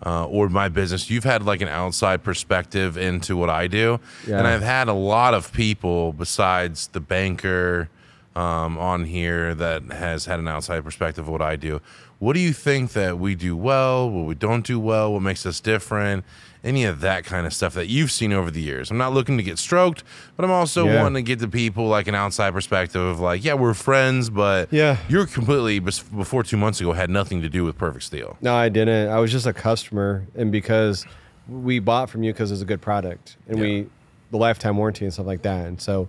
[0.04, 1.10] uh, or my business?
[1.10, 4.38] You've had like an outside perspective into what I do, Yeah.
[4.38, 7.88] and I've had a lot of people besides the banker
[8.36, 11.80] um, on here that has had an outside perspective of what I do.
[12.18, 14.10] What do you think that we do well?
[14.10, 15.12] What we don't do well?
[15.12, 16.24] What makes us different?
[16.64, 18.90] Any of that kind of stuff that you've seen over the years.
[18.90, 20.02] I'm not looking to get stroked,
[20.34, 21.02] but I'm also Yeah.
[21.02, 24.72] wanting to get to people like an outside perspective of like, yeah, we're friends, but
[24.72, 24.96] Yeah.
[25.06, 28.38] you're completely before two months ago had nothing to do with Perfect Steel.
[28.40, 29.10] No, I didn't.
[29.10, 31.04] I was just a customer, and because
[31.48, 33.86] we bought from you because it's a good product, and we
[34.30, 36.08] the lifetime warranty and stuff like that, and so,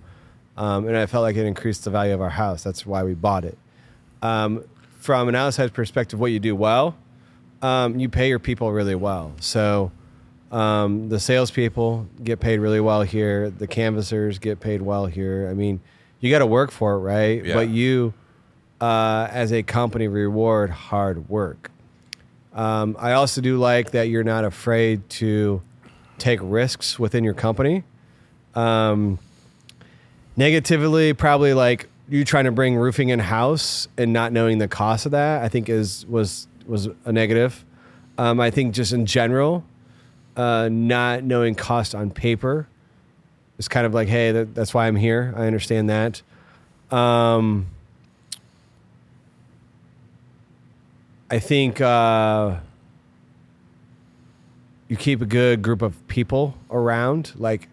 [0.57, 2.63] um, and I felt like it increased the value of our house.
[2.63, 3.57] That's why we bought it.
[4.23, 4.63] Um,
[4.99, 6.95] from an outside perspective, what you do well,
[7.61, 9.33] um, you pay your people really well.
[9.41, 9.91] So.
[10.51, 13.49] Um, the salespeople get paid really well here.
[13.49, 15.47] The canvassers get paid well here.
[15.49, 15.81] I mean,
[16.19, 17.43] you got to work for it, right?
[17.43, 17.53] Yeah.
[17.55, 18.13] But you,
[18.79, 21.71] uh, as a company, reward hard work.
[22.53, 25.61] Um, I also do like that you're not afraid to
[26.17, 27.83] take risks within your company.
[28.53, 29.19] Um,
[30.37, 35.05] negatively, probably like you trying to bring roofing in house and not knowing the cost
[35.05, 35.43] of that.
[35.43, 37.65] I think is was was a negative.
[38.17, 39.65] Um, I think just in general,
[40.35, 42.67] uh, not knowing cost on paper
[43.57, 45.33] is kind of like, hey, that, that's why I'm here.
[45.37, 46.21] I understand that.
[46.91, 47.67] Um,
[51.29, 52.57] I think uh,
[54.87, 57.31] you keep a good group of people around.
[57.35, 57.67] Like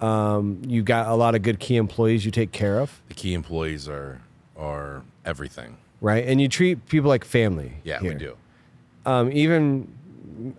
[0.00, 3.34] um, you got a lot of good key employees you take care of, The key
[3.34, 4.20] employees are
[4.56, 5.76] are everything.
[6.00, 6.26] right?
[6.26, 7.72] And you treat people like family.
[7.84, 8.12] Yeah, here.
[8.12, 8.36] we do.
[9.06, 9.88] Um, even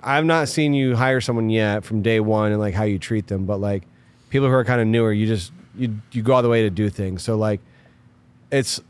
[0.01, 3.27] I've not seen you hire someone yet from day one and like how you treat
[3.27, 3.83] them, but like
[4.29, 6.69] people who are kind of newer, you just you you go all the way to
[6.69, 7.23] do things.
[7.23, 7.59] So like
[8.51, 8.81] it's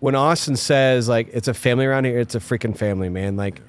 [0.00, 3.36] when Austin says like it's a family around here, it's a freaking family, man.
[3.36, 3.60] Like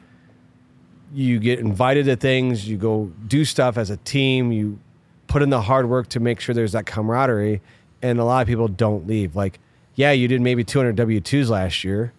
[1.14, 4.80] you get invited to things, you go do stuff as a team, you
[5.28, 7.62] put in the hard work to make sure there's that camaraderie,
[8.02, 9.36] and a lot of people don't leave.
[9.36, 9.60] Like,
[9.96, 12.14] yeah, you did maybe 200 W twos last year,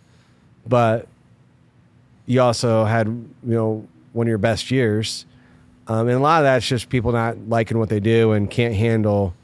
[0.67, 1.09] but
[2.27, 5.27] you also had you know one of your best years,
[5.89, 8.75] um, and a lot of that's just people not liking what they do and can't
[8.75, 9.35] handle.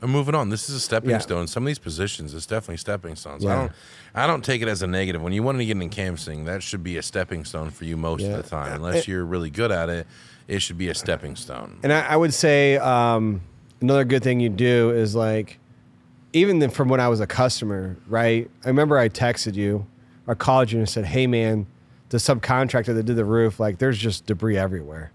[0.00, 0.48] I'm moving on.
[0.50, 1.18] This is a stepping Yeah.
[1.18, 1.48] stone.
[1.48, 3.44] Some of these positions is definitely stepping stones.
[3.44, 3.72] I don't
[4.14, 5.20] I don't take it as a negative.
[5.22, 7.96] When you want to get into canvassing, that should be a stepping stone for you
[7.96, 8.36] most Yeah.
[8.36, 8.74] of the time.
[8.74, 10.06] Unless you're really good at it,
[10.46, 11.78] it should be a stepping stone.
[11.82, 13.40] And I, I would say um,
[13.80, 15.58] another good thing you do is like,
[16.32, 18.48] even then from when I was a customer, right?
[18.64, 19.84] I remember I texted you
[20.28, 21.66] or called you and said, "Hey, man,
[22.10, 25.10] the subcontractor that did the roof, like, there's just debris everywhere."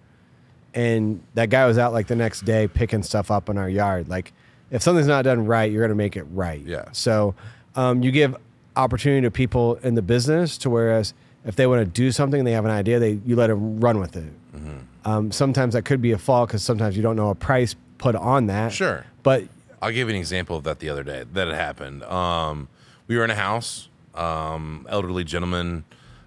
[0.73, 4.09] And that guy was out like the next day picking stuff up in our yard.
[4.09, 4.33] Like,
[4.71, 6.61] if something's not done right, you're gonna make it right.
[6.65, 6.85] Yeah.
[6.93, 7.35] So
[7.75, 8.35] um, you give
[8.75, 11.13] opportunity to people in the business to whereas
[11.45, 13.99] if they want to do something, they have an idea, they you let them run
[13.99, 14.31] with it.
[14.55, 14.77] Mm-hmm.
[15.05, 18.15] Um, sometimes that could be a fault because sometimes you don't know a price put
[18.15, 18.71] on that.
[18.71, 19.05] Sure.
[19.21, 19.43] But
[19.81, 22.03] I'll give you an example of that the other day that had happened.
[22.03, 22.69] Um,
[23.07, 25.83] we were in a house, um, elderly gentleman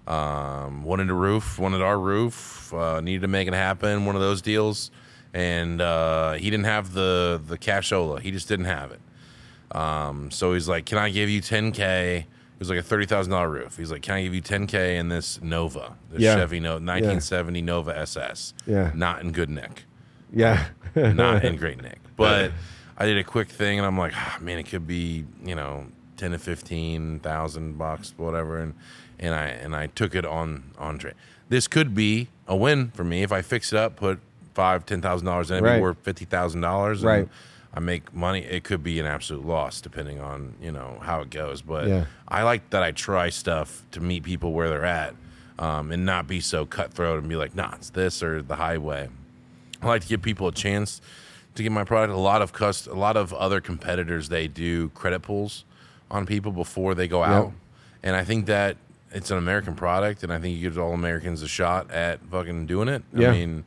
[0.07, 4.21] um, wanted a roof, wanted our roof, uh, needed to make it happen, one of
[4.21, 4.89] those deals,
[5.33, 8.19] and uh, he didn't have the the cashola.
[8.21, 9.01] He just didn't have it.
[9.75, 12.25] Um, so he's like, "Can I give you 10k?" It
[12.59, 13.77] was like a thirty thousand dollar roof.
[13.77, 16.35] He's like, "Can I give you 10k in this Nova, this Yeah.
[16.35, 18.53] Chevy Nova, 1970 Nova SS?
[18.65, 18.91] Yeah.
[18.95, 19.83] not in good nick."
[20.33, 20.65] yeah,
[20.95, 21.99] not in great nick.
[22.15, 22.51] But
[22.97, 25.85] I did a quick thing, and I'm like, ah, man, it could be you know
[26.15, 28.73] ten to fifteen thousand bucks, whatever, and
[29.19, 31.15] and I and I took it on on trade.
[31.49, 34.19] This could be a win for me if I fix it up, put
[34.53, 35.81] five ten thousand dollars in, it, Right.
[35.81, 37.27] worth fifty thousand dollars, Right.
[37.73, 38.39] I make money.
[38.43, 41.61] It could be an absolute loss depending on you know how it goes.
[41.61, 42.05] But Yeah.
[42.27, 45.13] I like that I try stuff to meet people where they're at,
[45.59, 49.09] um, and not be so cutthroat and be like, nah, it's this or the highway.
[49.81, 51.01] I like to give people a chance
[51.55, 52.13] to get my product.
[52.13, 55.63] A lot of cust- a lot of other competitors they do credit pulls
[56.09, 57.51] on people before they go out,
[58.01, 58.77] and I think that
[59.11, 62.65] it's an American product, and I think it gives all Americans a shot at fucking
[62.65, 63.03] doing it.
[63.13, 63.29] Yeah.
[63.29, 63.63] I mean,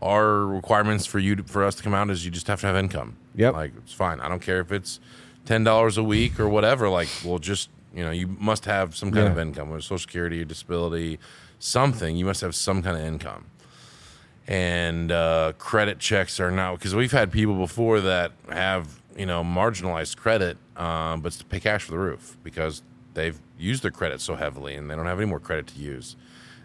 [0.00, 2.66] our requirements for you to, for us to come out is you just have to
[2.66, 3.16] have income.
[3.34, 3.54] Yep.
[3.54, 4.20] like it's fine.
[4.20, 4.98] I don't care if it's
[5.44, 6.88] ten dollars a week or whatever.
[6.88, 9.32] Like, we'll just you know you must have some kind Yeah.
[9.32, 11.18] of income, whether Social Security, or disability,
[11.58, 12.16] something.
[12.16, 13.46] You must have some kind of income
[14.46, 19.42] and uh, credit checks are now because we've had people before that have you know
[19.44, 22.82] marginalized credit, um, but to pay cash for the roof because
[23.14, 26.16] they've used their credit so heavily and they don't have any more credit to use.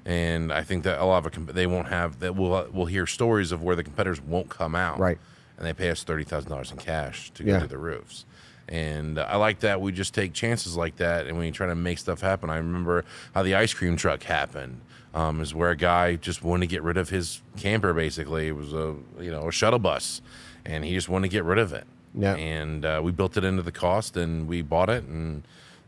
[0.06, 2.36] And I think that a lot of comp- they won't have that.
[2.36, 5.18] We'll we'll hear stories of where the competitors won't come out, Right.
[5.58, 7.60] And they pay us thirty thousand dollars in cash to go Yeah.
[7.60, 8.26] do the roofs.
[8.68, 12.00] And I like that we just take chances like that, and we try to make
[12.00, 12.50] stuff happen.
[12.50, 13.04] I remember
[13.34, 14.82] how the ice cream truck happened.
[15.14, 17.94] Um, is where a guy just wanted to get rid of his camper.
[17.94, 20.22] Basically, it was a you know a shuttle bus,
[20.66, 21.86] and he just wanted to get rid of it.
[22.16, 22.36] Yeah.
[22.36, 25.44] And uh, we built it into the cost, and we bought it, and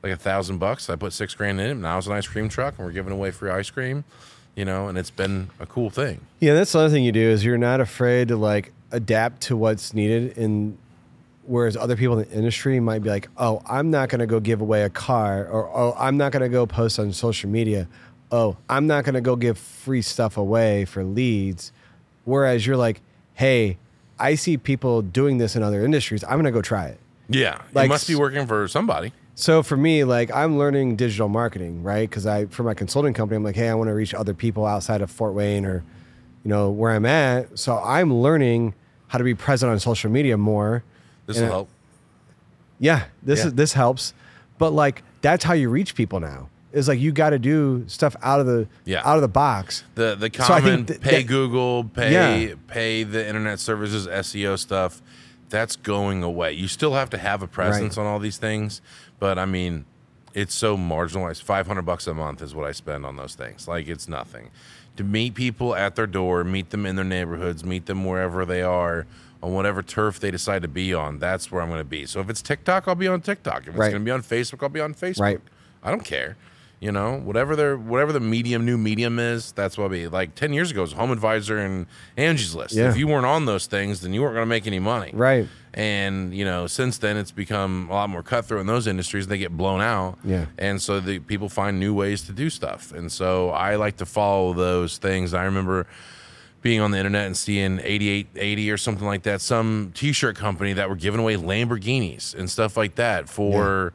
[0.06, 0.88] like a thousand bucks.
[0.90, 1.74] I put six grand in it.
[1.76, 4.04] Now it's an ice cream truck, and we're giving away free ice cream.
[4.56, 6.22] You know, and it's been a cool thing.
[6.40, 9.58] Yeah, that's the other thing you do is you're not afraid to like adapt to
[9.58, 10.38] what's needed.
[10.38, 10.78] And
[11.44, 14.40] whereas other people in the industry might be like, "Oh, I'm not going to go
[14.40, 17.88] give away a car," or "Oh, I'm not going to go post on social media."
[18.32, 21.72] Oh, I'm not going to go give free stuff away for leads.
[22.26, 23.02] Whereas you're like,
[23.34, 23.78] "Hey,
[24.20, 26.24] I see people doing this in other industries.
[26.24, 29.12] I'm going to go try it." Yeah, Like it must be working for somebody.
[29.36, 32.10] So for me, like I'm learning digital marketing, right?
[32.10, 34.66] Because I, for my consulting company, I'm like, hey, I want to reach other people
[34.66, 35.84] outside of Fort Wayne or,
[36.44, 37.60] you know, where I'm at.
[37.60, 38.74] So I'm learning
[39.08, 40.84] how to be present on social media more.
[41.28, 41.70] This will help.
[42.80, 43.48] Yeah, this Yeah.
[43.48, 44.14] is this helps,
[44.58, 46.50] but like that's how you reach people now.
[46.72, 49.02] Is like you got to do stuff out of the Yeah.
[49.06, 49.84] out of the box.
[49.96, 52.12] The the So common think th- pay that- Google, pay
[52.48, 52.54] Yeah.
[52.68, 55.02] pay the internet services, SEO stuff.
[55.50, 56.54] That's going away.
[56.54, 58.04] You still have to have a presence Right.
[58.04, 58.82] on all these things,
[59.20, 59.86] but I mean,
[60.34, 61.42] it's so marginalized.
[61.44, 63.68] Five hundred bucks a month is what I spend on those things.
[63.68, 64.50] Like it's nothing.
[64.98, 68.62] To meet people at their door, meet them in their neighborhoods, meet them wherever they
[68.62, 69.06] are
[69.44, 71.20] on whatever turf they decide to be on.
[71.20, 72.06] That's where I'm going to be.
[72.06, 73.64] So if it's TikTok, I'll be on TikTok.
[73.64, 73.90] If it's Right.
[73.92, 75.20] going to be on Facebook, I'll be on Facebook.
[75.20, 75.40] Right.
[75.84, 76.38] I don't care.
[76.82, 80.08] You know, whatever their whatever the medium new medium is, that's what I'll be.
[80.08, 81.86] Like ten years ago, it was HomeAdvisor and
[82.18, 82.76] Angie's List.
[82.76, 82.90] Yeah.
[82.90, 85.12] If you weren't on those things, then you weren't going to make any money.
[85.14, 85.48] Right.
[85.76, 89.28] And you know, since then, it's become a lot more cutthroat in those industries.
[89.28, 90.18] They get blown out.
[90.24, 90.46] Yeah.
[90.58, 92.94] And so the people find new ways to do stuff.
[92.94, 95.34] And so I like to follow those things.
[95.34, 95.86] I remember
[96.62, 100.88] being on the internet and seeing 8880 or something like that, some t-shirt company that
[100.90, 103.92] were giving away Lamborghinis and stuff like that for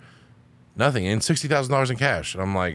[0.77, 2.35] nothing and $60,000 in cash.
[2.35, 2.75] And I'm like,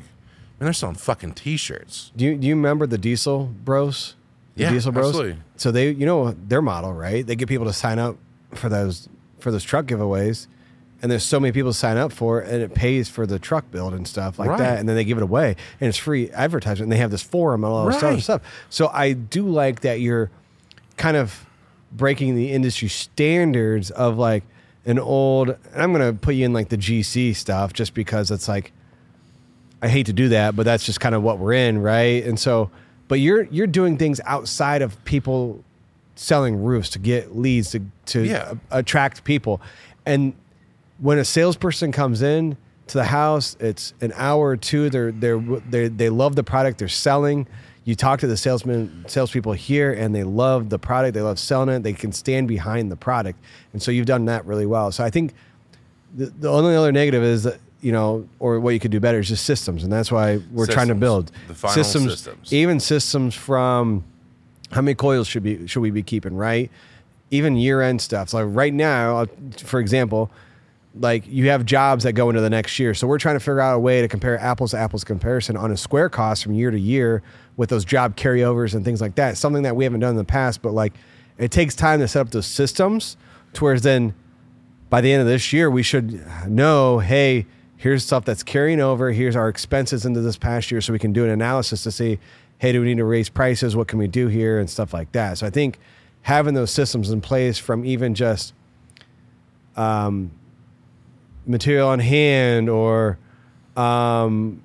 [0.60, 2.12] man, they're selling fucking t-shirts.
[2.16, 4.16] Do you do you remember the Diesel Bros?
[4.56, 5.10] The Yeah, Diesel Bros.
[5.10, 5.42] absolutely.
[5.58, 7.26] So they, you know, their model, right?
[7.26, 8.18] They get people to sign up
[8.58, 9.10] for those
[9.40, 10.48] for those truck giveaways,
[11.02, 13.38] and there's so many people to sign up for, it, and it pays for the
[13.38, 14.58] truck build and stuff like Right.
[14.60, 16.86] that, and then they give it away, and it's free advertisement.
[16.86, 18.24] And they have this forum and all this other Right.
[18.24, 18.42] stuff.
[18.70, 20.32] So I do like that you're
[20.98, 21.46] kind of
[21.92, 24.44] breaking the industry standards of like
[24.86, 25.50] an old.
[25.74, 28.72] And I'm gonna put you in like the GC stuff just because it's like
[29.82, 32.24] I hate to do that, but that's just kind of what we're in, right?
[32.26, 32.72] And so,
[33.08, 35.64] but you're you're doing things outside of people
[36.16, 38.54] selling roofs to get leads to to Yeah.
[38.72, 39.62] a- attract people.
[40.06, 40.34] And
[41.00, 44.90] when a salesperson comes in to the house, it's an hour or two.
[44.90, 45.40] They're they're
[45.70, 47.48] they they love the product they're selling.
[47.84, 51.14] You talk to the salesman salespeople here, and they love the product.
[51.14, 51.84] They love selling it.
[51.84, 53.38] They can stand behind the product,
[53.74, 54.92] and so you've done that really well.
[54.92, 55.34] So I think
[56.16, 59.20] the, the only other negative is that you know, or what you could do better
[59.20, 62.52] is just systems, and that's why we're trying to build The final systems.
[62.52, 64.04] even systems from
[64.76, 66.70] how many coils should be should we be keeping right,
[67.32, 68.30] even year end stuff.
[68.30, 69.26] So right now,
[69.58, 70.30] for example,
[71.00, 73.62] like you have jobs that go into the next year, so we're trying to figure
[73.62, 76.72] out a way to compare apples to apples comparison on a square cost from year
[76.72, 77.24] to year
[77.58, 79.38] with those job carryovers and things like that.
[79.38, 80.94] Something that we haven't done in the past, but like
[81.38, 83.18] it takes time to set up those systems.
[83.54, 84.14] Towards then
[84.90, 87.46] by the end of this year, we should know, hey,
[87.78, 89.12] here's stuff that's carrying over.
[89.12, 92.20] Here's our expenses into this past year, so we can do an analysis to see,
[92.58, 93.76] hey, do we need to raise prices?
[93.76, 95.38] What can we do here and stuff like that.
[95.38, 95.78] So I think
[96.24, 98.54] having those systems in place from even just
[99.76, 100.32] um,
[101.46, 103.18] material on hand or
[103.76, 104.62] um,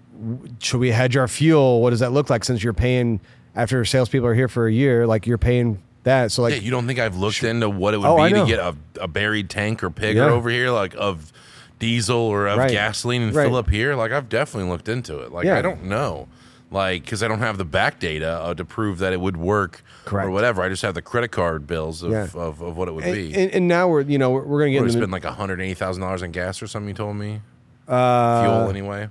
[0.60, 1.82] should we hedge our fuel?
[1.82, 3.20] What does that look like since you're paying
[3.54, 5.06] after salespeople are here for a year?
[5.06, 6.32] Like you're paying that.
[6.32, 8.46] So like yeah, you don't think I've looked into what it would Oh, be to
[8.46, 10.26] get a, a buried tank or pig Yeah.
[10.30, 11.32] over here, like of
[11.78, 12.70] diesel or of Right.
[12.70, 13.44] gasoline and Right.
[13.46, 13.94] fill up here?
[13.96, 15.32] Like I've definitely looked into it.
[15.32, 15.58] Like Yeah.
[15.58, 16.28] I don't know,
[16.70, 19.82] like because I don't have the back data uh, to prove that it would work
[20.04, 20.26] Correct.
[20.28, 20.62] or whatever.
[20.62, 22.24] I just have the credit card bills of, Yeah.
[22.34, 23.34] of, of what it would and, be.
[23.34, 25.74] and, and now we're you know we're, we're gonna get we spend like hundred eighty
[25.74, 26.88] thousand dollars in gas or something.
[26.88, 27.40] You told me
[27.88, 29.08] uh, fuel anyway.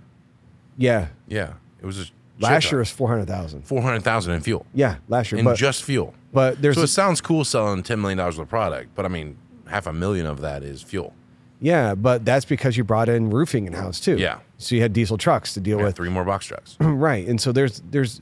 [0.78, 3.64] Yeah, Yeah, it was last year was four hundred thousand.
[3.68, 6.14] four hundred thousand in fuel Yeah, last year, in but just fuel.
[6.32, 9.10] but there's So a- it sounds cool selling ten million dollars of product, but I
[9.10, 9.38] mean
[9.68, 11.14] half a million of that is fuel.
[11.60, 14.18] yeah, but that's because you brought in roofing in house too.
[14.18, 14.40] Yeah.
[14.60, 15.96] So you had diesel trucks to deal with.
[15.96, 16.76] three more box trucks.
[16.80, 18.22] right and so there's there's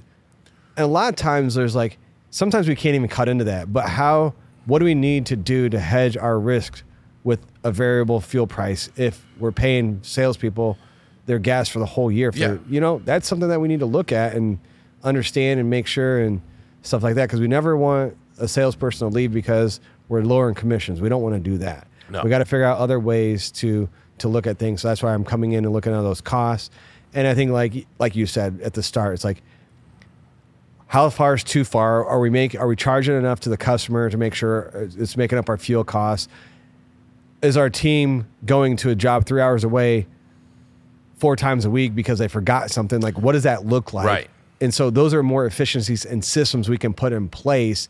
[0.78, 1.98] and a lot of times there's like
[2.30, 4.34] sometimes we can't even cut into that but how
[4.66, 6.84] what do we need to do to hedge our risk
[7.24, 10.78] with a variable fuel price if we're paying salespeople
[11.26, 12.58] their gas for the whole year for, Yeah.
[12.70, 14.60] you know that's something that we need to look at and
[15.04, 16.42] understand and make sure and
[16.84, 21.02] stuff like that because we never want a salesperson to leave because we're lowering commissions
[21.02, 22.22] we don't want to do that No.
[22.24, 23.90] We got to figure out other ways to
[24.20, 24.82] to look at things.
[24.82, 26.70] So that's why I'm coming in and looking at those costs.
[27.14, 29.42] And I think like like you said at the start, it's like
[30.88, 32.06] how far is too far?
[32.06, 35.18] Are we make are we charging enough to the customer to make sure uh, it's
[35.18, 36.28] making up our fuel costs?
[37.42, 40.08] Is our team going to a job three hours away
[41.18, 43.02] four times a week because they forgot something?
[43.02, 44.06] Like what does that look like?
[44.06, 44.30] Right.
[44.60, 47.88] And so those are more efficiencies and systems we can put in place.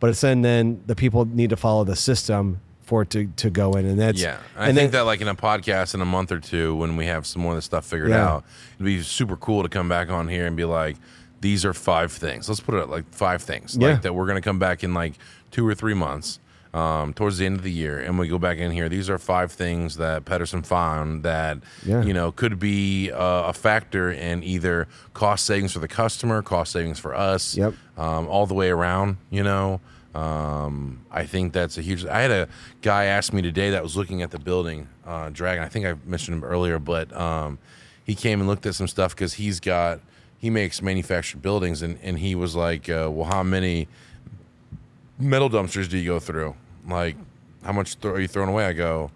[0.00, 3.50] But it's then then the people need to follow the system for it to, to
[3.50, 3.84] go in.
[3.84, 6.40] And that's Yeah, I and think that like in a podcast in a month or
[6.40, 8.26] two, when we have some more of this stuff figured Yeah.
[8.26, 8.44] out,
[8.76, 10.96] it'd be super cool to come back on here and be like,
[11.42, 13.88] "These are five things." Let's put it like five things, Yeah.
[13.92, 15.14] like that we're gonna come back in like
[15.50, 16.38] two or three months,
[16.72, 18.88] um, towards the end of the year, and we go back in here.
[18.88, 22.02] These are five things that Pedersen found that Yeah.
[22.02, 26.72] you know could be uh, a factor in either cost savings for the customer, cost
[26.72, 27.74] savings for us, Yep.
[27.98, 29.18] um, all the way around.
[29.30, 29.80] You know,
[30.14, 32.04] um, I think that's a huge.
[32.06, 32.48] I had a
[32.82, 35.62] guy ask me today that was looking at the building, uh, Dragon.
[35.62, 37.58] I think I mentioned him earlier, but um,
[38.04, 40.00] he came and looked at some stuff because he's got
[40.38, 43.86] he makes manufactured buildings, and and he was like, uh, well, how many
[45.18, 46.54] metal dumpsters do you go through?
[46.88, 47.16] Like,
[47.62, 48.66] how much th- are you throwing away?
[48.66, 49.10] I go,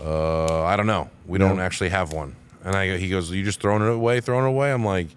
[0.00, 1.10] uh, I don't know.
[1.26, 1.64] We don't Yeah.
[1.64, 2.36] actually have one.
[2.64, 4.72] And I he goes, you just throwing it away, throwing it away.
[4.72, 5.08] I'm like,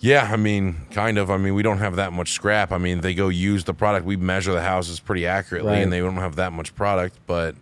[0.00, 1.30] yeah, I mean, kind of.
[1.30, 2.70] I mean, we don't have that much scrap.
[2.72, 4.04] I mean, they go use the product.
[4.06, 5.82] We measure the houses pretty accurately, Right.
[5.82, 7.16] and they don't have that much product.
[7.26, 7.54] But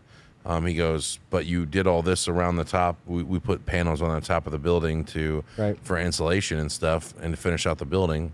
[0.45, 2.99] um, he goes, but you did all this around the top.
[3.07, 5.79] We, we put panels on the top of the building to Right.
[5.83, 8.33] for insulation and stuff, and to finish out the building.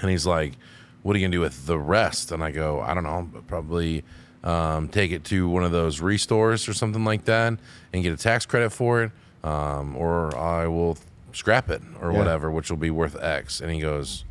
[0.00, 0.52] And he's like,
[1.02, 4.04] "What are you gonna do with the rest?" And I go, "I don't know, probably
[4.44, 7.54] um, take it to one of those restores or something like that,
[7.92, 9.10] and get a tax credit for it,
[9.42, 10.96] um, or I will
[11.32, 12.18] scrap it or Yeah.
[12.18, 14.24] whatever, which will be worth X." And he goes,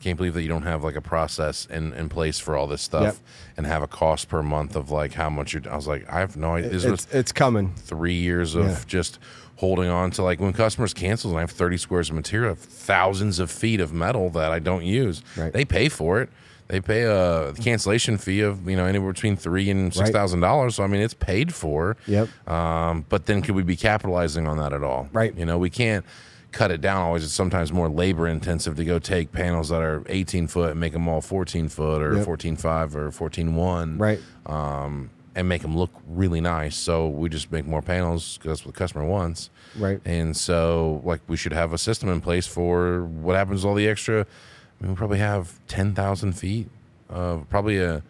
[0.00, 2.82] "Can't believe that you don't have like a process in, in place for all this
[2.82, 3.16] stuff, Yep.
[3.58, 6.20] and have a cost per month of like how much you're." I was like, "I
[6.20, 7.72] have no idea." This it's, it's coming.
[7.76, 8.78] three years of Yeah.
[8.86, 9.18] just
[9.56, 13.38] holding on to like when customers cancel and I have 30 squares of material, thousands
[13.38, 15.22] of feet of metal that I don't use.
[15.36, 15.52] Right.
[15.52, 16.30] They pay for it.
[16.68, 20.76] They pay a cancellation fee of you know anywhere between three and six thousand dollars.
[20.76, 21.96] So I mean it's paid for.
[22.06, 22.28] Yep.
[22.48, 25.08] Um, but then could we be capitalizing on that at all?
[25.12, 25.36] Right.
[25.36, 26.06] You know we can't
[26.52, 27.02] cut it down.
[27.02, 30.80] Always it's sometimes more labor intensive to go take panels that are 18 foot and
[30.80, 32.26] make them all 14 foot or Yep.
[32.26, 34.18] 14.5 or 14.1 Right.
[34.46, 36.74] um, and make them look really nice.
[36.76, 39.48] So we just make more panels because that's what the customer wants.
[39.78, 40.00] Right.
[40.04, 43.74] And so, like, we should have a system in place for what happens to all
[43.74, 44.20] the extra.
[44.22, 46.68] I mean, we probably have 10,000 feet
[47.08, 48.02] of probably a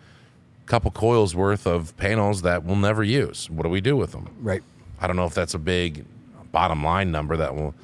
[0.65, 3.51] couple coils worth of panels that we'll never use.
[3.51, 4.31] What do we do with them?
[4.41, 4.62] Right.
[4.99, 6.07] I don't know if that's a big
[6.53, 7.75] bottom line number that will,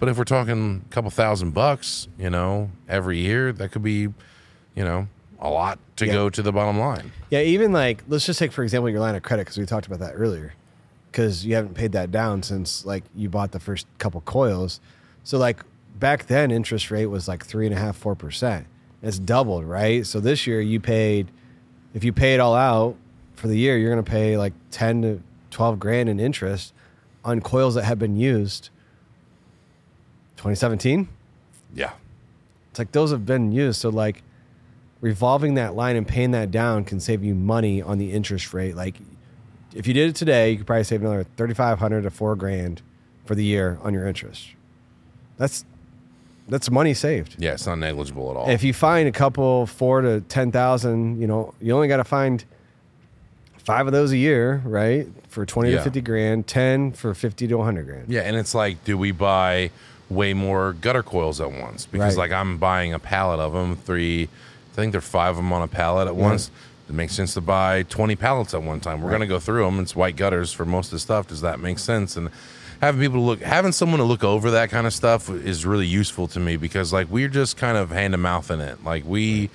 [0.00, 4.00] but if we're talking a couple thousand bucks, you know, every year, that could be,
[4.74, 5.06] you know,
[5.38, 6.12] a lot to Yeah.
[6.12, 7.12] go to the bottom line.
[7.30, 9.86] Yeah, even like let's just take for example your line of credit because we talked
[9.86, 10.54] about that earlier.
[11.10, 14.80] Because you haven't paid that down since like you bought the first couple coils.
[15.24, 15.62] So like
[15.98, 18.66] back then, interest rate was like three and a half, four percent.
[19.02, 20.06] It's doubled, right?
[20.06, 21.28] So this year you paid,
[21.94, 22.96] if you pay it all out
[23.34, 26.72] for the year, you're going to pay like ten to twelve grand in interest
[27.24, 28.68] on coils that have been used.
[30.40, 31.06] 2017.
[31.74, 31.92] Yeah.
[32.70, 33.80] It's like those have been used.
[33.80, 34.22] So like
[35.00, 38.74] revolving that line and paying that down can save you money on the interest rate.
[38.74, 38.96] Like
[39.74, 42.34] if you did it today, you could probably save another thirty five hundred to four
[42.36, 42.80] grand
[43.26, 44.48] for the year on your interest.
[45.36, 45.64] That's
[46.48, 47.36] that's money saved.
[47.38, 48.48] Yeah, it's not negligible at all.
[48.50, 52.04] If you find a couple four to ten thousand, you know, you only got to
[52.04, 52.44] find
[53.58, 55.06] five of those a year, right?
[55.28, 55.76] For twenty Yeah.
[55.78, 58.06] to fifty grand, ten for fifty to hundred grand.
[58.08, 59.70] yeah, and it's like, do we buy
[60.10, 61.86] way more gutter coils at once?
[61.86, 62.30] Because Right.
[62.30, 64.24] like I'm buying a pallet of them, three,
[64.72, 66.50] I think they're five of them on a pallet at once.
[66.88, 69.00] It makes sense to buy 20 pallets at one time.
[69.00, 69.78] We're going to go through them.
[69.78, 71.28] It's white gutters for most of the stuff.
[71.28, 72.16] Does that make sense?
[72.16, 72.30] And
[72.80, 75.86] having people to look, having someone to look over that kind of stuff is really
[75.86, 78.82] useful to me because like we're just kind of hand to mouth in it.
[78.82, 79.50] Like we,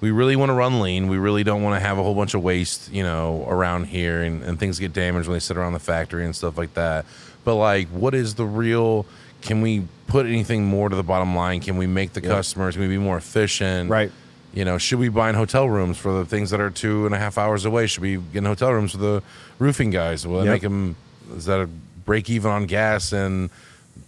[0.00, 1.08] we really want to run lean.
[1.08, 4.22] We really don't want to have a whole bunch of waste, you know, around here
[4.22, 7.04] and, and things get damaged when they sit around the factory and stuff like that.
[7.44, 9.04] But like, what is the real?
[9.42, 11.60] Can we put anything more to the bottom line?
[11.60, 12.74] Can we make the customers?
[12.74, 13.90] Can we be more efficient?
[13.90, 14.10] Right.
[14.52, 17.14] You know, should we buy in hotel rooms for the things that are two and
[17.14, 17.86] a half hours away?
[17.86, 19.22] Should we get in hotel rooms for the
[19.58, 20.26] roofing guys?
[20.26, 20.52] Will that Yep.
[20.52, 20.96] make them?
[21.36, 21.66] Is that a
[22.04, 23.50] break even on gas and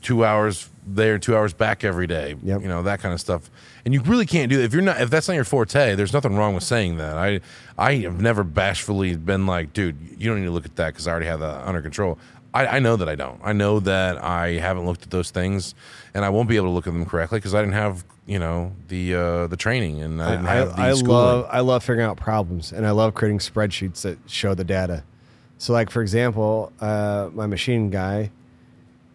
[0.03, 2.35] two hours there, two hours back every day?
[2.43, 2.63] Yep.
[2.63, 3.51] You know that kind of stuff.
[3.85, 5.01] And you really can't do that if you're not.
[5.01, 7.17] If that's not your forte, there's nothing wrong with saying that.
[7.17, 7.41] I
[7.79, 11.07] I have never bashfully been like, dude, you don't need to look at that because
[11.07, 12.19] I already have that under control.
[12.53, 13.41] I, I know that I don't.
[13.45, 15.75] I know that I haven't looked at those things,
[16.15, 18.39] and I won't be able to look at them correctly because I didn't have you
[18.39, 21.11] know the uh, the training and I didn't I, have the I schooling.
[21.11, 25.05] love I love figuring out problems, and I love creating spreadsheets that show the data.
[25.59, 28.31] So, like for example, uh, my machine guy,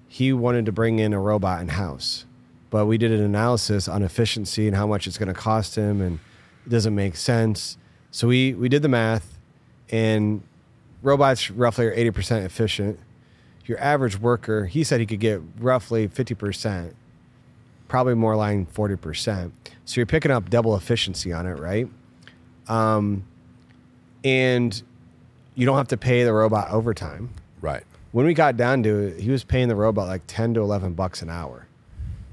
[0.08, 2.26] he wanted to bring in a robot in house,
[2.70, 6.02] but we did an analysis on efficiency and how much it's going to cost him,
[6.02, 6.20] and
[6.66, 7.78] it doesn't make sense.
[8.12, 9.40] So we we did the math,
[9.90, 10.42] and
[11.02, 13.00] robots roughly are eighty percent efficient.
[13.66, 16.96] Your average worker, he said he could get roughly fifty percent
[17.88, 19.52] probably more like 40%.
[19.86, 21.88] So you're picking up double efficiency on it, right?
[22.68, 23.26] Um,
[24.24, 24.82] and
[25.54, 27.30] you don't have to pay the robot overtime.
[27.62, 27.84] right.
[28.12, 30.94] When we got down to it, he was paying the robot like 10 to 11
[30.94, 31.68] bucks an hour.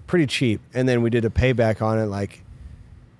[0.06, 0.60] Pretty cheap.
[0.72, 2.06] And then we did a payback on it.
[2.06, 2.44] Like,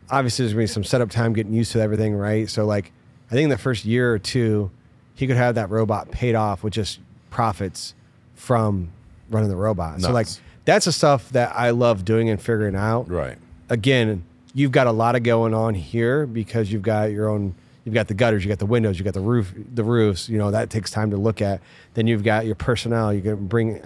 [0.09, 2.49] obviously, there's going to be some setup time getting used to everything, right?
[2.49, 2.93] So, like,
[3.29, 4.71] I think in the first year or two,
[5.15, 7.95] he could have that robot paid off with just profits
[8.43, 8.89] from
[9.31, 10.01] running the robot.
[10.01, 10.41] So, like, Nuts.
[10.65, 13.39] that's the stuff that I love doing and figuring out Right.
[13.69, 17.55] again, you've got a lot of going on here because you've got your own.
[17.85, 20.29] You've got the gutters, you got the windows, you got the roof, the roofs.
[20.29, 21.61] You know that takes time to look at.
[21.95, 23.81] Then you've got your personnel you can bring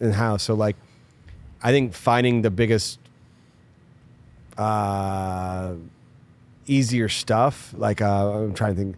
[0.00, 0.42] in house.
[0.42, 0.76] So like,
[1.62, 2.98] I think finding the biggest,
[4.58, 5.74] uh,
[6.66, 7.72] easier stuff.
[7.76, 8.96] Like uh, I'm trying to think,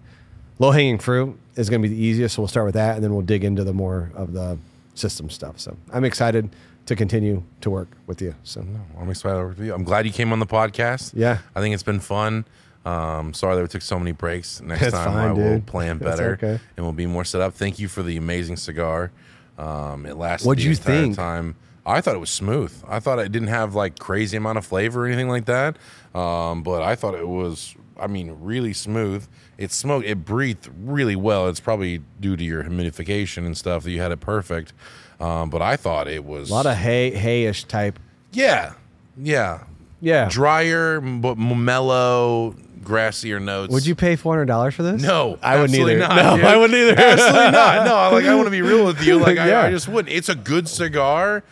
[0.58, 2.34] low hanging fruit is going to be the easiest.
[2.34, 4.58] So we'll start with that, and then we'll dig into the more of the
[4.94, 5.58] system stuff.
[5.58, 6.50] So I'm excited
[6.86, 8.34] to continue to work with you.
[8.42, 9.74] So No, I'm excited to work with you.
[9.74, 11.12] I'm glad you came on the podcast.
[11.14, 11.38] Yeah.
[11.54, 12.44] I think it's been fun.
[12.84, 14.60] Um, sorry that we took so many breaks.
[14.60, 15.66] Next time fine, I will dude.
[15.66, 16.58] plan better okay.
[16.76, 17.54] and we'll be more set up.
[17.54, 19.12] Thank you for the amazing cigar.
[19.56, 21.16] Um, it lasted What'd the you entire think?
[21.16, 21.54] time.
[21.86, 22.72] I thought it was smooth.
[22.88, 25.76] I thought it didn't have like crazy amount of flavor or anything like that.
[26.14, 29.26] Um, but I thought it was, I mean, really smooth.
[29.58, 31.48] It smoked, it breathed really well.
[31.48, 34.72] It's probably due to your humidification and stuff that you had it perfect.
[35.20, 37.98] Um, but I thought it was a lot of hay hayish type.
[38.32, 38.72] yeah,
[39.16, 39.64] yeah,
[40.00, 40.28] Yeah.
[40.30, 43.72] drier but mellow, grassier notes.
[43.72, 45.00] Would you pay four hundred dollars for this?
[45.00, 45.98] No, I wouldn't either.
[45.98, 46.44] Not, no, dude.
[46.44, 46.98] I wouldn't either.
[47.00, 47.86] Absolutely not.
[47.86, 49.18] No, like I want to be real with you.
[49.18, 50.12] Like I, I just wouldn't.
[50.12, 51.44] It's a good cigar.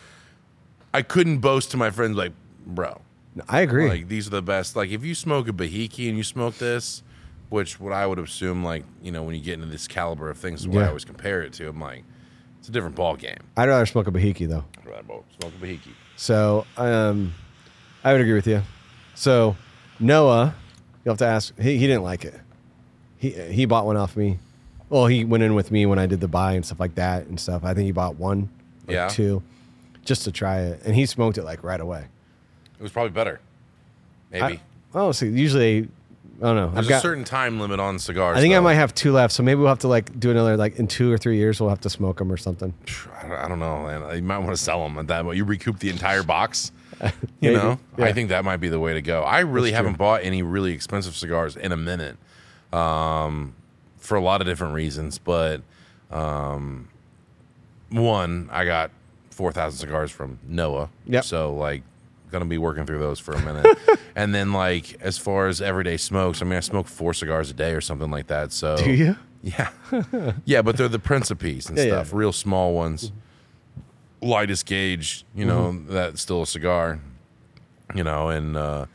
[0.93, 2.33] I couldn't boast to my friends like,
[2.65, 2.99] bro,
[3.47, 3.87] I agree.
[3.89, 4.75] like these are the best.
[4.75, 7.01] Like if you smoke a Behike and you smoke this,
[7.49, 10.37] which what I would assume, like you know, when you get into this caliber of
[10.37, 11.67] things, is what I always compare it to.
[11.69, 12.03] I'm like,
[12.59, 13.37] it's a different ball game.
[13.55, 14.65] I'd rather smoke a Behike though.
[14.79, 15.03] I'd rather
[15.39, 15.79] smoke a Behike.
[16.17, 17.33] So um,
[18.03, 18.61] I would agree with you.
[19.15, 19.55] So
[19.99, 20.53] Noah,
[21.05, 21.57] you'll have to ask.
[21.59, 22.39] He, he didn't like it.
[23.17, 24.39] He he bought one off me.
[24.89, 27.27] Well, he went in with me when I did the buy and stuff like that
[27.27, 27.63] and stuff.
[27.63, 28.49] I think he bought one
[28.89, 29.07] or Yeah.
[29.07, 29.41] two
[30.03, 32.07] just to try it, and he smoked it like right away.
[32.81, 33.39] It was probably better.
[34.31, 34.55] Maybe.
[34.55, 34.59] I,
[34.95, 35.87] oh, see, usually
[36.41, 36.69] I don't know.
[36.69, 38.35] There's I've got, a certain time limit on cigars.
[38.35, 40.57] I think I might have two left, so maybe we'll have to like do another
[40.57, 41.61] like in two or three years.
[41.61, 42.73] We'll have to smoke them or something.
[43.21, 44.15] I don't, I don't know, man.
[44.15, 45.23] You might want to sell them at that.
[45.23, 45.37] point.
[45.37, 46.71] You recoup the entire box.
[47.39, 48.05] You know, Yeah.
[48.05, 49.23] I think that might be the way to go.
[49.23, 49.97] I really That's haven't true.
[50.05, 52.15] bought any really expensive cigars in a minute,
[52.71, 53.55] um,
[53.97, 55.17] for a lot of different reasons.
[55.17, 55.61] But
[56.11, 56.89] um,
[57.89, 58.91] one, I got
[59.31, 60.89] four thousand cigars from Noah.
[61.07, 61.23] Yep.
[61.23, 61.81] So like,
[62.31, 63.77] gonna be working through those for a minute.
[64.15, 67.53] and then like, as far as everyday smokes, I mean, I smoke four cigars a
[67.53, 68.51] day or something like that.
[68.51, 69.15] So Do you?
[69.43, 69.69] yeah.
[70.45, 71.89] yeah, but they're the Principes and Yeah, yeah.
[72.03, 73.11] stuff, real small ones.
[74.21, 75.93] Lightest gauge, you know, Mm-hmm.
[75.93, 76.99] that's still a cigar.
[77.95, 78.85] You know, and uh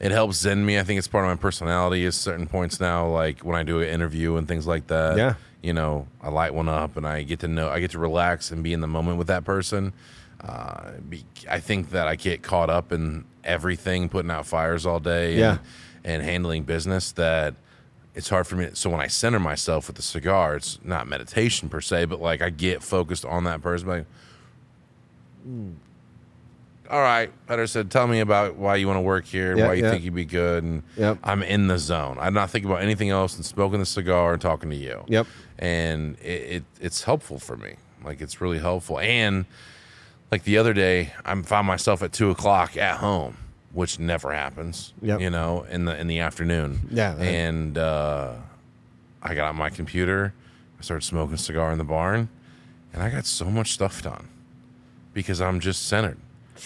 [0.00, 0.78] it helps zen me.
[0.78, 3.80] I think it's part of my personality at certain points now, like when I do
[3.80, 5.16] an interview and things like that.
[5.16, 5.34] Yeah.
[5.60, 8.52] You know, I light one up and I get to know I get to relax
[8.52, 9.92] and be in the moment with that person.
[10.40, 15.00] Uh, be, I think that I get caught up in everything, putting out fires all
[15.00, 15.58] day and, Yeah.
[16.04, 17.54] and handling business that
[18.14, 18.68] it's hard for me.
[18.74, 22.40] So when I center myself with the cigar, it's not meditation per se, but like
[22.42, 23.88] I get focused on that person.
[23.88, 24.06] Like,
[25.44, 25.70] "Hmm.
[26.90, 29.74] all right, Pedersen, tell me about why you want to work here and Yeah, why
[29.74, 29.90] you yeah.
[29.90, 30.62] think you'd be good.
[30.64, 31.18] And Yep.
[31.24, 32.16] I'm in the zone.
[32.20, 35.04] I'm not thinking about anything else than smoking the cigar and talking to you.
[35.08, 35.26] Yep.
[35.58, 37.74] And it, it it's helpful for me.
[38.04, 38.98] Like it's really helpful.
[39.00, 39.44] And
[40.30, 43.36] like the other day, I found myself at two o'clock at home,
[43.72, 44.92] which never happens.
[45.00, 45.20] Yep.
[45.20, 46.88] You know, in the in the afternoon.
[46.90, 47.22] Yeah, right.
[47.22, 48.34] And uh,
[49.22, 50.34] I got on my computer.
[50.78, 52.28] I started smoking a cigar in the barn,
[52.92, 54.28] and I got so much stuff done
[55.12, 56.18] because I'm just centered.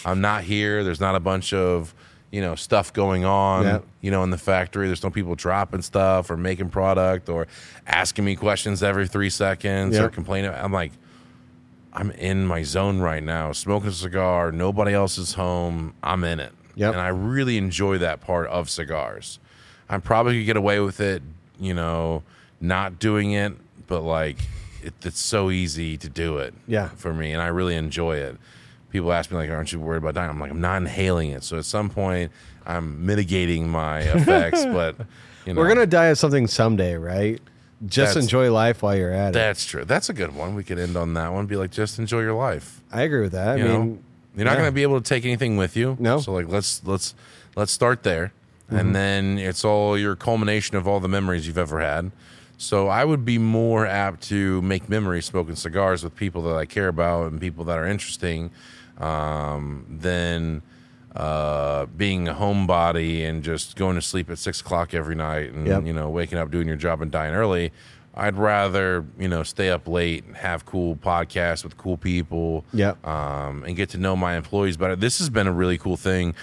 [0.05, 0.83] I'm not here.
[0.83, 1.93] There's not a bunch of
[2.31, 3.63] you know stuff going on.
[3.63, 3.85] Yep.
[4.01, 7.47] You know, in the factory, there's no people dropping stuff or making product or
[7.87, 10.51] asking me questions every three seconds or complaining.
[10.51, 10.91] I'm like,
[11.93, 14.51] I'm in my zone right now, smoking a cigar.
[14.51, 15.93] Nobody else is home.
[16.01, 16.93] I'm in it, Yep.
[16.93, 19.39] and I really enjoy that part of cigars.
[19.89, 21.21] I'm probably gonna get away with it,
[21.59, 22.23] you know,
[22.59, 23.53] not doing it,
[23.87, 24.37] but like
[24.81, 26.53] it, it's so easy to do it.
[26.67, 26.89] Yeah.
[26.95, 28.37] for me, and I really enjoy it.
[28.89, 31.43] People ask me like, "Aren't you worried about dying?" I'm like, I'm not inhaling it.
[31.43, 32.31] So at some point,
[32.65, 34.95] I'm mitigating my effects, but
[35.45, 37.39] you know, We're gonna die of something someday, right?
[37.85, 39.33] Just That's- enjoy life while you're at it.
[39.33, 39.83] That's true.
[39.85, 40.55] That's a good one.
[40.55, 41.45] We could end on that one.
[41.47, 42.81] Be like, just enjoy your life.
[42.91, 43.47] I agree with that.
[43.49, 43.97] I You mean, know,
[44.35, 44.57] you're not yeah.
[44.59, 45.97] going to be able to take anything with you.
[45.99, 46.19] No.
[46.19, 47.13] So like, let's let's
[47.55, 48.31] let's start there,
[48.67, 48.77] Mm-hmm.
[48.77, 52.11] and then it's all your culmination of all the memories you've ever had.
[52.57, 56.65] So I would be more apt to make memories smoking cigars with people that I
[56.65, 58.51] care about and people that are interesting,
[58.99, 60.61] um, than
[61.15, 65.67] uh, being a homebody and just going to sleep at six o'clock every night and
[65.67, 65.85] Yep.
[65.85, 67.71] you know waking up doing your job and dying early.
[68.15, 73.05] I'd rather you know stay up late and have cool podcasts with cool people Yep.
[73.07, 74.95] um, and get to know my employees better.
[74.95, 76.33] This has been a really cool thing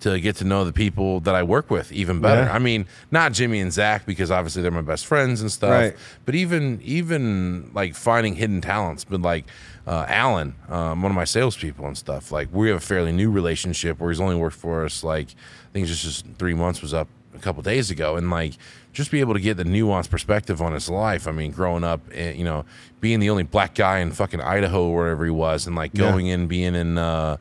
[0.00, 2.42] to get to know the people that I work with even better.
[2.42, 2.52] Yeah.
[2.54, 5.70] I mean, not Jimmy and Zach because obviously they're my best friends and stuff.
[5.72, 5.96] Right.
[6.24, 9.46] But even even like finding hidden talents, but like
[9.88, 12.30] uh, Alan, um, one of my salespeople and stuff.
[12.30, 15.72] Like we have a fairly new relationship where he's only worked for us like I
[15.72, 18.52] think just just three months was up a couple days ago, and like
[18.92, 21.26] just be able to get the nuanced perspective on his life.
[21.26, 22.64] I mean, growing up, eh, you know,
[23.00, 26.10] being the only black guy in fucking Idaho or wherever he was, and like Yeah.
[26.10, 26.98] going in, being in.
[26.98, 27.38] Uh,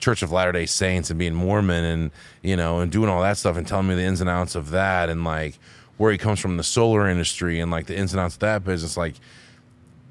[0.00, 2.10] Church of Latter Day Saints and being Mormon and
[2.40, 4.70] you know and doing all that stuff and telling me the ins and outs of
[4.70, 5.58] that and like
[5.96, 8.62] where he comes from the solar industry and like the ins and outs of that
[8.64, 9.14] business like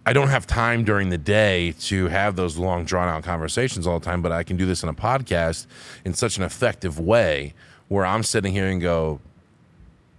[0.08, 4.00] I don't have time during the day to have those long drawn out conversations all
[4.00, 5.68] the time but I can do this in a podcast
[6.06, 7.54] in such an effective way
[7.90, 9.20] where I'm sitting here and go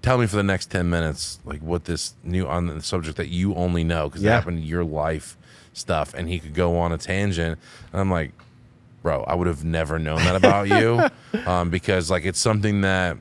[0.02, 3.28] tell me for the next 10 minutes like what this new on the subject that
[3.28, 4.32] you only know because Yeah.
[4.32, 5.36] it happened in your life
[5.72, 7.58] stuff and he could go on a tangent
[7.92, 8.32] and I'm like
[9.02, 11.08] bro, I would have never known that about you
[11.46, 13.16] um, because like it's something that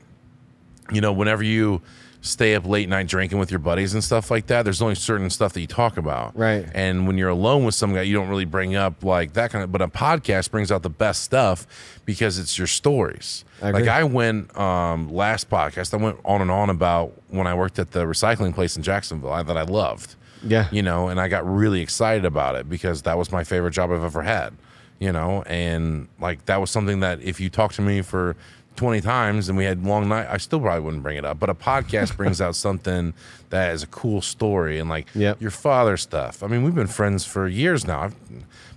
[0.92, 1.80] you know whenever you
[2.20, 5.30] stay up late night drinking with your buddies and stuff like that there's only certain
[5.30, 6.36] stuff that you talk about.
[6.36, 6.66] Right.
[6.74, 9.62] and when you're alone with some guy you don't really bring up like that kind
[9.62, 11.66] of but a podcast brings out the best stuff
[12.04, 13.44] because it's your stories.
[13.62, 17.54] I like i went um last podcast i went on and on about when i
[17.54, 20.16] worked at the recycling place in jacksonville I, that i loved.
[20.42, 20.68] Yeah.
[20.70, 23.90] you know, and I got really excited about it because that was my favorite job
[23.90, 24.54] I've ever had,
[25.00, 28.36] you know, and like that was something that if you talk to me for
[28.78, 31.38] 20 times and we had long night, I still probably wouldn't bring it up.
[31.38, 33.12] But a podcast brings out something
[33.50, 35.42] that is a cool story and like Yep.
[35.42, 36.42] your father stuff.
[36.42, 38.02] I mean, we've been friends for years now.
[38.04, 38.14] I've,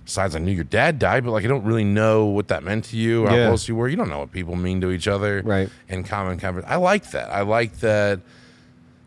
[0.04, 2.84] besides, I knew your dad died, but like I don't really know what that meant
[2.86, 3.46] to you, how Yeah.
[3.48, 3.88] close you were.
[3.88, 5.70] You don't know what people mean to each other, Right.
[5.88, 6.72] In common conversation.
[6.72, 7.30] I like that.
[7.32, 8.20] I like that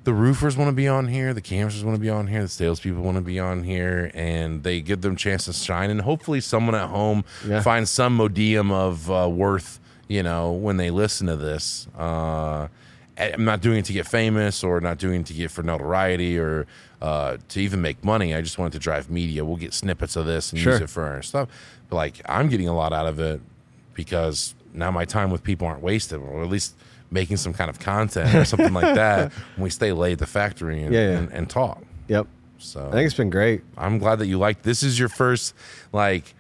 [0.06, 2.48] the roofers want to be on here, the canvassers want to be on here, the
[2.48, 5.90] salespeople want to be on here, and they give them chance to shine.
[5.90, 7.62] And hopefully, someone at home Yeah.
[7.62, 11.88] finds some modium of uh, worth, you know, when they listen to this.
[11.98, 12.68] Uh,
[13.18, 16.38] I'm not doing it to get famous or not doing it to get for notoriety
[16.38, 16.68] or
[17.02, 18.36] uh, to even make money.
[18.36, 19.46] I just want it to drive media.
[19.46, 20.74] We'll get snippets of this and Sure.
[20.74, 21.48] use it for our stuff.
[21.90, 23.40] But like, I'm getting a lot out of it
[23.94, 26.76] because now my time with people aren't wasted, or at least
[27.10, 30.26] making some kind of content or something like that when we stay late at the
[30.26, 31.18] factory and, Yeah, yeah.
[31.20, 31.82] and, and talk.
[32.10, 32.28] Yep.
[32.58, 33.62] So I think it's been great.
[33.78, 35.54] I'm glad that you like this is your first
[35.94, 36.34] like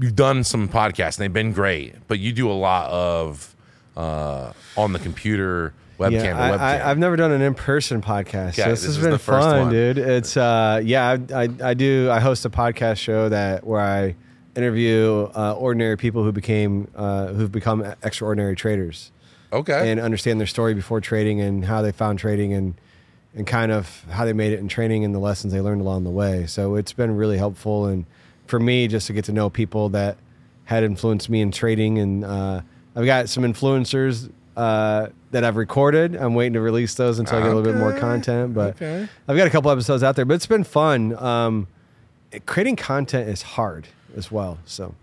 [0.00, 3.54] you've done some podcasts and they've been great, but you do a lot of
[3.96, 6.60] uh, on the computer webcam yeah, I, webcam.
[6.60, 8.56] I, I've never done an in-person podcast.
[8.56, 9.72] Yeah, this, this has been the first fun, one.
[9.72, 9.98] dude.
[9.98, 12.10] It's uh, yeah, I, I, I do.
[12.10, 14.16] I host a podcast show that where I
[14.56, 19.10] interview uh, ordinary people who became uh, who've become extraordinary traders
[19.52, 19.90] okay.
[19.90, 22.74] and understand their story before trading and how they found trading and
[23.34, 26.04] and kind of how they made it in training and the lessons they learned along
[26.04, 26.46] the way.
[26.46, 28.06] So it's been really helpful and
[28.46, 30.16] for me just to get to know people that
[30.64, 32.60] had influenced me in trading and uh,
[32.96, 36.14] I've got some influencers uh, that I've recorded.
[36.14, 39.08] I'm waiting to release those until I get a little bit more content, but Okay.
[39.26, 40.24] I've got a couple episodes out there.
[40.24, 41.16] But it's been fun.
[41.22, 41.66] Um,
[42.46, 44.58] creating content is hard as well.
[44.64, 44.94] So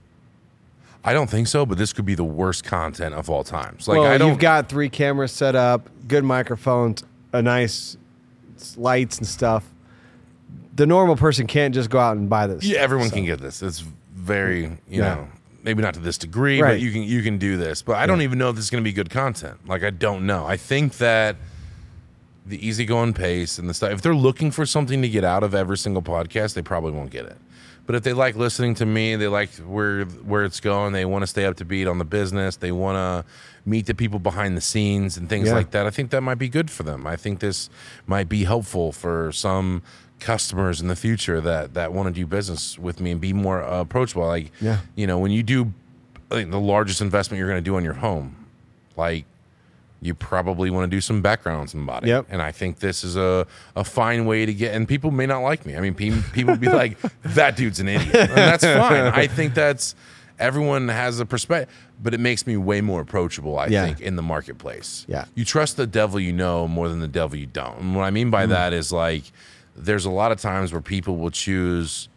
[1.04, 3.88] I don't think so, but this could be the worst content of all times.
[3.88, 7.04] Like well, I don't you've got three cameras set up, good microphones,
[7.34, 7.98] a nice
[8.78, 9.66] lights and stuff.
[10.76, 12.64] The normal person can't just go out and buy this.
[12.64, 13.16] Yeah, stuff, everyone so.
[13.16, 13.62] can get this.
[13.62, 13.84] It's
[14.16, 15.16] very, you Yeah.
[15.16, 15.28] know,
[15.64, 16.72] maybe not to this degree, Right.
[16.74, 17.82] but you can you can do this.
[17.82, 19.58] But I don't even know if this is going to be good content.
[19.68, 20.46] Like I don't know.
[20.46, 21.36] I think that
[22.46, 23.92] the easygoing pace and the stuff.
[23.92, 27.12] If they're looking for something to get out of every single podcast, they probably won't
[27.12, 27.38] get it.
[27.86, 30.94] But if they like listening to me, they like where where it's going.
[30.94, 32.56] They want to stay up to beat on the business.
[32.56, 33.30] They want to
[33.70, 35.54] meet the people behind the scenes and things Yeah.
[35.56, 35.86] like that.
[35.86, 37.06] I think that might be good for them.
[37.06, 37.70] I think this
[38.08, 39.82] might be helpful for some
[40.22, 43.62] customers in the future that that want to do business with me and be more
[43.62, 44.26] uh, approachable.
[44.26, 44.78] Like, Yeah.
[44.96, 45.74] you know, when you do
[46.30, 48.46] like, the largest investment you're going to do on your home,
[48.96, 49.26] like
[50.04, 52.08] you probably want to do some background on somebody.
[52.08, 52.28] Yep.
[52.30, 53.46] And I think this is a,
[53.76, 55.76] a fine way to get, and people may not like me.
[55.76, 58.16] I mean, pe- people be like, that dude's an idiot.
[58.16, 59.06] And that's fine.
[59.14, 59.94] I think that's,
[60.40, 61.72] everyone has a perspective,
[62.02, 63.86] but it makes me way more approachable, I Yeah.
[63.86, 65.06] think, in the marketplace.
[65.08, 65.26] Yeah.
[65.36, 67.78] You trust the devil you know more than the devil you don't.
[67.80, 68.32] And what I mean Mm.
[68.32, 69.24] by that is like,
[69.76, 72.10] there's a lot of times where people will choose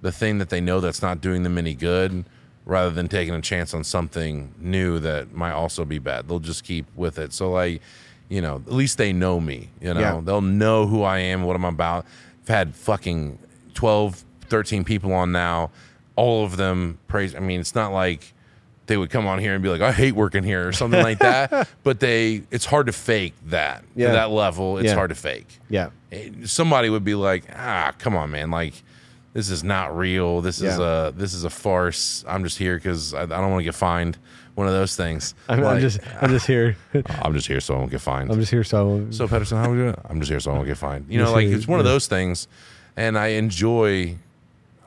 [0.00, 2.24] the thing that they know that's not doing them any good
[2.64, 6.28] rather than taking a chance on something new that might also be bad.
[6.28, 7.32] They'll just keep with it.
[7.32, 7.80] So like,
[8.28, 10.00] you know, at least they know me, you know.
[10.00, 10.20] Yeah.
[10.22, 12.04] They'll know who I am, what I'm about.
[12.42, 13.38] I've had fucking
[13.74, 15.70] 12, 13 people on now.
[16.14, 18.34] All of them praise I mean, it's not like
[18.88, 21.20] they would come on here and be like, I hate working here or something like
[21.20, 21.68] that.
[21.84, 23.84] But they it's hard to fake that.
[23.94, 24.08] Yeah.
[24.08, 24.94] To that level, it's Yeah.
[24.94, 25.90] hard to fake Yeah.
[26.44, 28.74] somebody would be like, ah, come on, man, like
[29.34, 30.40] this is not real.
[30.40, 32.24] This is a this is a farce.
[32.26, 34.18] I'm just here because I, I don't want to get fined.
[34.54, 35.34] One of those things.
[35.48, 36.76] I'm, I'm just I'm just here.
[37.22, 38.32] I'm just here so I won't get fined.
[38.32, 39.94] I'm just here so so Pedersen, how are we doing?
[40.08, 41.06] I'm just here so I won't get fined.
[41.08, 42.48] You know, like it's one of those things,
[42.96, 44.16] and I enjoy,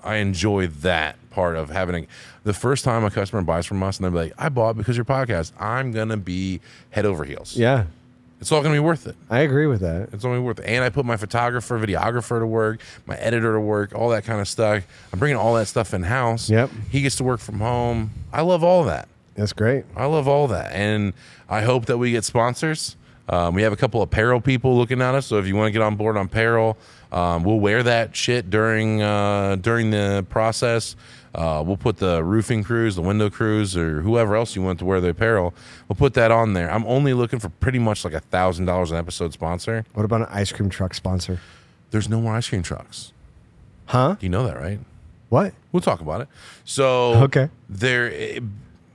[0.04, 1.96] I enjoy that part of having.
[2.04, 2.08] A,
[2.44, 4.98] the first time a customer buys from us and they're like, "I bought because of
[4.98, 6.60] your podcast," I'm gonna be
[6.92, 7.56] head over heels.
[7.56, 7.86] yeah.
[8.40, 9.16] It's all gonna be worth it.
[9.30, 10.10] I agree with that.
[10.14, 10.66] It's only worth it.
[10.66, 14.42] And I put my photographer, videographer to work, my editor to work, all that kind
[14.42, 14.84] of stuff.
[15.14, 16.50] I'm bringing all that stuff in house.
[16.50, 16.72] Yep.
[16.90, 18.10] He gets to work from home.
[18.34, 19.08] I love all that.
[19.36, 19.86] That's great.
[19.96, 20.72] I love all that.
[20.72, 21.14] And
[21.50, 22.96] I hope that we get sponsors.
[23.30, 25.28] Um, we have a couple of apparel people looking at us.
[25.28, 26.78] So if you want to get on board on apparel,
[27.12, 30.96] um, we'll wear that shit during uh, during the process.
[31.34, 34.86] Uh, we'll put the roofing crews, the window crews, or whoever else you want to
[34.86, 35.54] wear the apparel.
[35.88, 36.70] We'll put that on there.
[36.72, 39.86] I'm only looking for pretty much like a thousand dollars an episode sponsor.
[39.94, 41.40] What about an ice cream truck sponsor?
[41.92, 43.14] There's no more ice cream trucks.
[43.86, 44.16] Huh?
[44.20, 44.80] You know that, right?
[45.30, 45.54] What?
[45.72, 46.28] We'll talk about it.
[46.66, 47.50] So Okay.
[47.70, 48.40] there, eh,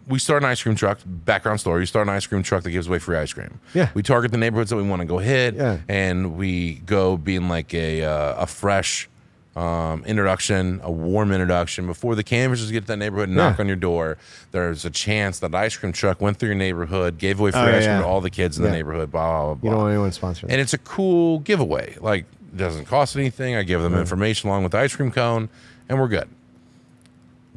[0.07, 0.99] we start an ice cream truck.
[1.07, 3.59] Background story: we start an ice cream truck that gives away free ice cream.
[3.75, 3.89] Yeah.
[3.95, 5.55] We target the neighborhoods that we want to go hit.
[5.55, 5.79] Yeah.
[5.89, 9.09] And we go being like a uh, a fresh
[9.57, 13.67] um, introduction, a warm introduction before the canvassers get to that neighborhood and knock on
[13.67, 14.19] your door.
[14.53, 17.65] There's a chance that ice cream truck went through your neighborhood, gave away free Oh,
[17.77, 17.95] ice yeah.
[17.97, 18.71] cream to all the kids in Yeah.
[18.71, 19.11] the neighborhood.
[19.11, 19.71] Blah blah blah.
[19.71, 20.51] You don't want anyone sponsoring.
[20.51, 21.97] and it's a cool giveaway.
[22.01, 23.57] Like it doesn't cost anything.
[23.57, 25.49] I give them information along with the ice cream cone,
[25.89, 26.29] and we're good.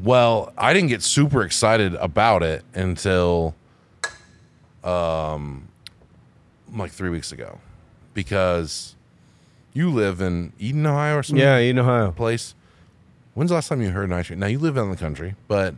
[0.01, 3.55] Well, I didn't get super excited about it until
[4.83, 5.67] um
[6.73, 7.59] like three weeks ago.
[8.13, 8.95] Because
[9.73, 12.55] you live in Eaton, Ohio or something yeah, you Ohio place.
[13.33, 14.39] When's the last time you heard an ice cream?
[14.39, 15.75] Now you live out in the country, but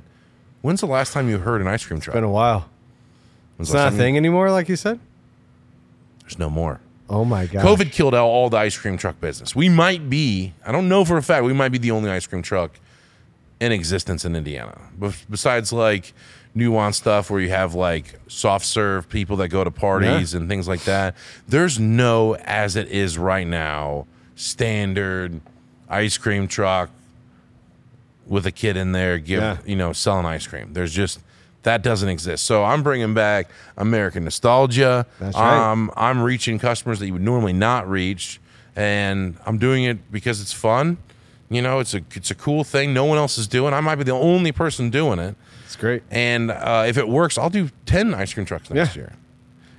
[0.62, 2.16] when's the last time you heard an ice cream truck?
[2.16, 2.70] It's Been a while.
[3.58, 5.00] When's It's not a time you- thing anymore, like you said.
[6.22, 6.80] There's no more.
[7.10, 7.66] Oh my god.
[7.66, 9.54] COVID killed out all the ice cream truck business.
[9.56, 12.26] We might be, I don't know for a fact, we might be the only ice
[12.26, 12.80] cream truck
[13.60, 14.80] in existence in Indiana.
[14.98, 16.14] But besides like
[16.56, 20.68] nuanced stuff where you have like soft serve people that go to parties and things
[20.68, 21.16] like that,
[21.48, 24.06] there's no, as it is right now,
[24.36, 25.40] standard
[25.90, 26.90] ice cream truck
[28.28, 29.58] with a kid in there give Yeah.
[29.66, 30.74] you know selling ice cream.
[30.74, 31.20] There's just
[31.64, 32.46] that doesn't exist.
[32.46, 35.06] So I'm bringing back American nostalgia.
[35.20, 35.72] That's right.
[35.72, 38.40] Um, I'm reaching customers that you would normally not reach,
[38.76, 40.98] and I'm doing it because it's fun.
[41.50, 42.94] You know, it's a it's a cool thing.
[42.94, 43.74] No one else is doing.
[43.74, 45.36] I might be the only person doing it.
[45.72, 46.04] It's great.
[46.12, 49.04] And uh, if it works, I'll do ten ice cream trucks next Yeah.
[49.04, 49.14] year.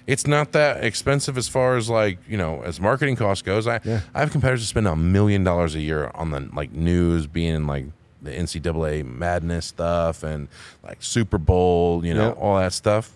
[0.06, 3.66] It's not that expensive as far as like you know as marketing cost goes.
[3.66, 4.00] I Yeah.
[4.14, 7.54] I have competitors that spend a million dollars a year on the like news, being
[7.54, 7.84] in like
[8.22, 10.48] the NCAA madness stuff and
[10.82, 12.40] like Super Bowl, you know, Yeah.
[12.42, 13.12] all that stuff.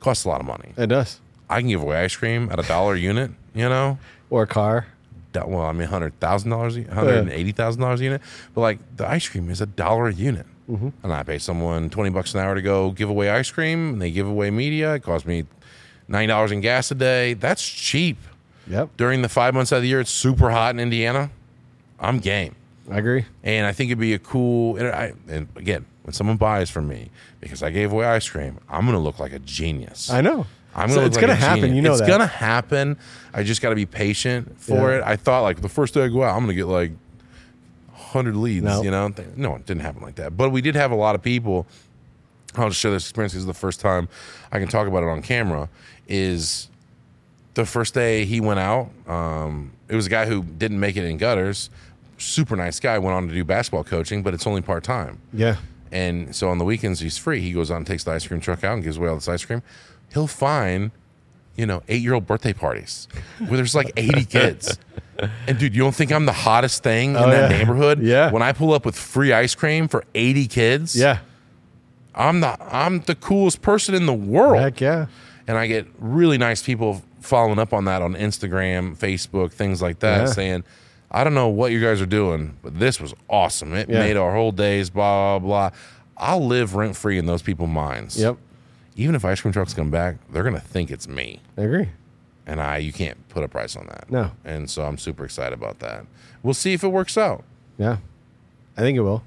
[0.00, 0.72] Costs a lot of money.
[0.76, 1.20] It does.
[1.48, 3.30] I can give away ice cream at a dollar unit.
[3.54, 3.98] You know,
[4.30, 4.86] Or a car.
[5.34, 8.20] Well, I mean, hundred thousand dollars, hundred and eighty thousand dollars a unit.
[8.54, 10.88] But like the ice cream is a dollar a unit, Mm-hmm.
[11.02, 14.02] and I pay someone twenty bucks an hour to go give away ice cream, and
[14.02, 14.94] they give away media.
[14.94, 15.44] It costs me
[16.08, 17.34] nine dollars in gas a day.
[17.34, 18.16] That's cheap.
[18.68, 18.90] Yep.
[18.96, 21.30] During the five months out of the year, it's super hot in Indiana.
[21.98, 22.54] I'm game,
[22.90, 23.24] I agree.
[23.42, 24.76] and I think it'd be a cool.
[24.76, 27.10] And, I, and again, when someone buys from me
[27.40, 30.10] because I gave away ice cream, I'm gonna look like a genius.
[30.10, 30.46] I know.
[30.74, 31.60] I'm gonna it's like gonna happen.
[31.62, 31.76] genius.
[31.76, 32.08] You know it's that.
[32.08, 32.96] gonna happen.
[33.34, 34.98] I just got to be patient for Yeah.
[34.98, 35.02] it.
[35.04, 36.92] I thought like the first day I go out, I'm gonna get like
[38.12, 38.64] hundred leads.
[38.64, 38.82] No.
[38.82, 40.36] You know, no, it didn't happen like that.
[40.36, 41.66] But we did have a lot of people.
[42.54, 43.32] I'll just share this experience.
[43.32, 44.08] This is the first time
[44.50, 45.68] I can talk about it on camera.
[46.06, 46.68] Is
[47.54, 48.90] the first day he went out.
[49.06, 51.70] Um, it was a guy who didn't make it in gutters.
[52.18, 52.98] Super nice guy.
[52.98, 55.20] Went on to do basketball coaching, but it's only part time.
[55.32, 55.56] Yeah.
[55.90, 57.40] And so on the weekends he's free.
[57.40, 59.28] He goes out and takes the ice cream truck out and gives away all this
[59.28, 59.62] ice cream.
[60.12, 60.90] He'll find,
[61.56, 63.08] you know, eight year old birthday parties
[63.38, 64.78] where there's like 80 kids.
[65.46, 67.58] And dude, you don't think I'm the hottest thing in Oh, that yeah.
[67.58, 68.00] neighborhood?
[68.02, 68.30] Yeah.
[68.30, 71.18] When I pull up with free ice cream for 80 kids, Yeah.
[72.14, 74.60] I'm the I'm the coolest person in the world.
[74.60, 75.06] Heck yeah.
[75.46, 80.00] and I get really nice people following up on that on Instagram, Facebook, things like
[80.00, 80.26] that, Yeah.
[80.26, 80.64] saying,
[81.10, 83.72] "I don't know what you guys are doing, but this was awesome.
[83.74, 84.00] It Yeah.
[84.00, 85.70] made our whole days." Blah blah blah.
[86.18, 88.18] I'll live rent free in those people's minds.
[88.18, 88.36] Yep.
[88.96, 91.88] Even if ice cream trucks come back, they're gonna think it's me, I agree.
[92.46, 94.10] And I you can't put a price on that.
[94.10, 94.32] No.
[94.44, 96.06] And so I'm super excited about that.
[96.42, 97.44] We'll see if it works out.
[97.78, 97.98] Yeah.
[98.76, 99.22] I think it will.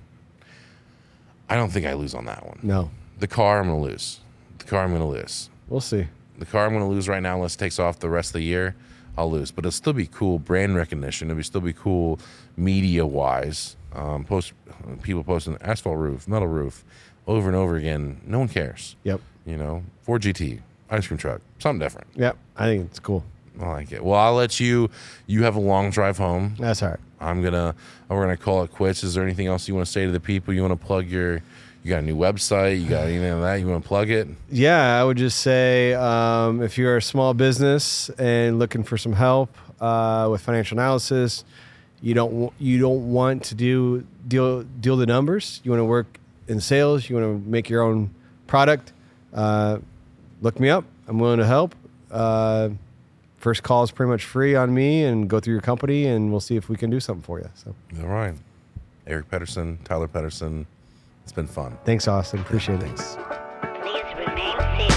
[1.50, 2.60] I don't think I lose on that one.
[2.64, 2.92] No.
[3.20, 4.20] The car I'm gonna lose.
[4.58, 5.50] The car I'm gonna lose.
[5.68, 6.08] We'll see.
[6.38, 8.34] The car I'm going to lose right now, unless it takes off the rest of
[8.34, 8.76] the year,
[9.18, 9.52] I'll lose.
[9.52, 11.30] But it'll still be cool brand recognition.
[11.30, 12.20] It'll be still be cool
[12.58, 13.78] media wise.
[13.94, 14.54] Um, post
[15.02, 16.84] people posting asphalt roof, metal roof,
[17.26, 18.20] over and over again.
[18.26, 18.98] No one cares.
[19.04, 19.22] Yep.
[19.46, 22.08] You know, Ford GT, ice cream truck, something different.
[22.16, 22.38] Yep.
[22.58, 23.24] I think it's cool.
[23.62, 24.04] I like it.
[24.04, 24.90] Well, I'll let you.
[25.28, 26.56] You have a long drive home.
[26.60, 27.00] That's all right.
[27.20, 27.76] I'm gonna.
[28.10, 29.04] We're gonna call it quits.
[29.04, 30.54] Is there anything else you want to say to the people?
[30.54, 31.42] You want to plug your?
[31.84, 32.82] You got a new website?
[32.82, 33.60] You got anything like that?
[33.60, 34.28] You want to plug it?
[34.50, 39.14] Yeah, I would just say um, if you're a small business and looking for some
[39.14, 41.46] help uh, with financial analysis,
[42.02, 45.62] you don't you don't want to do deal deal the numbers.
[45.64, 47.10] You want to work in sales.
[47.10, 48.14] You want to make your own
[48.48, 48.92] product.
[49.34, 49.80] Uh,
[50.42, 50.86] look me up.
[51.08, 51.76] I'm willing to help.
[52.12, 52.70] Uh,
[53.38, 56.40] first call is pretty much free on me, and go through your company, and we'll
[56.40, 57.50] see if we can do something for you.
[57.56, 58.34] So, all right,
[59.08, 60.66] Eric Pedersen, Tyler Pedersen,
[61.24, 61.78] it's been fun.
[61.86, 62.40] Thanks, Austin.
[62.40, 62.98] Appreciate yeah, it.
[62.98, 64.95] Thanks.